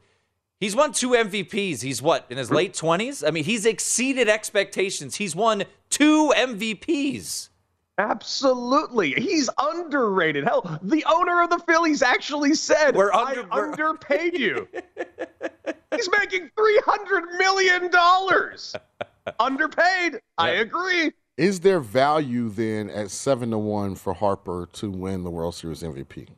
He's 0.60 0.74
won 0.74 0.92
two 0.92 1.10
MVPs. 1.10 1.82
He's 1.82 2.00
what, 2.00 2.26
in 2.30 2.38
his 2.38 2.50
late 2.50 2.72
20s? 2.72 3.26
I 3.26 3.30
mean, 3.30 3.44
he's 3.44 3.66
exceeded 3.66 4.28
expectations. 4.28 5.16
He's 5.16 5.36
won 5.36 5.64
two 5.90 6.32
MVPs. 6.36 7.50
Absolutely. 7.98 9.12
He's 9.12 9.50
underrated. 9.60 10.44
Hell, 10.44 10.78
the 10.82 11.04
owner 11.04 11.42
of 11.42 11.50
the 11.50 11.58
Phillies 11.58 12.02
actually 12.02 12.54
said, 12.54 12.94
We're 12.96 13.12
under- 13.12 13.46
I 13.52 13.62
underpaid 13.62 14.38
you. 14.38 14.66
He's 15.94 16.10
making 16.18 16.50
$300 16.58 17.38
million. 17.38 17.90
Underpaid. 19.38 20.20
I 20.38 20.50
agree. 20.50 21.12
Is 21.36 21.60
there 21.60 21.80
value 21.80 22.48
then 22.48 22.88
at 22.88 23.10
seven 23.10 23.50
to 23.50 23.58
one 23.58 23.96
for 23.96 24.14
Harper 24.14 24.68
to 24.74 24.90
win 24.90 25.24
the 25.24 25.30
World 25.30 25.56
Series 25.56 25.82
MVP? 25.82 26.28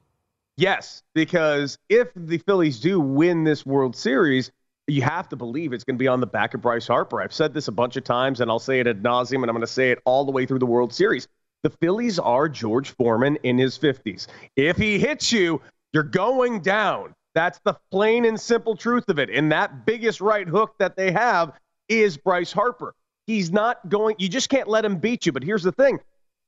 Yes, 0.57 1.03
because 1.15 1.77
if 1.91 2.09
the 2.17 2.39
Phillies 2.39 2.81
do 2.81 2.99
win 2.99 3.45
this 3.45 3.67
World 3.67 3.95
Series, 3.95 4.51
you 4.87 5.03
have 5.03 5.29
to 5.29 5.37
believe 5.37 5.75
it's 5.75 5.85
going 5.85 5.97
to 5.97 6.03
be 6.03 6.09
on 6.09 6.21
the 6.21 6.27
back 6.27 6.55
of 6.55 6.63
Bryce 6.63 6.87
Harper. 6.87 7.21
I've 7.21 7.35
said 7.35 7.53
this 7.53 7.69
a 7.69 7.73
bunch 7.73 7.97
of 7.97 8.05
times, 8.05 8.41
and 8.41 8.51
I'll 8.51 8.59
say 8.59 8.81
it 8.81 8.87
ad 8.87 9.03
nauseum, 9.03 9.43
and 9.43 9.51
I'm 9.51 9.55
going 9.55 9.61
to 9.61 9.67
say 9.67 9.91
it 9.91 9.99
all 10.07 10.25
the 10.25 10.33
way 10.33 10.47
through 10.47 10.61
the 10.61 10.67
World 10.67 10.95
Series. 10.95 11.29
The 11.63 11.71
Phillies 11.71 12.19
are 12.19 12.49
George 12.49 12.91
Foreman 12.91 13.37
in 13.43 13.59
his 13.59 13.79
50s. 13.79 14.29
If 14.57 14.79
he 14.79 14.99
hits 14.99 15.31
you, 15.31 15.61
you're 15.93 16.05
going 16.05 16.61
down. 16.61 17.15
That's 17.35 17.61
the 17.65 17.77
plain 17.91 18.25
and 18.25 18.41
simple 18.41 18.77
truth 18.77 19.11
of 19.11 19.19
it. 19.19 19.29
And 19.29 19.53
that 19.53 19.85
biggest 19.85 20.23
right 20.23 20.49
hook 20.49 20.75
that 20.79 20.97
they 20.97 21.13
have 21.13 21.53
is 21.91 22.17
Bryce 22.17 22.53
Harper. 22.53 22.95
He's 23.27 23.51
not 23.51 23.89
going, 23.89 24.17
you 24.19 24.29
just 24.29 24.49
can't 24.49 24.69
let 24.69 24.85
him 24.85 24.99
beat 24.99 25.27
you. 25.27 25.33
But 25.33 25.43
here's 25.43 25.63
the 25.63 25.73
thing 25.73 25.99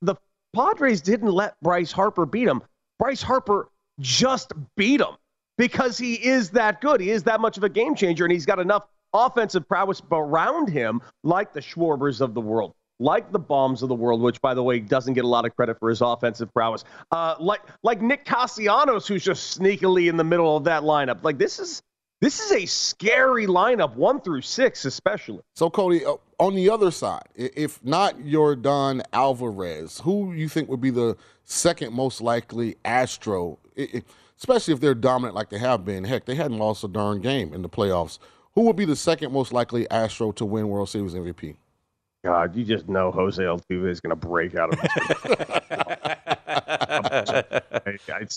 the 0.03 0.15
Padres 0.55 1.01
didn't 1.01 1.33
let 1.33 1.61
Bryce 1.61 1.93
Harper 1.93 2.27
beat 2.27 2.47
him. 2.47 2.63
Bryce 2.99 3.23
Harper 3.23 3.69
just 4.01 4.53
beat 4.77 5.01
him 5.01 5.17
because 5.57 5.99
he 5.99 6.15
is 6.15 6.51
that 6.51 6.81
good. 6.81 7.01
He 7.01 7.11
is 7.11 7.25
that 7.25 7.41
much 7.41 7.57
of 7.57 7.65
a 7.65 7.69
game 7.69 7.95
changer, 7.95 8.25
and 8.25 8.33
he's 8.33 8.47
got 8.47 8.59
enough 8.59 8.87
offensive 9.13 9.69
prowess 9.69 10.03
around 10.11 10.69
him, 10.69 11.01
like 11.25 11.53
the 11.53 11.61
Schwarbers 11.61 12.21
of 12.21 12.35
the 12.35 12.41
world, 12.41 12.75
like 13.01 13.33
the 13.33 13.41
Bohms 13.41 13.83
of 13.83 13.89
the 13.89 13.95
world, 13.95 14.21
which, 14.21 14.41
by 14.41 14.55
the 14.55 14.63
way, 14.63 14.79
doesn't 14.79 15.15
get 15.15 15.25
a 15.25 15.29
lot 15.29 15.45
of 15.45 15.55
credit 15.57 15.79
for 15.79 15.89
his 15.89 16.01
offensive 16.01 16.53
prowess, 16.55 16.85
uh, 17.11 17.35
like 17.41 17.63
like 17.83 18.01
Nick 18.01 18.25
Castellanos, 18.25 19.07
who's 19.07 19.25
just 19.25 19.59
sneakily 19.59 20.09
in 20.09 20.17
the 20.17 20.25
middle 20.25 20.57
of 20.57 20.65
that 20.65 20.83
lineup. 20.83 21.23
Like 21.23 21.39
this 21.39 21.59
is 21.59 21.83
this 22.21 22.41
is 22.41 22.53
a 22.53 22.67
scary 22.67 23.47
lineup, 23.47 23.95
one 23.95 24.21
through 24.21 24.43
six, 24.43 24.85
especially. 24.85 25.41
So, 25.55 25.71
Cody, 25.71 26.05
uh, 26.05 26.15
on 26.39 26.55
the 26.55 26.71
other 26.71 26.91
side, 26.91 27.29
if 27.35 27.83
not 27.85 28.19
Yordan 28.19 29.03
Alvarez, 29.13 30.01
who 30.01 30.33
you 30.33 30.49
think 30.49 30.69
would 30.69 30.81
be 30.81 30.91
the 30.91 31.17
second 31.45 31.93
most 31.93 32.21
likely 32.21 32.77
Astro? 32.85 33.59
especially 34.39 34.75
if 34.75 34.81
they're 34.81 34.95
dominant 34.95 35.35
like 35.35 35.51
they 35.51 35.59
have 35.59 35.85
been. 35.85 36.05
Heck, 36.05 36.25
they 36.25 36.35
hadn't 36.35 36.59
lost 36.59 36.85
a 36.85 36.89
darn 36.89 37.21
game 37.21 37.53
in 37.53 37.63
the 37.63 37.69
playoffs. 37.69 38.19
Who 38.55 38.63
would 38.63 38.77
be 38.77 38.85
the 38.85 38.97
second 38.97 39.33
most 39.33 39.53
likely 39.53 39.89
Astro 39.91 40.33
to 40.33 40.45
win 40.45 40.69
World 40.69 40.89
Series 40.89 41.15
MVP? 41.15 41.57
God, 42.25 42.57
you 42.57 42.65
just 42.65 42.89
know 42.89 43.13
Jose 43.13 43.43
Altuve 43.43 43.89
is 43.89 44.01
going 44.01 44.11
to 44.11 44.17
break 44.17 44.57
out 44.57 44.73
of 44.73 44.81
this. 44.81 44.91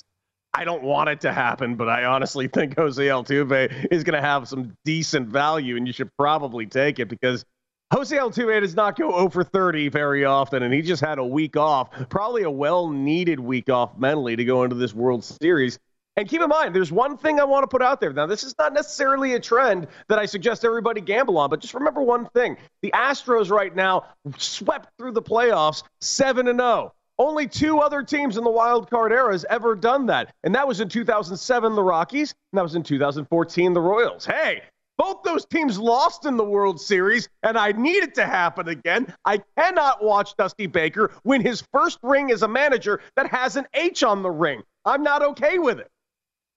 I 0.54 0.66
don't 0.66 0.84
want 0.84 1.10
it 1.10 1.22
to 1.22 1.32
happen, 1.32 1.76
but 1.76 1.88
I 1.88 2.06
honestly 2.06 2.48
think 2.54 2.78
Jose 2.78 3.04
Altuve 3.04 3.88
is 3.92 4.04
going 4.04 4.16
to 4.16 4.26
have 4.26 4.48
some 4.48 4.76
decent 4.86 5.30
value, 5.30 5.78
and 5.78 5.88
you 5.88 5.94
should 5.94 6.10
probably 6.18 6.66
take 6.66 7.00
it 7.00 7.08
because 7.08 7.46
Jose 7.94 8.16
Altuve 8.16 8.62
does 8.62 8.76
not 8.76 8.98
go 8.98 9.12
0 9.12 9.30
for 9.30 9.44
30 9.44 9.90
very 9.90 10.24
often, 10.24 10.64
and 10.64 10.74
he 10.74 10.82
just 10.82 11.04
had 11.04 11.20
a 11.20 11.26
week 11.26 11.58
off, 11.58 11.90
probably 12.10 12.44
a 12.44 12.52
well 12.52 12.90
needed 12.90 13.40
week 13.40 13.70
off 13.70 13.98
mentally 13.98 14.36
to 14.36 14.46
go 14.46 14.64
into 14.64 14.76
this 14.76 14.94
World 14.94 15.24
Series. 15.24 15.78
And 16.18 16.28
keep 16.28 16.42
in 16.42 16.50
mind, 16.50 16.76
there's 16.76 16.92
one 16.92 17.18
thing 17.18 17.40
I 17.40 17.46
want 17.46 17.64
to 17.64 17.68
put 17.68 17.82
out 17.82 18.02
there. 18.02 18.12
Now, 18.12 18.28
this 18.28 18.44
is 18.44 18.54
not 18.60 18.74
necessarily 18.74 19.34
a 19.34 19.40
trend 19.40 19.88
that 20.10 20.20
I 20.20 20.26
suggest 20.26 20.66
everybody 20.66 21.00
gamble 21.00 21.38
on, 21.38 21.50
but 21.50 21.62
just 21.62 21.74
remember 21.74 22.02
one 22.02 22.28
thing. 22.28 22.58
The 22.82 22.92
Astros 22.92 23.50
right 23.50 23.74
now 23.74 24.06
swept 24.38 24.90
through 24.98 25.14
the 25.14 25.22
playoffs 25.22 25.84
7 26.02 26.50
and 26.50 26.60
0. 26.60 26.94
Only 27.22 27.48
two 27.48 27.78
other 27.78 28.02
teams 28.02 28.36
in 28.36 28.44
the 28.44 28.50
wild 28.50 28.90
card 28.90 29.12
era 29.12 29.32
has 29.32 29.46
ever 29.48 29.76
done 29.76 30.08
that. 30.08 30.34
And 30.44 30.56
that 30.56 30.68
was 30.68 30.82
in 30.82 30.90
2007, 30.90 31.76
the 31.76 31.84
Rockies, 31.84 32.34
and 32.52 32.58
that 32.58 32.64
was 32.64 32.74
in 32.74 32.82
2014, 32.82 33.74
the 33.76 33.80
Royals. 33.80 34.26
Hey, 34.26 34.64
both 34.98 35.22
those 35.22 35.46
teams 35.46 35.78
lost 35.78 36.26
in 36.26 36.36
the 36.36 36.44
World 36.44 36.82
Series, 36.82 37.30
and 37.44 37.60
I 37.60 37.74
need 37.74 38.02
it 38.02 38.16
to 38.16 38.26
happen 38.26 38.70
again. 38.70 39.14
I 39.24 39.40
cannot 39.56 40.04
watch 40.04 40.36
Dusty 40.36 40.66
Baker 40.66 41.12
win 41.24 41.42
his 41.42 41.64
first 41.72 42.00
ring 42.02 42.32
as 42.32 42.42
a 42.42 42.48
manager 42.48 43.02
that 43.16 43.28
has 43.28 43.56
an 43.56 43.68
H 43.76 44.02
on 44.02 44.24
the 44.24 44.32
ring. 44.32 44.64
I'm 44.84 45.04
not 45.04 45.22
okay 45.22 45.60
with 45.60 45.78
it. 45.78 45.90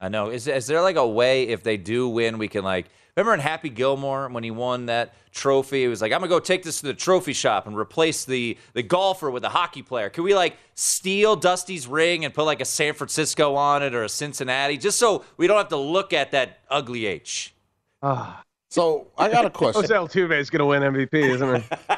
I 0.00 0.08
know. 0.08 0.30
Is 0.30 0.48
is 0.48 0.66
there 0.66 0.80
like 0.80 0.96
a 0.96 1.06
way 1.06 1.42
if 1.48 1.62
they 1.62 1.76
do 1.76 2.08
win, 2.08 2.38
we 2.38 2.48
can 2.48 2.64
like 2.64 2.86
remember 3.16 3.34
in 3.34 3.40
Happy 3.40 3.68
Gilmore 3.68 4.28
when 4.28 4.44
he 4.44 4.50
won 4.50 4.86
that 4.86 5.14
trophy? 5.32 5.84
It 5.84 5.88
was 5.88 6.00
like 6.02 6.12
I'm 6.12 6.20
gonna 6.20 6.28
go 6.28 6.40
take 6.40 6.62
this 6.62 6.80
to 6.80 6.86
the 6.86 6.94
trophy 6.94 7.32
shop 7.32 7.66
and 7.66 7.76
replace 7.76 8.24
the 8.24 8.56
the 8.72 8.82
golfer 8.82 9.30
with 9.30 9.44
a 9.44 9.48
hockey 9.48 9.82
player. 9.82 10.10
Can 10.10 10.24
we 10.24 10.34
like 10.34 10.56
steal 10.74 11.36
Dusty's 11.36 11.86
ring 11.86 12.24
and 12.24 12.32
put 12.32 12.44
like 12.44 12.60
a 12.60 12.64
San 12.64 12.94
Francisco 12.94 13.54
on 13.54 13.82
it 13.82 13.94
or 13.94 14.04
a 14.04 14.08
Cincinnati, 14.08 14.76
just 14.78 14.98
so 14.98 15.24
we 15.36 15.46
don't 15.46 15.58
have 15.58 15.68
to 15.68 15.76
look 15.76 16.12
at 16.12 16.30
that 16.32 16.58
ugly 16.70 17.06
H? 17.06 17.54
Ah. 18.02 18.42
So 18.70 19.06
I 19.16 19.30
got 19.30 19.44
a 19.44 19.50
question. 19.62 19.82
Jose 19.82 19.94
Altuve 19.94 20.36
is 20.36 20.50
going 20.50 20.58
to 20.58 20.66
win 20.66 20.82
MVP, 20.82 21.14
isn't 21.14 21.62
he? 21.62 21.68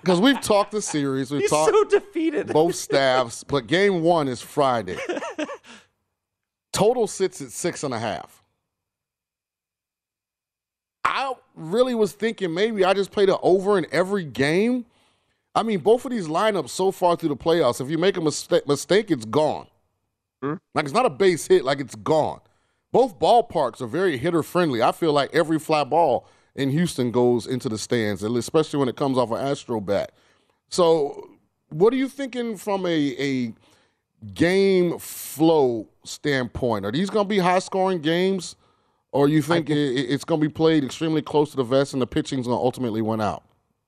Because 0.00 0.20
we've 0.20 0.40
talked 0.42 0.72
the 0.72 0.82
series, 0.82 1.30
we've 1.30 1.40
He's 1.40 1.50
talked 1.50 1.72
so 1.72 1.82
defeated. 1.84 2.48
both 2.48 2.74
staffs, 2.74 3.42
but 3.42 3.66
game 3.66 4.02
one 4.02 4.28
is 4.28 4.42
Friday. 4.42 4.98
Total 6.74 7.06
sits 7.06 7.40
at 7.40 7.50
six 7.50 7.82
and 7.84 7.94
a 7.94 7.98
half. 7.98 8.43
I 11.14 11.32
really 11.54 11.94
was 11.94 12.12
thinking 12.12 12.52
maybe 12.52 12.84
I 12.84 12.92
just 12.92 13.12
played 13.12 13.28
an 13.28 13.36
over 13.40 13.78
in 13.78 13.86
every 13.92 14.24
game. 14.24 14.84
I 15.54 15.62
mean, 15.62 15.78
both 15.78 16.04
of 16.04 16.10
these 16.10 16.26
lineups 16.26 16.70
so 16.70 16.90
far 16.90 17.14
through 17.14 17.28
the 17.28 17.36
playoffs, 17.36 17.80
if 17.80 17.88
you 17.88 17.98
make 17.98 18.16
a 18.16 18.20
mistake, 18.20 18.66
mistake 18.66 19.12
it's 19.12 19.24
gone. 19.24 19.68
Hmm? 20.42 20.54
Like 20.74 20.86
it's 20.86 20.92
not 20.92 21.06
a 21.06 21.10
base 21.10 21.46
hit, 21.46 21.64
like 21.64 21.78
it's 21.78 21.94
gone. 21.94 22.40
Both 22.90 23.20
ballparks 23.20 23.80
are 23.80 23.86
very 23.86 24.18
hitter 24.18 24.42
friendly. 24.42 24.82
I 24.82 24.90
feel 24.90 25.12
like 25.12 25.32
every 25.32 25.60
fly 25.60 25.84
ball 25.84 26.26
in 26.56 26.70
Houston 26.70 27.12
goes 27.12 27.46
into 27.46 27.68
the 27.68 27.78
stands, 27.78 28.24
especially 28.24 28.80
when 28.80 28.88
it 28.88 28.96
comes 28.96 29.16
off 29.16 29.30
an 29.30 29.38
Astro 29.38 29.80
bat. 29.80 30.10
So, 30.68 31.30
what 31.68 31.92
are 31.92 31.96
you 31.96 32.08
thinking 32.08 32.56
from 32.56 32.86
a, 32.86 33.14
a 33.18 33.54
game 34.34 34.98
flow 34.98 35.86
standpoint? 36.04 36.84
Are 36.84 36.92
these 36.92 37.08
going 37.08 37.26
to 37.26 37.28
be 37.28 37.38
high 37.38 37.60
scoring 37.60 38.00
games, 38.00 38.56
or 39.14 39.28
you 39.28 39.40
think, 39.40 39.70
it, 39.70 39.74
it's 39.74 40.24
going 40.24 40.40
to 40.40 40.46
be 40.46 40.52
played 40.52 40.84
extremely 40.84 41.22
close 41.22 41.52
to 41.52 41.56
the 41.56 41.64
vest 41.64 41.92
and 41.92 42.02
the 42.02 42.06
pitching's 42.06 42.46
going 42.46 42.58
to 42.58 42.62
ultimately 42.62 43.00
win 43.00 43.20
out? 43.20 43.44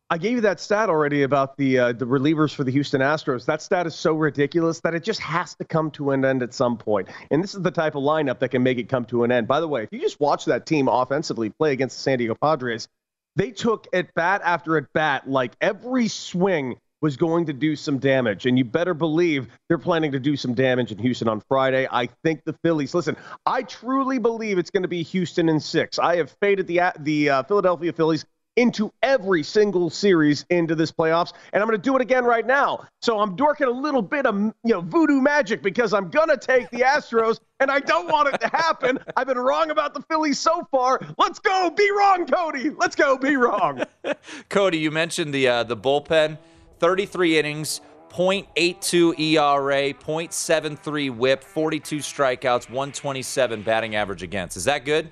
I 0.09 0.18
gave 0.18 0.33
you 0.33 0.41
that 0.43 0.61
stat 0.61 0.89
already 0.89 1.24
about 1.24 1.57
the 1.57 1.81
uh, 1.81 1.93
the 1.93 2.07
relievers 2.07 2.55
for 2.55 2.62
the 2.62 2.70
Houston 2.70 3.01
Astros. 3.01 3.45
That 3.45 3.61
stat 3.61 3.89
is 3.89 3.97
so 3.97 4.14
ridiculous 4.14 4.79
that 4.81 4.95
it 4.95 5.03
just 5.03 5.18
has 5.18 5.57
to 5.57 5.64
come 5.64 5.91
to 5.93 6.12
an 6.12 6.24
end 6.24 6.45
at 6.45 6.55
some 6.55 6.79
point. 6.79 7.09
And 7.33 7.43
this 7.43 7.57
is 7.57 7.62
the 7.62 7.72
type 7.72 7.97
of 7.97 8.05
lineup 8.05 8.39
that 8.39 8.51
can 8.51 8.62
make 8.62 8.79
it 8.79 8.89
come 8.89 9.05
to 9.07 9.24
an 9.24 9.33
end. 9.33 9.49
By 9.49 9.59
the 9.59 9.66
way, 9.66 9.83
if 9.83 9.89
you 9.91 9.99
just 9.99 10.20
watch 10.20 10.45
that 10.45 10.64
team 10.64 10.87
offensively 10.87 11.51
play 11.51 11.72
against 11.72 11.97
the 11.97 12.03
San 12.03 12.18
Diego 12.18 12.37
Padres, 12.41 12.87
they 13.35 13.51
took 13.51 13.89
at 13.93 14.14
bat 14.14 14.43
after 14.45 14.77
at 14.77 14.93
bat, 14.93 15.29
like 15.29 15.57
every 15.61 16.07
swing 16.07 16.77
was 17.03 17.17
going 17.17 17.47
to 17.47 17.53
do 17.53 17.77
some 17.77 17.99
damage. 17.99 18.47
And 18.47 18.57
you 18.59 18.65
better 18.65 18.95
believe 18.95 19.49
they're 19.69 19.79
planning 19.79 20.13
to 20.13 20.21
do 20.21 20.37
some 20.37 20.55
damage 20.55 20.93
in 20.93 20.99
Houston 20.99 21.29
on 21.29 21.43
Friday. 21.49 21.87
I 21.91 22.07
think 22.25 22.43
the 22.45 22.55
Phillies, 22.65 22.95
listen, 22.95 23.17
I 23.45 23.63
truly 23.63 24.19
believe 24.19 24.59
it's 24.59 24.71
going 24.71 24.83
to 24.83 24.89
be 24.89 25.03
Houston 25.03 25.49
in 25.49 25.61
six. 25.61 25.99
I 25.99 26.17
have 26.17 26.35
faded 26.41 26.67
the, 26.67 26.81
the 27.01 27.31
uh, 27.31 27.43
Philadelphia 27.45 27.93
Phillies 27.93 28.25
into 28.57 28.91
every 29.03 29.43
single 29.43 29.91
series 29.91 30.45
into 30.49 30.75
this 30.75 30.91
playoffs, 30.91 31.33
and 31.53 31.63
I'm 31.63 31.69
going 31.69 31.79
to 31.79 31.83
do 31.83 31.95
it 31.95 32.03
again 32.03 32.25
right 32.25 32.47
now. 32.47 32.87
So 33.03 33.21
I'm 33.21 33.37
dorking 33.37 33.67
a 33.67 33.71
little 33.71 34.03
bit 34.03 34.27
of 34.27 34.35
you 34.65 34.73
know 34.73 34.81
voodoo 34.81 35.21
magic 35.21 35.63
because 35.63 35.93
I'm 35.93 36.09
going 36.09 36.29
to 36.29 36.39
take 36.39 36.71
the 36.71 36.79
Astros, 36.79 37.39
and 37.61 37.71
I 37.71 37.81
don't 37.81 38.11
want 38.11 38.35
it 38.35 38.41
to 38.41 38.49
happen. 38.49 38.99
I've 39.17 39.27
been 39.27 39.39
wrong 39.39 39.71
about 39.71 39.95
the 39.95 40.03
Phillies 40.03 40.39
so 40.39 40.67
far. 40.71 41.01
Let's 41.19 41.39
go, 41.39 41.71
be 41.71 41.91
wrong, 41.91 42.27
Cody. 42.27 42.71
Let's 42.71 42.97
go, 42.97 43.19
be 43.19 43.37
wrong. 43.37 43.85
Cody, 44.49 44.79
you 44.79 44.91
mentioned 44.91 45.35
the 45.35 45.47
uh, 45.49 45.63
the 45.63 45.77
bullpen, 45.77 46.39
33 46.79 47.39
innings. 47.39 47.81
0.82 48.11 49.18
ERA, 49.18 49.93
0.73 49.93 51.14
whip, 51.14 51.45
42 51.45 51.99
strikeouts, 51.99 52.70
127 52.70 53.62
batting 53.62 53.95
average 53.95 54.22
against. 54.22 54.57
Is 54.57 54.64
that 54.64 54.87
good? 54.87 55.11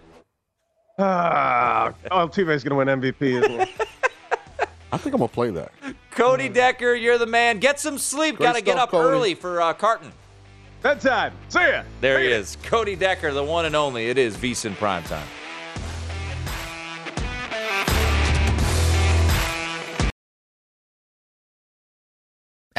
Ah, 0.98 1.92
Altuve 2.10 2.54
is 2.54 2.64
going 2.64 2.86
to 2.86 2.92
win 2.92 3.00
MVP 3.00 3.42
as 3.42 3.48
well. 3.50 3.68
I 4.92 4.96
think 4.96 5.12
I'm 5.12 5.18
gonna 5.18 5.28
play 5.28 5.50
that. 5.50 5.72
Cody 6.12 6.48
Decker, 6.48 6.94
you're 6.94 7.18
the 7.18 7.26
man. 7.26 7.58
Get 7.58 7.80
some 7.80 7.98
sleep. 7.98 8.38
Got 8.38 8.54
to 8.54 8.62
get 8.62 8.78
up 8.78 8.90
Cody. 8.90 9.08
early 9.08 9.34
for 9.34 9.60
uh, 9.60 9.74
Carton. 9.74 10.12
Bedtime. 10.82 11.32
See 11.48 11.58
ya. 11.58 11.82
There 12.00 12.20
he 12.20 12.28
is. 12.28 12.56
Cody 12.62 12.94
Decker, 12.94 13.32
the 13.32 13.42
one 13.42 13.64
and 13.64 13.74
only. 13.74 14.08
It 14.08 14.18
is 14.18 14.36
VSiN 14.36 14.74
Primetime. 14.74 15.24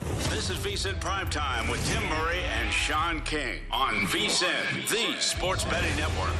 This 0.00 0.50
is 0.50 0.58
VSIN 0.58 1.00
Primetime 1.00 1.70
with 1.70 1.82
Tim 1.90 2.06
Murray 2.10 2.40
and 2.60 2.70
Sean 2.70 3.20
King 3.22 3.60
on 3.72 3.94
VSIN, 4.06 4.88
the 4.90 5.20
Sports 5.20 5.64
Betting 5.64 5.96
Network. 5.96 6.34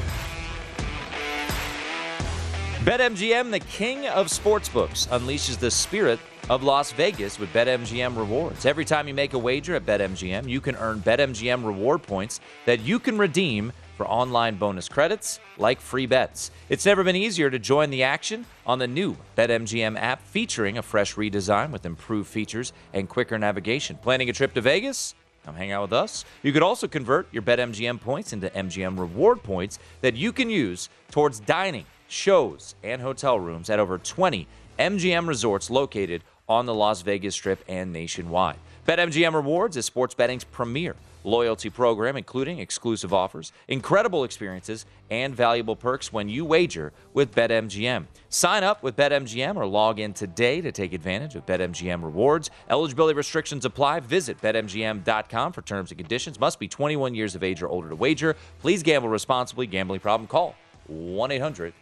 BetMGM, 2.85 3.51
the 3.51 3.61
king 3.61 4.07
of 4.09 4.27
sportsbooks, 4.27 5.09
unleashes 5.09 5.59
the 5.59 5.71
spirit 5.71 6.21
of 6.51 6.63
Las 6.63 6.93
Vegas 6.93 7.39
with 7.39 7.51
BetMGM 7.55 8.15
rewards. 8.15 8.67
Every 8.67 8.85
time 8.85 9.09
you 9.09 9.15
make 9.15 9.33
a 9.33 9.39
wager 9.39 9.75
at 9.75 9.87
BetMGM, 9.87 10.47
you 10.47 10.61
can 10.61 10.77
earn 10.77 11.01
BetMGM 11.01 11.65
reward 11.65 12.03
points 12.03 12.41
that 12.67 12.81
you 12.81 12.99
can 12.99 13.17
redeem 13.17 13.73
for 13.97 14.07
online 14.07 14.57
bonus 14.57 14.89
credits 14.89 15.41
like 15.59 15.81
free 15.81 16.07
bets. 16.07 16.51
It's 16.69 16.87
never 16.87 17.05
been 17.05 17.17
easier 17.17 17.51
to 17.51 17.59
join 17.59 17.91
the 17.91 18.03
action 18.03 18.47
on 18.67 18.79
the 18.79 18.87
new 18.87 19.17
BetMGM 19.37 19.99
app 19.99 20.23
featuring 20.23 20.79
a 20.79 20.83
fresh 20.83 21.15
redesign 21.15 21.71
with 21.71 21.87
improved 21.87 22.29
features 22.29 22.73
and 22.93 23.09
quicker 23.09 23.39
navigation. 23.39 23.97
Planning 23.97 24.29
a 24.31 24.33
trip 24.33 24.55
to 24.55 24.61
Vegas? 24.61 25.15
Come 25.45 25.55
hang 25.55 25.73
out 25.73 25.83
with 25.83 25.93
us. 25.93 26.25
You 26.43 26.53
could 26.53 26.63
also 26.63 26.89
convert 26.89 27.33
your 27.33 27.43
BetMGM 27.43 28.01
points 28.01 28.33
into 28.33 28.49
MGM 28.51 28.99
reward 28.99 29.43
points 29.43 29.79
that 30.01 30.17
you 30.17 30.33
can 30.33 30.49
use 30.49 30.89
towards 31.11 31.39
dining, 31.41 31.85
shows, 32.09 32.75
and 32.83 33.03
hotel 33.03 33.39
rooms 33.39 33.69
at 33.69 33.79
over 33.79 33.99
20 33.99 34.47
MGM 34.79 35.29
resorts 35.29 35.71
located 35.71 36.23
on 36.49 36.67
the 36.67 36.75
Las 36.75 37.03
Vegas 37.03 37.35
Strip 37.35 37.63
and 37.69 37.93
nationwide. 37.93 38.57
BetMGM 38.87 39.35
Rewards 39.35 39.77
is 39.77 39.87
sports 39.87 40.15
betting's 40.15 40.45
premier 40.45 40.97
loyalty 41.25 41.71
program, 41.71 42.17
including 42.17 42.59
exclusive 42.59 43.13
offers, 43.13 43.53
incredible 43.67 44.23
experiences, 44.23 44.87
and 45.11 45.35
valuable 45.35 45.75
perks 45.75 46.13
when 46.13 46.29
you 46.29 46.45
wager 46.45 46.93
with 47.13 47.35
BetMGM. 47.35 48.07
Sign 48.29 48.63
up 48.63 48.83
with 48.83 48.97
BetMGM 48.97 49.57
or 49.57 49.67
log 49.67 49.99
in 49.99 50.13
today 50.13 50.61
to 50.61 50.71
take 50.71 50.93
advantage 50.93 51.35
of 51.35 51.47
BetMGM 51.47 52.03
rewards. 52.03 52.51
Eligibility 52.71 53.17
restrictions 53.17 53.65
apply. 53.65 54.01
Visit 54.01 54.41
BetMGM.com 54.41 55.53
for 55.53 55.63
terms 55.63 55.91
and 55.91 55.99
conditions. 55.99 56.39
Must 56.39 56.61
be 56.61 56.69
21 56.69 57.15
years 57.15 57.35
of 57.35 57.43
age 57.43 57.63
or 57.63 57.69
older 57.69 57.89
to 57.89 57.97
wager. 57.97 58.37
Please 58.61 58.83
gamble 58.83 59.09
responsibly. 59.09 59.67
Gambling 59.67 60.01
problem? 60.01 60.27
Call 60.27 60.55
1 60.87 61.31
800 61.33 61.73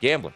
Gambler. 0.00 0.32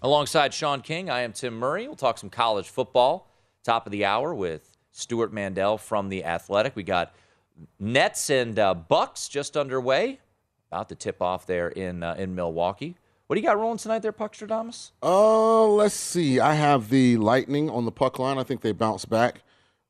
Alongside 0.00 0.54
Sean 0.54 0.80
King, 0.80 1.10
I 1.10 1.22
am 1.22 1.32
Tim 1.32 1.54
Murray. 1.54 1.86
We'll 1.86 1.96
talk 1.96 2.18
some 2.18 2.30
college 2.30 2.68
football. 2.68 3.28
Top 3.64 3.84
of 3.86 3.92
the 3.92 4.04
hour 4.04 4.32
with 4.32 4.76
Stewart 4.92 5.32
Mandel 5.32 5.76
from 5.76 6.08
The 6.08 6.24
Athletic. 6.24 6.76
We 6.76 6.84
got 6.84 7.12
Nets 7.78 8.30
and 8.30 8.58
uh, 8.58 8.74
Bucks 8.74 9.28
just 9.28 9.56
underway. 9.56 10.20
About 10.70 10.88
to 10.90 10.94
tip 10.94 11.22
off 11.22 11.46
there 11.46 11.68
in 11.68 12.02
uh, 12.02 12.14
in 12.18 12.34
Milwaukee. 12.34 12.96
What 13.26 13.36
do 13.36 13.42
you 13.42 13.46
got 13.46 13.58
rolling 13.58 13.78
tonight 13.78 14.00
there, 14.00 14.12
Puckstradamus? 14.12 14.92
Uh, 15.02 15.66
let's 15.66 15.94
see. 15.94 16.40
I 16.40 16.54
have 16.54 16.88
the 16.88 17.18
Lightning 17.18 17.68
on 17.68 17.84
the 17.84 17.92
puck 17.92 18.18
line. 18.18 18.38
I 18.38 18.42
think 18.42 18.62
they 18.62 18.72
bounced 18.72 19.10
back 19.10 19.42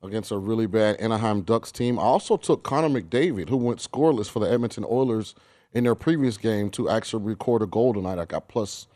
against 0.02 0.32
a 0.32 0.38
really 0.38 0.66
bad 0.66 0.96
Anaheim 0.96 1.42
Ducks 1.42 1.70
team. 1.70 1.98
I 2.00 2.02
also 2.02 2.36
took 2.36 2.64
Connor 2.64 2.88
McDavid, 2.88 3.48
who 3.48 3.56
went 3.56 3.78
scoreless 3.78 4.28
for 4.28 4.40
the 4.40 4.50
Edmonton 4.50 4.84
Oilers 4.88 5.36
in 5.72 5.84
their 5.84 5.94
previous 5.94 6.36
game, 6.36 6.68
to 6.70 6.88
actually 6.88 7.22
record 7.24 7.62
a 7.62 7.66
goal 7.66 7.94
tonight. 7.94 8.18
I 8.18 8.24
got 8.24 8.48
plus, 8.48 8.88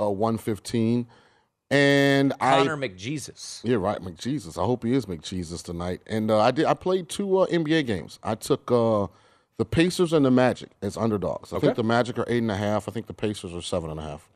uh, 0.00 0.10
115. 0.10 1.08
And 1.72 2.38
Connor 2.38 2.74
I, 2.74 2.88
McJesus. 2.88 3.60
Yeah, 3.64 3.76
right, 3.76 3.98
McJesus. 3.98 4.58
I 4.62 4.64
hope 4.66 4.84
he 4.84 4.92
is 4.92 5.06
McJesus 5.06 5.62
tonight. 5.62 6.02
And 6.06 6.30
uh, 6.30 6.38
I 6.40 6.50
did. 6.50 6.66
I 6.66 6.74
played 6.74 7.08
two 7.08 7.38
uh, 7.38 7.46
NBA 7.46 7.86
games. 7.86 8.18
I 8.22 8.34
took 8.34 8.70
uh, 8.70 9.06
the 9.56 9.64
Pacers 9.64 10.12
and 10.12 10.24
the 10.24 10.30
Magic 10.30 10.68
as 10.82 10.96
underdogs. 10.98 11.52
I 11.52 11.56
Okay. 11.56 11.68
think 11.68 11.76
the 11.76 11.82
Magic 11.84 12.18
are 12.18 12.26
eight 12.28 12.38
and 12.42 12.50
a 12.50 12.56
half. 12.56 12.88
I 12.88 12.92
think 12.92 13.06
the 13.06 13.14
Pacers 13.14 13.54
are 13.54 13.62
seven 13.62 13.90
and 13.90 13.98
a 13.98 14.02
half. 14.02 14.28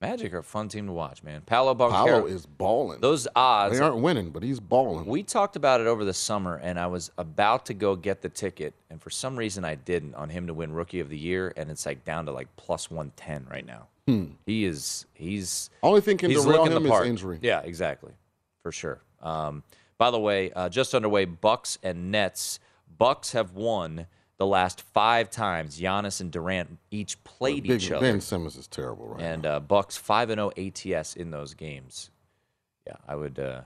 Magic 0.00 0.32
are 0.32 0.38
a 0.38 0.42
fun 0.44 0.68
team 0.68 0.86
to 0.86 0.92
watch, 0.92 1.24
man. 1.24 1.42
Paolo 1.42 1.74
Banchero. 1.74 1.90
Paolo 1.90 2.26
is 2.26 2.46
balling. 2.46 3.00
Those 3.00 3.26
odds. 3.34 3.76
They 3.76 3.84
aren't 3.84 3.98
winning, 3.98 4.30
but 4.30 4.44
he's 4.44 4.60
balling. 4.60 5.06
We 5.06 5.24
talked 5.24 5.56
about 5.56 5.80
it 5.80 5.88
over 5.88 6.04
the 6.04 6.14
summer, 6.14 6.54
and 6.56 6.78
I 6.78 6.86
was 6.86 7.10
about 7.18 7.66
to 7.66 7.74
go 7.74 7.96
get 7.96 8.22
the 8.22 8.28
ticket, 8.28 8.74
and 8.90 9.02
for 9.02 9.10
some 9.10 9.36
reason 9.36 9.64
I 9.64 9.74
didn't 9.74 10.14
on 10.14 10.28
him 10.28 10.46
to 10.46 10.54
win 10.54 10.72
Rookie 10.72 11.00
of 11.00 11.08
the 11.08 11.18
Year, 11.18 11.52
and 11.56 11.68
it's 11.68 11.84
like 11.84 12.04
down 12.04 12.26
to 12.26 12.32
like 12.32 12.46
plus 12.56 12.90
one 12.92 13.10
ten 13.16 13.46
right 13.50 13.66
now. 13.66 13.88
Hmm. 14.08 14.24
He 14.46 14.64
is 14.64 15.04
he's 15.12 15.68
Only 15.82 16.00
thing 16.00 16.16
can 16.16 16.30
he's 16.30 16.42
derail 16.42 16.64
him 16.64 16.72
the 16.72 16.80
is 16.80 16.90
part. 16.90 17.06
injury. 17.06 17.38
Yeah, 17.42 17.60
exactly, 17.60 18.12
for 18.62 18.72
sure. 18.72 19.02
Um, 19.20 19.62
by 19.98 20.10
the 20.10 20.18
way, 20.18 20.50
uh, 20.52 20.70
just 20.70 20.94
underway, 20.94 21.26
Bucks 21.26 21.76
and 21.82 22.10
Nets. 22.10 22.58
Bucks 22.96 23.32
have 23.32 23.52
won 23.52 24.06
the 24.38 24.46
last 24.46 24.80
five 24.80 25.28
times 25.30 25.78
Giannis 25.78 26.22
and 26.22 26.30
Durant 26.30 26.78
each 26.90 27.22
played 27.22 27.64
Big- 27.64 27.82
each 27.82 27.92
other. 27.92 28.00
Ben 28.00 28.22
Simmons 28.22 28.56
is 28.56 28.66
terrible, 28.66 29.08
right? 29.08 29.20
and 29.20 29.44
uh, 29.44 29.60
Bucks 29.60 29.98
five 29.98 30.30
and 30.30 30.38
zero 30.38 30.96
ATS 30.96 31.14
in 31.14 31.30
those 31.30 31.52
games. 31.52 32.08
Yeah, 32.86 32.94
I 33.06 33.14
would. 33.14 33.38
Uh, 33.38 33.60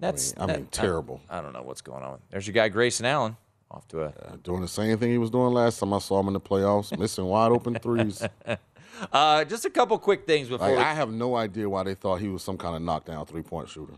that's 0.00 0.34
I 0.36 0.46
mean, 0.46 0.66
terrible. 0.72 1.20
I, 1.30 1.40
don't 1.40 1.52
know 1.52 1.62
what's 1.62 1.80
going 1.80 2.02
on. 2.02 2.18
There's 2.30 2.48
your 2.48 2.54
guy 2.54 2.68
Grayson 2.70 3.06
Allen 3.06 3.36
off 3.70 3.86
to 3.88 4.02
a. 4.02 4.36
doing 4.42 4.62
the 4.62 4.66
same 4.66 4.98
thing 4.98 5.12
he 5.12 5.18
was 5.18 5.30
doing 5.30 5.52
last 5.54 5.78
time 5.78 5.92
I 5.92 6.00
saw 6.00 6.18
him 6.18 6.26
in 6.26 6.32
the 6.32 6.40
playoffs, 6.40 6.98
missing 6.98 7.26
wide 7.26 7.52
open 7.52 7.74
threes. 7.76 8.20
Uh, 9.12 9.44
just 9.44 9.64
a 9.64 9.70
couple 9.70 9.98
quick 9.98 10.26
things 10.26 10.48
before. 10.48 10.68
Like, 10.68 10.76
we- 10.78 10.82
I 10.82 10.94
have 10.94 11.10
no 11.10 11.36
idea 11.36 11.68
why 11.68 11.82
they 11.82 11.94
thought 11.94 12.20
he 12.20 12.28
was 12.28 12.42
some 12.42 12.56
kind 12.58 12.76
of 12.76 12.82
knockdown 12.82 13.26
three 13.26 13.42
point 13.42 13.68
shooter. 13.68 13.94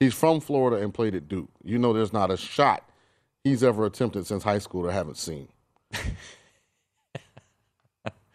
He's 0.00 0.14
from 0.14 0.40
Florida 0.40 0.82
and 0.82 0.92
played 0.94 1.14
at 1.14 1.28
Duke. 1.28 1.48
You 1.64 1.78
know, 1.78 1.92
there's 1.92 2.12
not 2.12 2.30
a 2.30 2.36
shot 2.36 2.88
he's 3.44 3.64
ever 3.64 3.84
attempted 3.86 4.26
since 4.26 4.42
high 4.44 4.58
school 4.58 4.82
that 4.82 4.90
I 4.90 4.94
haven't 4.94 5.16
seen. 5.16 5.48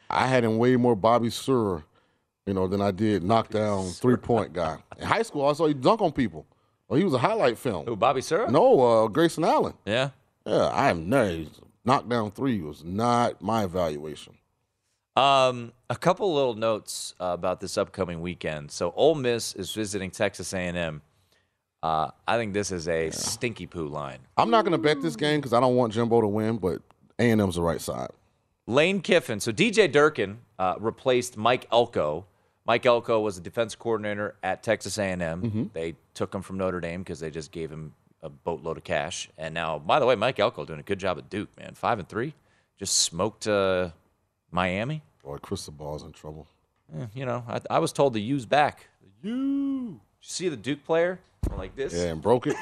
I 0.09 0.27
had 0.27 0.43
him 0.43 0.57
way 0.57 0.75
more 0.75 0.95
Bobby 0.95 1.29
Sir, 1.29 1.83
you 2.45 2.53
know, 2.53 2.67
than 2.67 2.81
I 2.81 2.91
did 2.91 3.23
knockdown 3.23 3.89
three 3.89 4.17
point 4.17 4.53
guy. 4.53 4.77
In 4.97 5.05
high 5.07 5.23
school, 5.23 5.45
I 5.47 5.53
saw 5.53 5.65
he 5.67 5.73
dunk 5.73 6.01
on 6.01 6.11
people. 6.11 6.45
Well, 6.87 6.97
he 6.99 7.03
was 7.05 7.13
a 7.13 7.17
highlight 7.17 7.57
film. 7.57 7.85
Who, 7.87 7.95
Bobby 7.95 8.21
Sir? 8.21 8.47
No, 8.47 8.81
uh, 8.81 9.07
Grayson 9.07 9.43
Allen. 9.43 9.73
Yeah. 9.85 10.09
Yeah, 10.45 10.65
I 10.67 10.89
am 10.89 11.07
no 11.09 11.45
knockdown 11.85 12.31
three 12.31 12.61
was 12.61 12.83
not 12.83 13.41
my 13.41 13.63
evaluation. 13.63 14.33
Um, 15.15 15.73
a 15.89 15.95
couple 15.95 16.33
little 16.33 16.55
notes 16.55 17.13
uh, 17.19 17.25
about 17.25 17.59
this 17.59 17.77
upcoming 17.77 18.21
weekend. 18.21 18.71
So 18.71 18.91
Ole 18.95 19.15
Miss 19.15 19.53
is 19.53 19.71
visiting 19.71 20.09
Texas 20.09 20.53
A&M. 20.53 21.01
Uh, 21.83 22.09
I 22.27 22.37
think 22.37 22.53
this 22.53 22.71
is 22.71 22.87
a 22.87 23.11
stinky 23.11 23.67
poo 23.67 23.87
line. 23.87 24.19
I'm 24.37 24.49
not 24.49 24.63
going 24.63 24.71
to 24.71 24.77
bet 24.77 25.01
this 25.01 25.15
game 25.15 25.39
because 25.39 25.53
I 25.53 25.59
don't 25.59 25.75
want 25.75 25.93
Jimbo 25.93 26.21
to 26.21 26.27
win, 26.27 26.57
but 26.57 26.81
A&M's 27.19 27.55
the 27.55 27.61
right 27.61 27.81
side. 27.81 28.09
Lane 28.65 29.01
Kiffin. 29.01 29.39
So 29.39 29.51
DJ 29.51 29.91
Durkin 29.91 30.39
uh, 30.57 30.75
replaced 30.79 31.37
Mike 31.37 31.67
Elko. 31.71 32.25
Mike 32.65 32.85
Elko 32.85 33.19
was 33.19 33.35
the 33.35 33.41
defense 33.41 33.75
coordinator 33.75 34.35
at 34.41 34.63
Texas 34.63 34.97
A&M. 34.97 35.19
Mm-hmm. 35.19 35.63
They 35.73 35.95
took 36.13 36.33
him 36.33 36.41
from 36.41 36.57
Notre 36.57 36.79
Dame 36.79 37.01
because 37.01 37.19
they 37.19 37.29
just 37.29 37.51
gave 37.51 37.69
him 37.69 37.93
a 38.21 38.29
boatload 38.29 38.77
of 38.77 38.85
cash. 38.85 39.29
And 39.37 39.53
now, 39.53 39.77
by 39.77 39.99
the 39.99 40.05
way, 40.05 40.15
Mike 40.15 40.39
Elko 40.39 40.63
doing 40.63 40.79
a 40.79 40.83
good 40.83 40.99
job 40.99 41.17
at 41.17 41.29
Duke, 41.29 41.49
man. 41.59 41.73
Five 41.75 41.99
and 41.99 42.07
three, 42.07 42.33
just 42.79 42.95
smoked 42.99 43.47
uh, 43.47 43.89
Miami. 44.53 45.01
Boy, 45.23 45.37
Cristobal's 45.37 46.03
in 46.03 46.11
trouble. 46.11 46.47
Eh, 46.95 47.05
you 47.13 47.25
know, 47.25 47.43
I, 47.47 47.59
I 47.69 47.79
was 47.79 47.91
told 47.91 48.13
to 48.13 48.19
use 48.19 48.45
back. 48.45 48.87
You 49.23 49.99
see 50.21 50.47
the 50.47 50.57
Duke 50.57 50.83
player 50.85 51.19
like 51.57 51.75
this? 51.75 51.93
Yeah, 51.93 52.11
and 52.11 52.21
broke 52.21 52.47
it. 52.47 52.55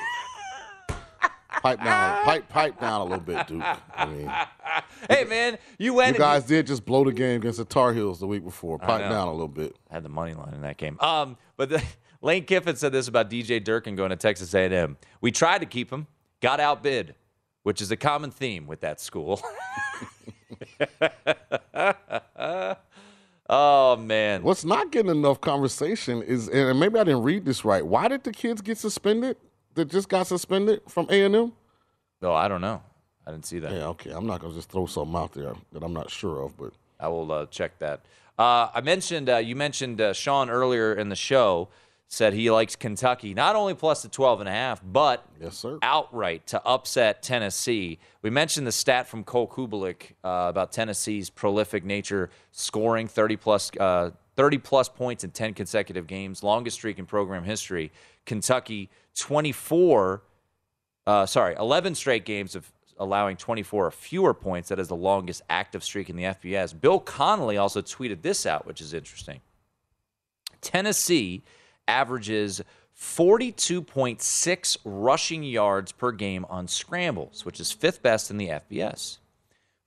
pipe 1.62 1.84
down, 1.84 2.24
pipe, 2.24 2.48
pipe 2.50 2.80
down 2.80 3.02
a 3.02 3.04
little 3.04 3.20
bit, 3.20 3.46
Duke. 3.48 3.64
I 3.96 4.06
mean, 4.06 4.32
hey 5.10 5.26
man, 5.26 5.58
you 5.78 5.94
went. 5.94 6.16
you 6.16 6.20
guys 6.20 6.46
did 6.46 6.66
just 6.66 6.86
blow 6.86 7.04
the 7.04 7.12
game 7.12 7.42
against 7.42 7.58
the 7.58 7.66
Tar 7.66 7.94
Heels 7.94 8.20
the 8.20 8.28
week 8.28 8.44
before. 8.44 8.80
Pipe 8.80 9.02
down 9.10 9.28
a 9.28 9.32
little 9.32 9.48
bit. 9.48 9.76
I 9.90 9.96
had 9.96 10.04
the 10.04 10.10
money 10.10 10.34
line 10.34 10.54
in 10.54 10.62
that 10.62 10.78
game. 10.78 10.98
Um, 11.00 11.38
but 11.58 11.70
the, 11.70 11.84
Lane 12.22 12.46
Kiffin 12.46 12.76
said 12.76 12.92
this 12.92 13.08
about 13.08 13.30
DJ 13.30 13.62
Durkin 13.62 13.96
going 13.96 14.12
to 14.12 14.16
Texas 14.16 14.54
A&M. 14.54 14.98
We 15.20 15.32
tried 15.32 15.60
to 15.60 15.66
keep 15.66 15.92
him, 15.92 16.08
got 16.40 16.60
outbid, 16.60 17.16
which 17.64 17.82
is 17.82 17.92
a 17.92 17.98
common 17.98 18.32
theme 18.32 18.68
with 18.68 18.82
that 18.82 19.02
school. 19.02 19.42
oh 23.50 23.98
man, 23.98 24.44
What's 24.44 24.66
not 24.66 24.92
getting 24.92 25.12
enough 25.12 25.42
conversation 25.42 26.22
is, 26.22 26.48
and 26.50 26.80
maybe 26.80 27.00
I 27.00 27.04
didn't 27.04 27.24
read 27.24 27.46
this 27.46 27.66
right. 27.66 27.86
Why 27.86 28.08
did 28.08 28.24
the 28.24 28.32
kids 28.32 28.62
get 28.62 28.78
suspended? 28.78 29.38
That 29.76 29.86
just 29.86 30.10
got 30.10 30.28
suspended 30.28 30.82
from 30.88 31.08
A 31.10 31.24
and 31.24 31.36
M? 31.36 31.54
No, 32.22 32.34
I 32.34 32.48
don't 32.50 32.62
know. 32.62 32.82
I 33.26 33.32
didn't 33.32 33.46
see 33.46 33.60
that. 33.60 33.72
Yeah, 33.72 33.88
okay. 33.88 34.12
I'm 34.12 34.28
not 34.28 34.42
gonna 34.42 34.54
just 34.54 34.70
throw 34.70 34.86
something 34.86 35.16
out 35.16 35.34
there 35.34 35.54
that 35.72 35.84
I'm 35.84 35.94
not 35.94 36.10
sure 36.10 36.42
of, 36.44 36.58
but 36.58 36.74
I 37.00 37.08
will 37.08 37.32
uh, 37.32 37.46
check 37.46 37.80
that. 37.80 38.02
Uh, 38.38 38.70
I 38.74 38.82
mentioned 38.82 39.30
uh, 39.30 39.38
you 39.38 39.56
mentioned 39.56 40.02
uh, 40.02 40.14
Sean 40.14 40.50
earlier 40.50 40.94
in 40.94 41.10
the 41.10 41.16
show 41.16 41.70
said 42.12 42.34
he 42.34 42.52
likes 42.52 42.76
Kentucky 42.76 43.34
not 43.34 43.56
only 43.56 43.74
plus 43.74 44.02
the 44.02 44.10
12 44.10 44.42
and 44.42 44.50
a 44.50 44.52
half 44.52 44.82
but 44.84 45.26
yes 45.40 45.58
sir 45.58 45.80
outright 45.82 46.46
to 46.48 46.62
upset 46.66 47.24
Tennessee. 47.24 48.00
We 48.22 48.30
mentioned 48.30 48.68
the 48.68 48.74
stat 48.74 49.08
from 49.08 49.24
Cole 49.24 49.48
Cubelic 49.48 50.12
uh, 50.24 50.48
about 50.50 50.74
Tennessee's 50.74 51.30
prolific 51.30 51.86
nature, 51.86 52.30
scoring 52.52 53.08
30 53.08 53.38
plus 53.38 53.72
uh, 53.80 54.12
30 54.36 54.58
plus 54.58 54.90
points 54.90 55.24
in 55.24 55.32
10 55.32 55.54
consecutive 55.54 56.06
games, 56.06 56.44
longest 56.44 56.78
streak 56.78 57.00
in 57.00 57.06
program 57.06 57.46
history. 57.46 57.92
Kentucky 58.26 58.90
24 59.18 60.22
uh, 61.08 61.26
sorry, 61.26 61.56
11 61.58 61.96
straight 61.96 62.26
games 62.26 62.56
of 62.56 62.70
allowing 63.00 63.38
24 63.38 63.88
or 63.88 63.92
fewer 63.92 64.34
points. 64.34 64.68
That 64.70 64.80
is 64.80 64.90
the 64.90 64.96
longest 64.96 65.42
active 65.50 65.84
streak 65.84 66.10
in 66.10 66.18
the 66.18 66.24
FBS. 66.24 66.80
Bill 66.80 67.00
Connolly 67.00 67.58
also 67.58 67.82
tweeted 67.82 68.22
this 68.22 68.46
out, 68.46 68.68
which 68.68 68.82
is 68.82 68.94
interesting. 68.94 69.40
Tennessee 70.60 71.42
averages 71.92 72.62
42.6 72.98 74.78
rushing 74.86 75.44
yards 75.44 75.92
per 75.92 76.12
game 76.12 76.46
on 76.50 76.68
scrambles, 76.68 77.46
which 77.46 77.60
is 77.60 77.72
fifth 77.72 78.02
best 78.02 78.32
in 78.32 78.38
the 78.38 78.48
FBS. 78.48 79.18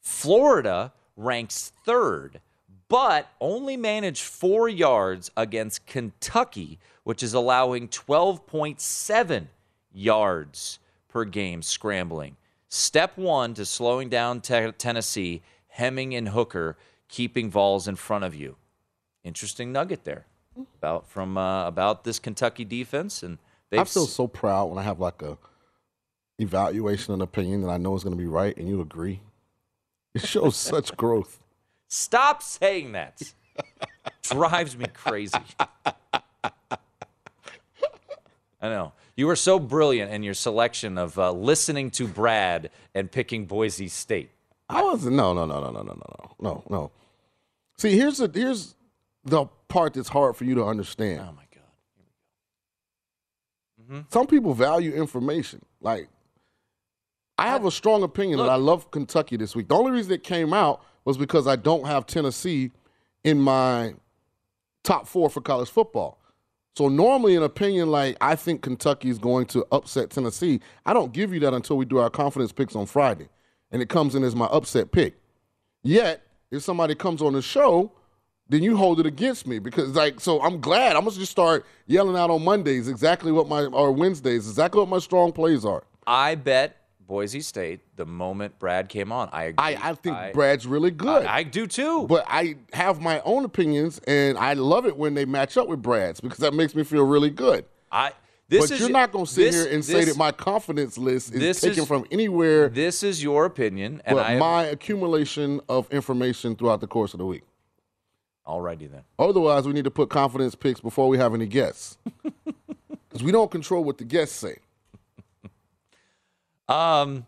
Florida 0.00 0.92
ranks 1.16 1.72
third, 1.84 2.40
but 2.88 3.28
only 3.40 3.76
managed 3.76 4.22
four 4.22 4.68
yards 4.68 5.30
against 5.36 5.86
Kentucky, 5.86 6.78
which 7.04 7.22
is 7.22 7.32
allowing 7.32 7.88
12.7 7.88 9.46
yards 9.92 10.78
per 11.08 11.24
game 11.24 11.62
scrambling. 11.62 12.36
Step 12.68 13.16
one 13.16 13.54
to 13.54 13.64
slowing 13.64 14.08
down 14.08 14.40
te- 14.40 14.72
Tennessee, 14.72 15.40
Hemming 15.68 16.14
and 16.14 16.30
Hooker, 16.30 16.76
keeping 17.08 17.50
Vols 17.50 17.86
in 17.86 17.96
front 17.96 18.24
of 18.24 18.34
you. 18.34 18.56
Interesting 19.22 19.72
nugget 19.72 20.04
there 20.04 20.26
about 20.78 21.08
from 21.08 21.36
uh, 21.36 21.66
about 21.66 22.04
this 22.04 22.18
Kentucky 22.18 22.64
defense, 22.64 23.22
and 23.22 23.38
I 23.72 23.84
feel 23.84 24.06
so 24.06 24.26
proud 24.26 24.66
when 24.66 24.78
I 24.78 24.82
have 24.82 25.00
like 25.00 25.22
a 25.22 25.38
evaluation 26.38 27.12
and 27.14 27.22
opinion 27.22 27.62
that 27.62 27.68
I 27.68 27.78
know 27.78 27.94
is 27.94 28.04
going 28.04 28.16
to 28.16 28.22
be 28.22 28.28
right, 28.28 28.56
and 28.56 28.68
you 28.68 28.80
agree. 28.80 29.20
It 30.14 30.22
shows 30.26 30.56
such 30.56 30.96
growth. 30.96 31.40
Stop 31.88 32.42
saying 32.42 32.92
that. 32.92 33.34
Drives 34.22 34.76
me 34.76 34.86
crazy. 34.92 35.38
I 38.60 38.70
know. 38.70 38.92
You 39.16 39.26
were 39.26 39.36
so 39.36 39.58
brilliant 39.58 40.10
in 40.10 40.22
your 40.22 40.34
selection 40.34 40.98
of 40.98 41.18
uh, 41.18 41.30
listening 41.30 41.90
to 41.92 42.08
Brad 42.08 42.70
and 42.94 43.10
picking 43.10 43.44
Boise 43.46 43.88
State. 43.88 44.30
I 44.68 44.82
wasn't. 44.82 45.16
No, 45.16 45.32
no, 45.34 45.44
no, 45.44 45.60
no, 45.60 45.70
no, 45.70 45.82
no, 45.82 45.94
no, 45.94 46.34
no, 46.40 46.62
no. 46.68 46.90
See, 47.76 47.96
here's 47.96 48.18
the 48.18 48.30
here's 48.32 48.74
the 49.24 49.46
part 49.74 49.92
that's 49.92 50.08
hard 50.08 50.36
for 50.36 50.44
you 50.44 50.54
to 50.54 50.64
understand. 50.64 51.20
Oh 51.20 51.32
my 51.32 51.42
god. 51.52 51.64
Mm-hmm. 53.82 54.00
Some 54.08 54.28
people 54.28 54.54
value 54.54 54.92
information. 54.92 55.64
Like, 55.80 56.08
I 57.36 57.48
have 57.48 57.64
a 57.64 57.72
strong 57.72 58.04
opinion 58.04 58.38
that 58.38 58.48
I 58.48 58.54
love 58.54 58.92
Kentucky 58.92 59.36
this 59.36 59.56
week. 59.56 59.66
The 59.66 59.74
only 59.74 59.90
reason 59.90 60.12
it 60.12 60.22
came 60.22 60.54
out 60.54 60.84
was 61.04 61.18
because 61.18 61.48
I 61.48 61.56
don't 61.56 61.84
have 61.86 62.06
Tennessee 62.06 62.70
in 63.24 63.40
my 63.40 63.94
top 64.84 65.08
four 65.08 65.28
for 65.28 65.40
college 65.40 65.70
football. 65.70 66.20
So 66.76 66.88
normally, 66.88 67.34
an 67.34 67.42
opinion 67.42 67.90
like 67.90 68.16
I 68.20 68.36
think 68.36 68.62
Kentucky 68.62 69.10
is 69.10 69.18
going 69.18 69.46
to 69.46 69.66
upset 69.72 70.10
Tennessee, 70.10 70.60
I 70.86 70.92
don't 70.92 71.12
give 71.12 71.34
you 71.34 71.40
that 71.40 71.52
until 71.52 71.76
we 71.76 71.84
do 71.84 71.98
our 71.98 72.10
confidence 72.10 72.52
picks 72.52 72.76
on 72.76 72.86
Friday, 72.86 73.28
and 73.72 73.82
it 73.82 73.88
comes 73.88 74.14
in 74.14 74.22
as 74.22 74.36
my 74.36 74.46
upset 74.46 74.92
pick. 74.92 75.14
Yet, 75.82 76.22
if 76.52 76.62
somebody 76.62 76.94
comes 76.94 77.22
on 77.22 77.32
the 77.32 77.42
show, 77.42 77.90
then 78.48 78.62
you 78.62 78.76
hold 78.76 79.00
it 79.00 79.06
against 79.06 79.46
me 79.46 79.58
because 79.58 79.94
like 79.94 80.20
so 80.20 80.42
I'm 80.42 80.60
glad 80.60 80.96
I'm 80.96 81.04
gonna 81.04 81.16
just 81.16 81.32
start 81.32 81.64
yelling 81.86 82.16
out 82.16 82.30
on 82.30 82.44
Mondays 82.44 82.88
exactly 82.88 83.32
what 83.32 83.48
my 83.48 83.64
or 83.64 83.92
Wednesdays 83.92 84.48
exactly 84.48 84.80
what 84.80 84.88
my 84.88 84.98
strong 84.98 85.32
plays 85.32 85.64
are. 85.64 85.84
I 86.06 86.34
bet 86.34 86.76
Boise 87.06 87.40
State 87.40 87.80
the 87.96 88.06
moment 88.06 88.58
Brad 88.58 88.88
came 88.88 89.12
on. 89.12 89.28
I 89.32 89.44
agree. 89.44 89.76
I, 89.76 89.90
I 89.90 89.94
think 89.94 90.16
Brad's 90.32 90.66
really 90.66 90.90
good. 90.90 91.24
I, 91.26 91.38
I 91.38 91.42
do 91.42 91.66
too. 91.66 92.06
But 92.06 92.24
I 92.28 92.56
have 92.72 93.00
my 93.00 93.20
own 93.20 93.44
opinions 93.44 94.00
and 94.06 94.38
I 94.38 94.54
love 94.54 94.86
it 94.86 94.96
when 94.96 95.14
they 95.14 95.24
match 95.24 95.56
up 95.56 95.68
with 95.68 95.82
Brad's 95.82 96.20
because 96.20 96.38
that 96.38 96.54
makes 96.54 96.74
me 96.74 96.84
feel 96.84 97.04
really 97.04 97.30
good. 97.30 97.64
I 97.90 98.12
this 98.48 98.68
but 98.68 98.74
is 98.74 98.80
you're 98.80 98.90
not 98.90 99.10
gonna 99.10 99.26
sit 99.26 99.52
this- 99.52 99.64
here 99.64 99.72
and 99.74 99.84
say 99.84 100.04
that 100.04 100.16
my 100.16 100.30
confidence 100.32 100.98
list 100.98 101.32
is 101.32 101.40
this 101.40 101.60
taken 101.60 101.80
is- 101.80 101.88
from 101.88 102.04
anywhere 102.10 102.68
This 102.68 103.02
is 103.02 103.22
your 103.22 103.46
opinion, 103.46 104.02
and 104.04 104.16
but 104.16 104.26
I 104.26 104.36
my 104.38 104.64
accumulation 104.64 105.60
of 105.68 105.90
information 105.90 106.54
throughout 106.54 106.80
the 106.80 106.86
course 106.86 107.14
of 107.14 107.18
the 107.18 107.26
week. 107.26 107.42
Alrighty 108.46 108.90
then. 108.90 109.02
Otherwise, 109.18 109.66
we 109.66 109.72
need 109.72 109.84
to 109.84 109.90
put 109.90 110.10
confidence 110.10 110.54
picks 110.54 110.80
before 110.80 111.08
we 111.08 111.18
have 111.18 111.34
any 111.34 111.46
guests. 111.46 111.98
Because 113.08 113.26
we 113.26 113.30
don't 113.30 113.48
control 113.48 113.84
what 113.84 113.98
the 113.98 114.04
guests 114.04 114.36
say. 114.36 114.56
Um, 116.66 117.26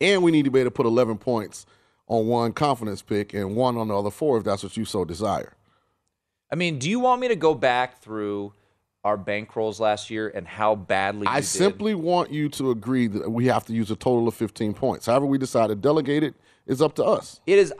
and 0.00 0.22
we 0.22 0.30
need 0.30 0.46
to 0.46 0.50
be 0.50 0.60
able 0.60 0.70
to 0.70 0.74
put 0.74 0.86
11 0.86 1.18
points 1.18 1.66
on 2.08 2.26
one 2.26 2.52
confidence 2.52 3.02
pick 3.02 3.34
and 3.34 3.54
one 3.54 3.76
on 3.76 3.88
the 3.88 3.96
other 3.96 4.10
four 4.10 4.38
if 4.38 4.44
that's 4.44 4.62
what 4.62 4.76
you 4.76 4.86
so 4.86 5.04
desire. 5.04 5.52
I 6.50 6.56
mean, 6.56 6.78
do 6.78 6.88
you 6.90 6.98
want 6.98 7.20
me 7.20 7.28
to 7.28 7.36
go 7.36 7.54
back 7.54 8.00
through 8.00 8.54
our 9.04 9.16
bankrolls 9.16 9.78
last 9.78 10.10
year 10.10 10.28
and 10.28 10.48
how 10.48 10.74
badly 10.74 11.26
I 11.26 11.40
did? 11.40 11.46
simply 11.46 11.94
want 11.94 12.32
you 12.32 12.48
to 12.48 12.70
agree 12.70 13.06
that 13.06 13.30
we 13.30 13.46
have 13.46 13.66
to 13.66 13.72
use 13.72 13.90
a 13.90 13.96
total 13.96 14.26
of 14.26 14.34
15 14.34 14.74
points. 14.74 15.06
However, 15.06 15.26
we 15.26 15.38
decide 15.38 15.68
to 15.68 15.76
delegate 15.76 16.22
it 16.22 16.34
is 16.66 16.82
up 16.82 16.94
to 16.96 17.04
us. 17.04 17.40
It 17.46 17.58
is, 17.58 17.72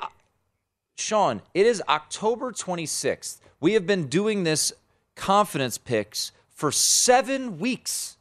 Sean. 1.01 1.43
It 1.55 1.67
is 1.67 1.83
October 1.89 2.53
26th. 2.53 3.39
We 3.61 3.73
have 3.73 3.87
been 3.87 4.07
doing 4.07 4.45
this 4.45 4.73
confidence 5.17 5.79
picks 5.79 6.33
for 6.49 6.71
seven 6.71 7.59
weeks, 7.59 8.17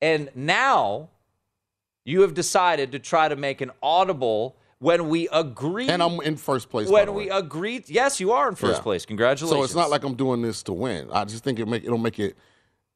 and 0.00 0.30
now 0.34 1.08
you 2.04 2.22
have 2.22 2.34
decided 2.34 2.92
to 2.92 2.98
try 2.98 3.28
to 3.28 3.36
make 3.36 3.60
an 3.60 3.70
audible 3.82 4.56
when 4.78 5.08
we 5.08 5.28
agree. 5.28 5.88
And 5.88 6.02
I'm 6.02 6.20
in 6.20 6.36
first 6.36 6.68
place. 6.68 6.88
when 6.88 7.14
we 7.14 7.30
agree. 7.30 7.82
Yes, 7.86 8.18
you 8.20 8.32
are 8.32 8.48
in 8.48 8.56
first 8.56 8.78
Yeah. 8.78 8.82
place. 8.82 9.06
Congratulations. 9.06 9.58
So 9.58 9.64
it's 9.64 9.74
not 9.74 9.90
like 9.90 10.04
I'm 10.04 10.14
doing 10.14 10.42
this 10.42 10.62
to 10.64 10.72
win. 10.72 11.08
I 11.12 11.24
just 11.24 11.44
think 11.44 11.58
it 11.58 11.66
make 11.68 11.84
it'll 11.84 11.98
make 11.98 12.18
it 12.18 12.36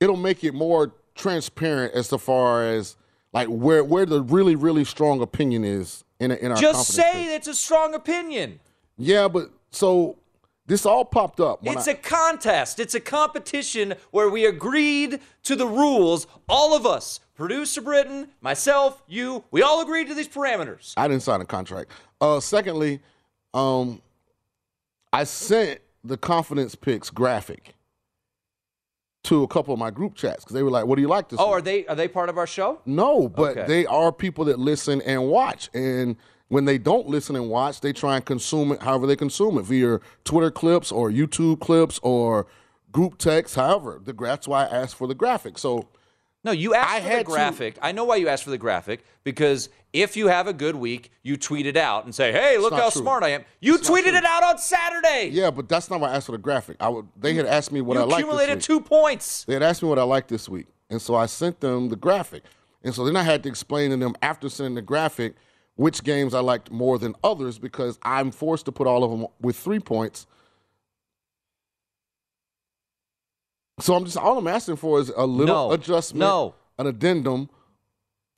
it'll 0.00 0.16
make 0.16 0.42
it 0.44 0.52
more 0.52 0.92
transparent 1.14 1.94
as 1.94 2.08
to 2.08 2.18
far 2.18 2.64
as 2.64 2.96
like 3.32 3.48
where 3.48 3.84
where 3.84 4.04
the 4.04 4.20
really 4.22 4.56
really 4.56 4.84
strong 4.84 5.22
opinion 5.22 5.64
is 5.64 6.04
in 6.18 6.32
a, 6.32 6.34
in 6.34 6.50
our 6.50 6.56
just 6.56 6.88
say 6.92 7.34
it's 7.34 7.46
a 7.46 7.54
strong 7.54 7.94
opinion. 7.94 8.58
Yeah, 8.98 9.28
but 9.28 9.50
so 9.70 10.16
this 10.66 10.86
all 10.86 11.04
popped 11.04 11.40
up. 11.40 11.60
It's 11.62 11.86
I- 11.88 11.92
a 11.92 11.94
contest. 11.94 12.80
It's 12.80 12.94
a 12.94 13.00
competition 13.00 13.94
where 14.10 14.28
we 14.30 14.46
agreed 14.46 15.20
to 15.44 15.56
the 15.56 15.66
rules. 15.66 16.26
All 16.48 16.74
of 16.74 16.86
us, 16.86 17.20
producer 17.34 17.80
Britain, 17.80 18.28
myself, 18.40 19.02
you, 19.06 19.44
we 19.50 19.62
all 19.62 19.80
agreed 19.82 20.08
to 20.08 20.14
these 20.14 20.28
parameters. 20.28 20.94
I 20.96 21.08
didn't 21.08 21.22
sign 21.22 21.40
a 21.40 21.44
contract. 21.44 21.90
Uh, 22.20 22.40
secondly, 22.40 23.00
um, 23.54 24.00
I 25.12 25.24
sent 25.24 25.80
the 26.02 26.16
confidence 26.16 26.74
picks 26.74 27.10
graphic 27.10 27.74
to 29.24 29.42
a 29.42 29.48
couple 29.48 29.74
of 29.74 29.80
my 29.80 29.90
group 29.90 30.14
chats 30.14 30.44
because 30.44 30.54
they 30.54 30.62
were 30.62 30.70
like, 30.70 30.86
"What 30.86 30.94
do 30.96 31.02
you 31.02 31.08
like 31.08 31.28
this?" 31.28 31.40
Oh, 31.40 31.46
week?" 31.46 31.52
are 31.54 31.60
they 31.62 31.86
are 31.86 31.94
they 31.96 32.06
part 32.08 32.28
of 32.28 32.38
our 32.38 32.46
show? 32.46 32.80
No, 32.86 33.28
but 33.28 33.56
Okay. 33.58 33.66
they 33.66 33.86
are 33.86 34.12
people 34.12 34.44
that 34.46 34.58
listen 34.58 35.02
and 35.02 35.28
watch. 35.28 35.68
And 35.74 36.16
when 36.48 36.64
they 36.64 36.78
don't 36.78 37.08
listen 37.08 37.34
and 37.36 37.48
watch, 37.48 37.80
they 37.80 37.92
try 37.92 38.16
and 38.16 38.24
consume 38.24 38.72
it 38.72 38.82
however 38.82 39.06
they 39.06 39.16
consume 39.16 39.58
it 39.58 39.62
via 39.64 40.00
Twitter 40.24 40.50
clips 40.50 40.92
or 40.92 41.10
YouTube 41.10 41.60
clips 41.60 41.98
or 42.02 42.46
group 42.92 43.18
text. 43.18 43.56
However, 43.56 44.00
the 44.02 44.12
that's 44.12 44.46
why 44.46 44.64
I 44.64 44.68
asked 44.68 44.94
for 44.96 45.06
the 45.06 45.14
graphic. 45.14 45.58
So 45.58 45.88
No, 46.44 46.52
you 46.52 46.74
asked 46.74 46.88
I 46.90 46.98
for 47.00 47.02
the 47.02 47.38
had 47.38 47.54
to- 47.74 47.84
I 47.84 47.92
know 47.92 48.04
why 48.04 48.16
you 48.16 48.28
asked 48.28 48.44
for 48.44 48.50
the 48.50 48.58
graphic 48.58 49.04
because 49.24 49.68
if 49.92 50.16
you 50.16 50.28
have 50.28 50.46
a 50.46 50.52
good 50.52 50.76
week, 50.76 51.10
you 51.22 51.36
tweet 51.36 51.66
it 51.66 51.76
out 51.76 52.04
and 52.04 52.14
say, 52.14 52.30
"Hey, 52.30 52.58
look 52.58 52.72
how 52.74 52.90
true. 52.90 53.00
smart 53.02 53.24
I 53.24 53.30
am." 53.30 53.44
You 53.60 53.78
tweeted 53.78 54.14
it 54.14 54.24
out 54.24 54.44
on 54.44 54.58
Saturday. 54.58 55.30
yeah, 55.32 55.50
but 55.50 55.68
that's 55.68 55.90
not 55.90 56.00
why 56.00 56.10
I 56.10 56.16
asked 56.16 56.26
for 56.26 56.32
the 56.32 56.38
graphic. 56.38 56.76
I 56.78 56.88
would. 56.90 57.06
They 57.18 57.34
had 57.34 57.46
asked 57.46 57.72
me 57.72 57.80
what 57.80 57.94
you 57.94 58.00
I 58.02 58.04
liked. 58.04 58.20
accumulated 58.20 58.58
this 58.58 58.68
week. 58.68 58.78
two 58.84 58.88
points. 58.88 59.44
They 59.44 59.54
had 59.54 59.62
asked 59.62 59.82
me 59.82 59.88
what 59.88 59.98
I 59.98 60.02
liked 60.04 60.28
this 60.28 60.48
week, 60.48 60.66
and 60.90 61.00
so 61.02 61.14
I 61.16 61.26
sent 61.26 61.60
them 61.60 61.88
the 61.88 61.96
graphic. 61.96 62.44
And 62.84 62.94
so 62.94 63.04
then 63.04 63.16
I 63.16 63.22
had 63.24 63.42
to 63.42 63.48
explain 63.48 63.90
to 63.90 63.96
them 63.96 64.14
after 64.22 64.48
sending 64.48 64.74
the 64.76 64.82
graphic 64.82 65.34
which 65.76 66.02
games 66.02 66.34
I 66.34 66.40
liked 66.40 66.70
more 66.70 66.98
than 66.98 67.14
others 67.22 67.58
because 67.58 67.98
I'm 68.02 68.30
forced 68.30 68.64
to 68.66 68.72
put 68.72 68.86
all 68.86 69.04
of 69.04 69.10
them 69.10 69.26
with 69.40 69.56
three 69.56 69.78
points. 69.80 70.26
So 73.80 73.94
I'm 73.94 74.04
just 74.04 74.16
all 74.16 74.38
I'm 74.38 74.48
asking 74.48 74.76
for 74.76 74.98
is 75.00 75.10
a 75.14 75.26
little 75.26 75.68
No. 75.68 75.72
adjustment, 75.72 76.20
No. 76.20 76.54
an 76.78 76.86
addendum 76.86 77.50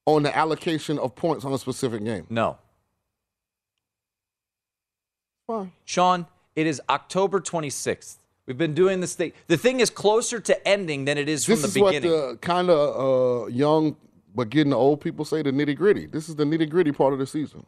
on 0.05 0.25
the 0.25 0.37
allocation 0.37 0.99
of 0.99 1.15
points 1.15 1.45
on 1.45 1.53
a 1.53 1.59
specific 1.59 2.03
game. 2.05 2.27
No. 2.29 2.59
Fine. 5.47 5.73
Sean, 5.85 6.27
it 6.57 6.67
is 6.67 6.81
October 6.91 7.41
26th. 7.41 8.17
We've 8.47 8.59
been 8.59 8.75
doing 8.75 9.01
this 9.01 9.15
thing. 9.15 9.33
The 9.47 9.57
thing 9.59 9.81
is 9.81 9.91
closer 9.91 10.41
to 10.41 10.67
ending 10.69 11.05
than 11.05 11.19
it 11.19 11.29
is 11.29 11.45
from 11.45 11.53
This 11.57 11.63
the 11.63 11.69
is 11.69 11.79
what 11.83 12.03
the 12.03 12.39
kind 12.41 12.71
of 12.71 13.45
uh, 13.45 13.47
young 13.49 13.97
but 14.39 14.51
getting 14.51 14.71
the 14.71 14.77
old 14.77 15.01
people 15.01 15.25
say 15.25 15.43
the 15.43 15.51
nitty 15.51 15.75
gritty. 15.75 16.07
This 16.07 16.29
is 16.29 16.37
the 16.37 16.45
nitty 16.45 16.71
gritty 16.71 16.93
part 16.93 17.13
of 17.13 17.19
the 17.19 17.27
season. 17.27 17.67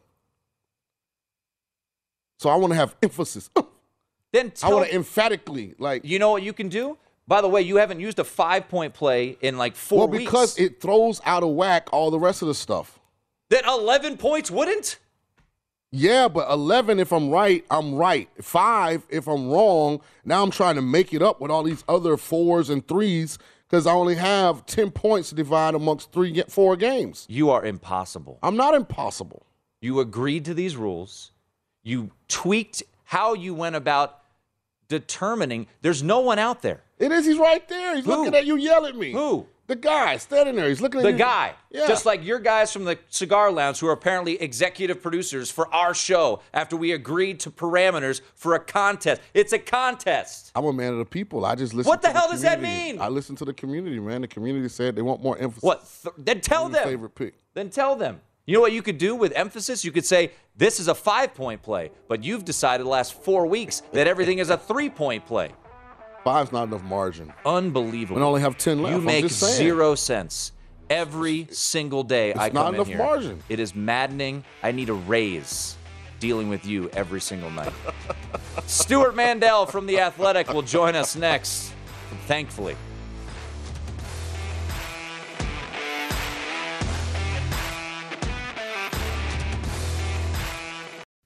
So 2.39 2.49
I 2.49 2.55
want 2.55 2.71
to 2.71 2.77
have 2.77 2.95
emphasis. 3.03 3.49
then 4.31 4.51
tell, 4.51 4.71
I 4.71 4.73
want 4.73 4.87
to 4.87 4.95
emphatically 4.95 5.75
like. 5.79 6.05
you 6.05 6.17
know 6.17 6.31
what 6.31 6.43
you 6.43 6.53
can 6.53 6.69
do? 6.69 6.97
By 7.27 7.41
the 7.41 7.49
way, 7.49 7.61
you 7.61 7.75
haven't 7.75 7.99
used 7.99 8.19
a 8.19 8.23
five 8.23 8.69
point 8.69 8.93
play 8.93 9.37
in 9.41 9.57
like 9.57 9.75
four 9.75 9.99
well, 9.99 10.07
weeks. 10.07 10.23
because 10.23 10.57
it 10.57 10.79
throws 10.79 11.19
out 11.25 11.43
of 11.43 11.49
whack 11.49 11.89
all 11.91 12.09
the 12.09 12.19
rest 12.19 12.41
of 12.41 12.47
the 12.47 12.55
stuff. 12.55 13.01
that 13.49 13.65
11 13.65 14.15
points 14.15 14.49
wouldn't? 14.49 14.97
Yeah, 15.91 16.29
but 16.29 16.49
11, 16.49 16.99
if 16.99 17.11
I'm 17.11 17.29
right, 17.29 17.65
I'm 17.69 17.95
right. 17.95 18.29
Five, 18.41 19.05
if 19.09 19.27
I'm 19.27 19.49
wrong, 19.49 19.99
now 20.23 20.41
I'm 20.41 20.51
trying 20.51 20.75
to 20.75 20.81
make 20.81 21.13
it 21.13 21.21
up 21.21 21.41
with 21.41 21.51
all 21.51 21.63
these 21.63 21.83
other 21.89 22.15
fours 22.15 22.69
and 22.69 22.87
threes 22.87 23.37
because 23.71 23.87
I 23.87 23.93
only 23.93 24.15
have 24.15 24.65
10 24.65 24.91
points 24.91 25.29
to 25.29 25.35
divide 25.35 25.75
amongst 25.75 26.11
three, 26.11 26.43
four 26.49 26.75
games. 26.75 27.25
You 27.29 27.51
are 27.51 27.63
impossible. 27.63 28.37
I'm 28.43 28.57
not 28.57 28.73
impossible. 28.73 29.45
You 29.79 30.01
agreed 30.01 30.43
to 30.45 30.53
these 30.53 30.75
rules. 30.75 31.31
You 31.81 32.11
tweaked 32.27 32.83
how 33.05 33.33
you 33.33 33.53
went 33.53 33.77
about 33.77 34.19
determining 34.89 35.67
there's 35.81 36.03
no 36.03 36.19
one 36.19 36.37
out 36.37 36.61
there. 36.61 36.81
It 36.99 37.13
is. 37.13 37.25
He's 37.25 37.37
right 37.37 37.65
there. 37.69 37.95
He's 37.95 38.03
Who? 38.03 38.17
looking 38.17 38.35
at 38.35 38.45
you, 38.45 38.57
yell 38.57 38.85
at 38.85 38.95
me. 38.95 39.13
Who? 39.13 39.47
The 39.71 39.77
guy 39.77 40.17
standing 40.17 40.57
there. 40.57 40.67
He's 40.67 40.81
looking 40.81 40.99
at 40.99 41.03
The 41.03 41.13
you. 41.13 41.17
guy. 41.17 41.53
Yeah. 41.69 41.87
Just 41.87 42.05
like 42.05 42.25
your 42.25 42.39
guys 42.39 42.73
from 42.73 42.83
the 42.83 42.99
Cigar 43.07 43.49
Lounge 43.53 43.79
who 43.79 43.87
are 43.87 43.93
apparently 43.93 44.33
executive 44.41 45.01
producers 45.01 45.49
for 45.49 45.73
our 45.73 45.93
show 45.93 46.41
after 46.53 46.75
we 46.75 46.91
agreed 46.91 47.39
to 47.39 47.51
parameters 47.51 48.19
for 48.35 48.53
a 48.55 48.59
contest. 48.59 49.21
It's 49.33 49.53
a 49.53 49.59
contest. 49.59 50.51
I'm 50.55 50.65
a 50.65 50.73
man 50.73 50.91
of 50.91 50.97
the 50.97 51.05
people. 51.05 51.45
I 51.45 51.55
just 51.55 51.73
listen. 51.73 51.85
To 51.85 51.89
What 51.89 52.01
the 52.01 52.09
hell 52.09 52.29
does 52.29 52.41
that 52.41 52.61
mean? 52.61 52.99
I 52.99 53.07
listen 53.07 53.37
to 53.37 53.45
the 53.45 53.53
community, 53.53 53.97
man. 54.01 54.19
The 54.19 54.27
community 54.27 54.67
said 54.67 54.93
they 54.93 55.01
want 55.01 55.23
more 55.23 55.37
emphasis. 55.37 55.63
What? 55.63 55.89
Th- 56.03 56.15
then 56.17 56.41
tell 56.41 56.67
them. 56.67 56.83
Favorite 56.83 57.15
pick. 57.15 57.35
Then 57.53 57.69
tell 57.69 57.95
them. 57.95 58.19
You 58.45 58.55
know 58.55 58.61
what 58.61 58.73
you 58.73 58.81
could 58.81 58.97
do 58.97 59.15
with 59.15 59.31
emphasis? 59.37 59.85
You 59.85 59.93
could 59.93 60.05
say, 60.05 60.31
this 60.57 60.81
is 60.81 60.89
a 60.89 60.95
five 60.95 61.33
point 61.33 61.61
play, 61.61 61.91
but 62.09 62.25
you've 62.25 62.43
decided 62.43 62.85
the 62.85 62.89
last 62.89 63.13
four 63.13 63.45
weeks 63.45 63.83
that 63.93 64.05
everything 64.05 64.39
is 64.39 64.49
a 64.49 64.57
three 64.57 64.89
point 64.89 65.25
play. 65.25 65.51
Five's 66.23 66.51
not 66.51 66.67
enough 66.67 66.83
margin. 66.83 67.33
Unbelievable. 67.45 68.19
We 68.19 68.25
only 68.25 68.41
have 68.41 68.57
10 68.57 68.81
left. 68.81 68.91
You 68.91 68.97
I'm 68.99 69.05
make 69.05 69.29
zero 69.29 69.95
sense 69.95 70.51
every 70.89 71.47
single 71.51 72.03
day 72.03 72.33
I 72.33 72.47
it's 72.47 72.53
come 72.53 72.53
not 72.53 72.67
in 72.69 72.75
enough 72.75 72.87
here. 72.87 72.97
margin. 72.97 73.43
It 73.49 73.59
is 73.59 73.73
maddening. 73.75 74.43
I 74.61 74.71
need 74.71 74.89
a 74.89 74.93
raise 74.93 75.77
dealing 76.19 76.49
with 76.49 76.65
you 76.65 76.89
every 76.89 77.21
single 77.21 77.49
night. 77.49 77.73
Stewart 78.67 79.15
Mandel 79.15 79.65
from 79.65 79.87
The 79.87 79.99
Athletic 79.99 80.53
will 80.53 80.61
join 80.61 80.95
us 80.95 81.15
next, 81.15 81.73
thankfully. 82.27 82.75